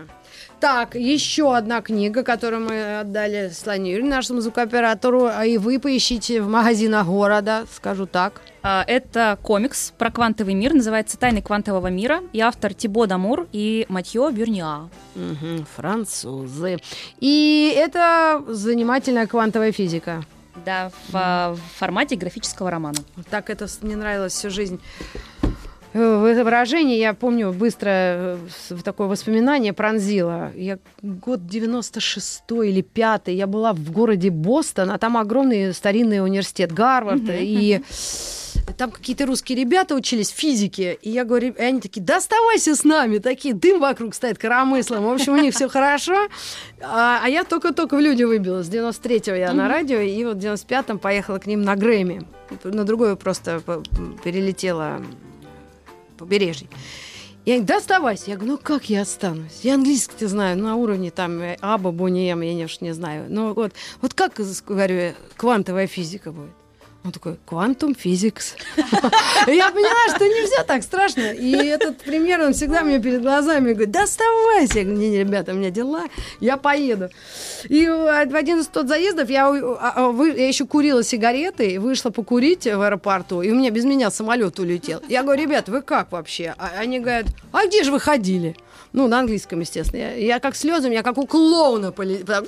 Так, 0.59 0.95
еще 0.95 1.55
одна 1.55 1.81
книга, 1.81 2.23
которую 2.23 2.63
мы 2.69 2.99
отдали 2.99 3.49
Слане 3.49 3.91
Юрьевне, 3.91 4.11
нашему 4.11 4.41
звукооператору, 4.41 5.25
а 5.25 5.45
и 5.45 5.57
вы 5.57 5.79
поищите 5.79 6.41
в 6.41 6.47
магазинах 6.47 7.07
города, 7.07 7.65
скажу 7.71 8.05
так. 8.05 8.41
А, 8.65 8.85
Это 8.87 9.37
комикс 9.41 9.91
про 9.97 10.09
квантовый 10.09 10.53
мир, 10.53 10.73
называется 10.73 11.17
«Тайны 11.17 11.41
квантового 11.41 11.87
мира», 11.87 12.21
и 12.31 12.39
автор 12.39 12.73
Тибо 12.73 13.07
Дамур 13.07 13.47
и 13.51 13.85
Матьё 13.89 14.29
Бюрниа. 14.31 14.89
Мгм, 15.15 15.65
французы. 15.75 16.79
И 17.19 17.73
это 17.75 18.41
занимательная 18.47 19.27
квантовая 19.27 19.73
физика. 19.73 20.23
Да, 20.65 20.89
в, 20.89 21.13
а, 21.13 21.53
в 21.53 21.79
формате 21.79 22.15
графического 22.15 22.69
романа. 22.69 22.97
Так 23.29 23.49
это 23.49 23.67
мне 23.81 23.95
нравилось 23.95 24.33
всю 24.33 24.49
жизнь. 24.49 24.79
Э, 25.93 26.17
В 26.17 26.25
это 26.25 26.43
выражение, 26.43 26.99
я 26.99 27.13
помню, 27.13 27.51
быстро 27.53 27.89
э, 27.89 28.37
такое 28.83 29.07
воспоминание 29.07 29.73
пронзило. 29.73 30.51
Я 30.55 30.79
год 31.01 31.45
96 31.47 32.43
или 32.63 32.81
5 32.81 33.27
я 33.27 33.47
была 33.47 33.73
в 33.73 33.91
городе 33.91 34.29
Бостон, 34.29 34.91
а 34.91 34.97
там 34.97 35.17
огромный 35.17 35.73
старинный 35.73 36.23
университет 36.23 36.71
Гарвард, 36.71 37.23
и 37.29 37.83
там 38.77 38.91
какие-то 38.91 39.25
русские 39.25 39.57
ребята 39.57 39.95
учились 39.95 40.29
физике, 40.29 40.97
и 41.01 41.09
я 41.09 41.25
говорю, 41.25 41.53
и 41.53 41.61
они 41.61 41.81
такие, 41.81 42.01
да 42.01 42.17
оставайся 42.17 42.75
с 42.75 42.83
нами, 42.83 43.17
такие, 43.17 43.53
дым 43.53 43.79
вокруг 43.79 44.15
стоит 44.15 44.37
коромыслом, 44.37 45.03
в 45.03 45.09
общем, 45.09 45.33
у 45.33 45.37
них 45.37 45.53
все 45.53 45.67
хорошо, 45.67 46.27
а, 46.81 47.21
а 47.23 47.29
я 47.29 47.43
только-только 47.43 47.95
в 47.95 47.99
люди 47.99 48.23
выбилась, 48.23 48.67
с 48.67 48.69
93-го 48.69 49.35
я 49.35 49.53
на 49.53 49.67
радио, 49.67 49.99
и 49.99 50.23
вот 50.23 50.37
в 50.37 50.39
95-м 50.39 50.99
поехала 50.99 51.39
к 51.39 51.45
ним 51.45 51.63
на 51.63 51.75
Грэмми, 51.75 52.25
на 52.63 52.83
другое 52.83 53.15
просто 53.15 53.61
перелетела 54.23 55.01
побережье. 56.17 56.67
Я 57.45 57.55
говорю, 57.55 57.67
да 57.67 57.77
оставайся. 57.77 58.31
Я 58.31 58.37
говорю, 58.37 58.53
ну 58.53 58.59
как 58.61 58.89
я 58.89 59.01
останусь? 59.01 59.59
Я 59.63 59.73
английский-то 59.73 60.29
знаю 60.29 60.57
на 60.57 60.77
уровне 60.77 61.11
там 61.11 61.41
э, 61.41 61.57
Аба, 61.59 61.91
Бонием, 61.91 62.39
я 62.39 62.53
не, 62.53 62.65
уж 62.65 62.79
не 62.79 62.93
знаю. 62.93 63.25
Ну 63.27 63.53
вот, 63.53 63.73
вот 64.01 64.13
как, 64.13 64.39
говорю, 64.65 65.13
квантовая 65.35 65.87
физика 65.87 66.31
будет? 66.31 66.51
Он 67.05 67.11
такой, 67.11 67.37
квантум 67.45 67.95
физикс. 67.95 68.55
Я 68.77 69.71
поняла, 69.71 70.15
что 70.15 70.25
не 70.25 70.45
все 70.45 70.63
так 70.63 70.83
страшно. 70.83 71.33
И 71.33 71.51
этот 71.51 71.97
пример, 71.97 72.39
он 72.41 72.53
всегда 72.53 72.81
мне 72.81 72.97
перед 72.97 73.21
глазами 73.21 73.73
говорит, 73.73 73.91
да 73.91 74.03
оставайся. 74.03 74.79
Я 74.79 74.85
говорю, 74.85 74.99
не, 74.99 75.19
ребята, 75.19 75.51
у 75.51 75.55
меня 75.55 75.69
дела, 75.69 76.05
я 76.39 76.55
поеду. 76.55 77.09
И 77.67 77.85
в 77.87 78.35
один 78.35 78.59
из 78.61 78.67
тот 78.67 78.87
заездов 78.87 79.29
я, 79.29 79.49
а, 79.49 79.93
а, 79.97 80.23
я 80.27 80.47
еще 80.47 80.65
курила 80.65 81.03
сигареты, 81.03 81.77
вышла 81.77 82.09
покурить 82.09 82.65
в 82.65 82.81
аэропорту, 82.81 83.41
и 83.41 83.51
у 83.51 83.55
меня 83.55 83.69
без 83.69 83.83
меня 83.83 84.09
самолет 84.09 84.57
улетел. 84.59 85.01
Я 85.09 85.23
говорю, 85.23 85.41
ребят, 85.41 85.67
вы 85.67 85.81
как 85.81 86.09
вообще? 86.13 86.55
А 86.57 86.71
они 86.77 86.99
говорят, 86.99 87.27
а 87.51 87.67
где 87.67 87.83
же 87.83 87.91
вы 87.91 87.99
ходили? 87.99 88.55
Ну, 88.93 89.09
на 89.09 89.19
английском, 89.19 89.59
естественно. 89.59 89.99
Я, 89.99 90.13
я 90.13 90.39
как 90.39 90.55
слезами, 90.55 90.93
я 90.93 91.03
как 91.03 91.17
у 91.17 91.27
клоуна 91.27 91.91
полетела. 91.91 92.45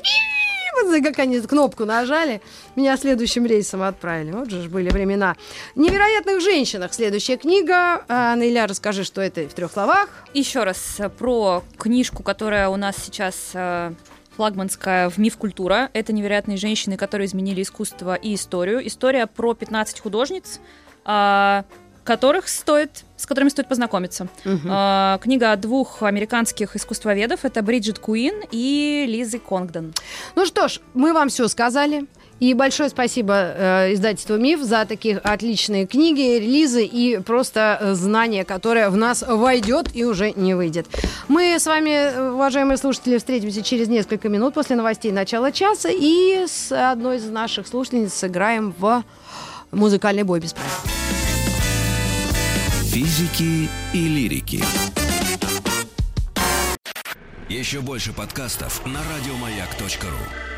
Вот 0.84 1.04
как 1.04 1.20
они 1.20 1.40
кнопку 1.42 1.86
нажали, 1.86 2.42
меня 2.76 2.98
следующим 2.98 3.46
рейсом 3.46 3.82
отправили. 3.82 4.32
Вот 4.32 4.50
же 4.50 4.70
были 4.70 4.90
времена. 4.90 5.36
«Невероятных 5.76 6.42
женщинах» 6.42 6.94
следующая 6.94 7.38
книга. 7.38 8.04
А, 8.08 8.36
Наиля, 8.36 8.68
расскажи, 8.68 9.04
что 9.04 9.22
это 9.22 9.48
в 9.48 9.54
трех 9.54 9.72
словах. 9.72 10.10
Еще 10.34 10.64
раз 10.64 11.00
э, 11.00 11.10
про 11.10 11.64
книжку, 11.78 12.24
которая 12.24 12.70
у 12.70 12.76
нас 12.76 12.96
сейчас 12.98 13.52
э, 13.54 13.94
флагманская 14.36 15.10
в 15.10 15.18
«Миф 15.18 15.38
культура». 15.38 15.90
Это 15.94 16.14
невероятные 16.14 16.58
женщины, 16.58 16.98
которые 16.98 17.28
изменили 17.28 17.62
искусство 17.62 18.16
и 18.16 18.36
историю. 18.36 18.86
История 18.86 19.28
про 19.28 19.54
15 19.54 20.00
художниц, 20.02 20.60
а, 21.06 21.64
которых 22.06 22.48
стоит, 22.48 23.04
с 23.18 23.26
которыми 23.26 23.50
стоит 23.50 23.68
познакомиться. 23.68 24.30
А, 24.70 25.18
Книга 25.22 25.52
от 25.52 25.60
двух 25.60 26.04
американских 26.04 26.76
искусствоведов. 26.76 27.44
Это 27.44 27.62
Бриджит 27.62 28.00
Куин 28.00 28.44
и 28.52 29.06
Лизы 29.08 29.40
Конгдон. 29.40 29.94
Ну 30.36 30.46
что 30.46 30.70
ж, 30.70 30.80
мы 30.94 31.14
вам 31.14 31.28
все 31.28 31.48
сказали. 31.50 32.06
И 32.42 32.54
большое 32.54 32.90
спасибо 32.90 33.34
э, 33.34 33.94
издательству 33.94 34.36
«Миф» 34.36 34.60
за 34.62 34.86
такие 34.86 35.18
отличные 35.20 35.88
книги, 35.88 36.38
релизы 36.38 36.84
и 36.84 37.20
просто 37.20 37.78
э, 37.80 37.94
знание, 37.94 38.44
которое 38.44 38.90
в 38.90 38.98
нас 38.98 39.24
войдет 39.26 39.96
и 39.96 40.04
уже 40.04 40.32
не 40.32 40.54
выйдет. 40.54 40.86
Мы 41.30 41.58
с 41.58 41.66
вами, 41.66 41.92
э, 41.92 42.32
уважаемые 42.32 42.76
слушатели, 42.76 43.20
встретимся 43.20 43.64
через 43.64 43.88
несколько 43.88 44.28
минут 44.28 44.54
после 44.54 44.76
новостей 44.76 45.14
начала 45.14 45.54
часа 45.54 45.88
и 45.90 46.46
с 46.46 46.74
одной 46.74 47.18
из 47.18 47.30
наших 47.30 47.68
слушательниц 47.68 48.14
сыграем 48.14 48.76
в 48.78 49.06
музыкальный 49.72 50.24
бой 50.24 50.42
без 50.42 50.52
правил. 50.52 50.95
Физики 52.96 53.70
и 53.92 54.08
лирики. 54.08 54.64
Еще 57.50 57.82
больше 57.82 58.14
подкастов 58.14 58.86
на 58.86 59.02
радиомаяк.ру. 59.04 60.55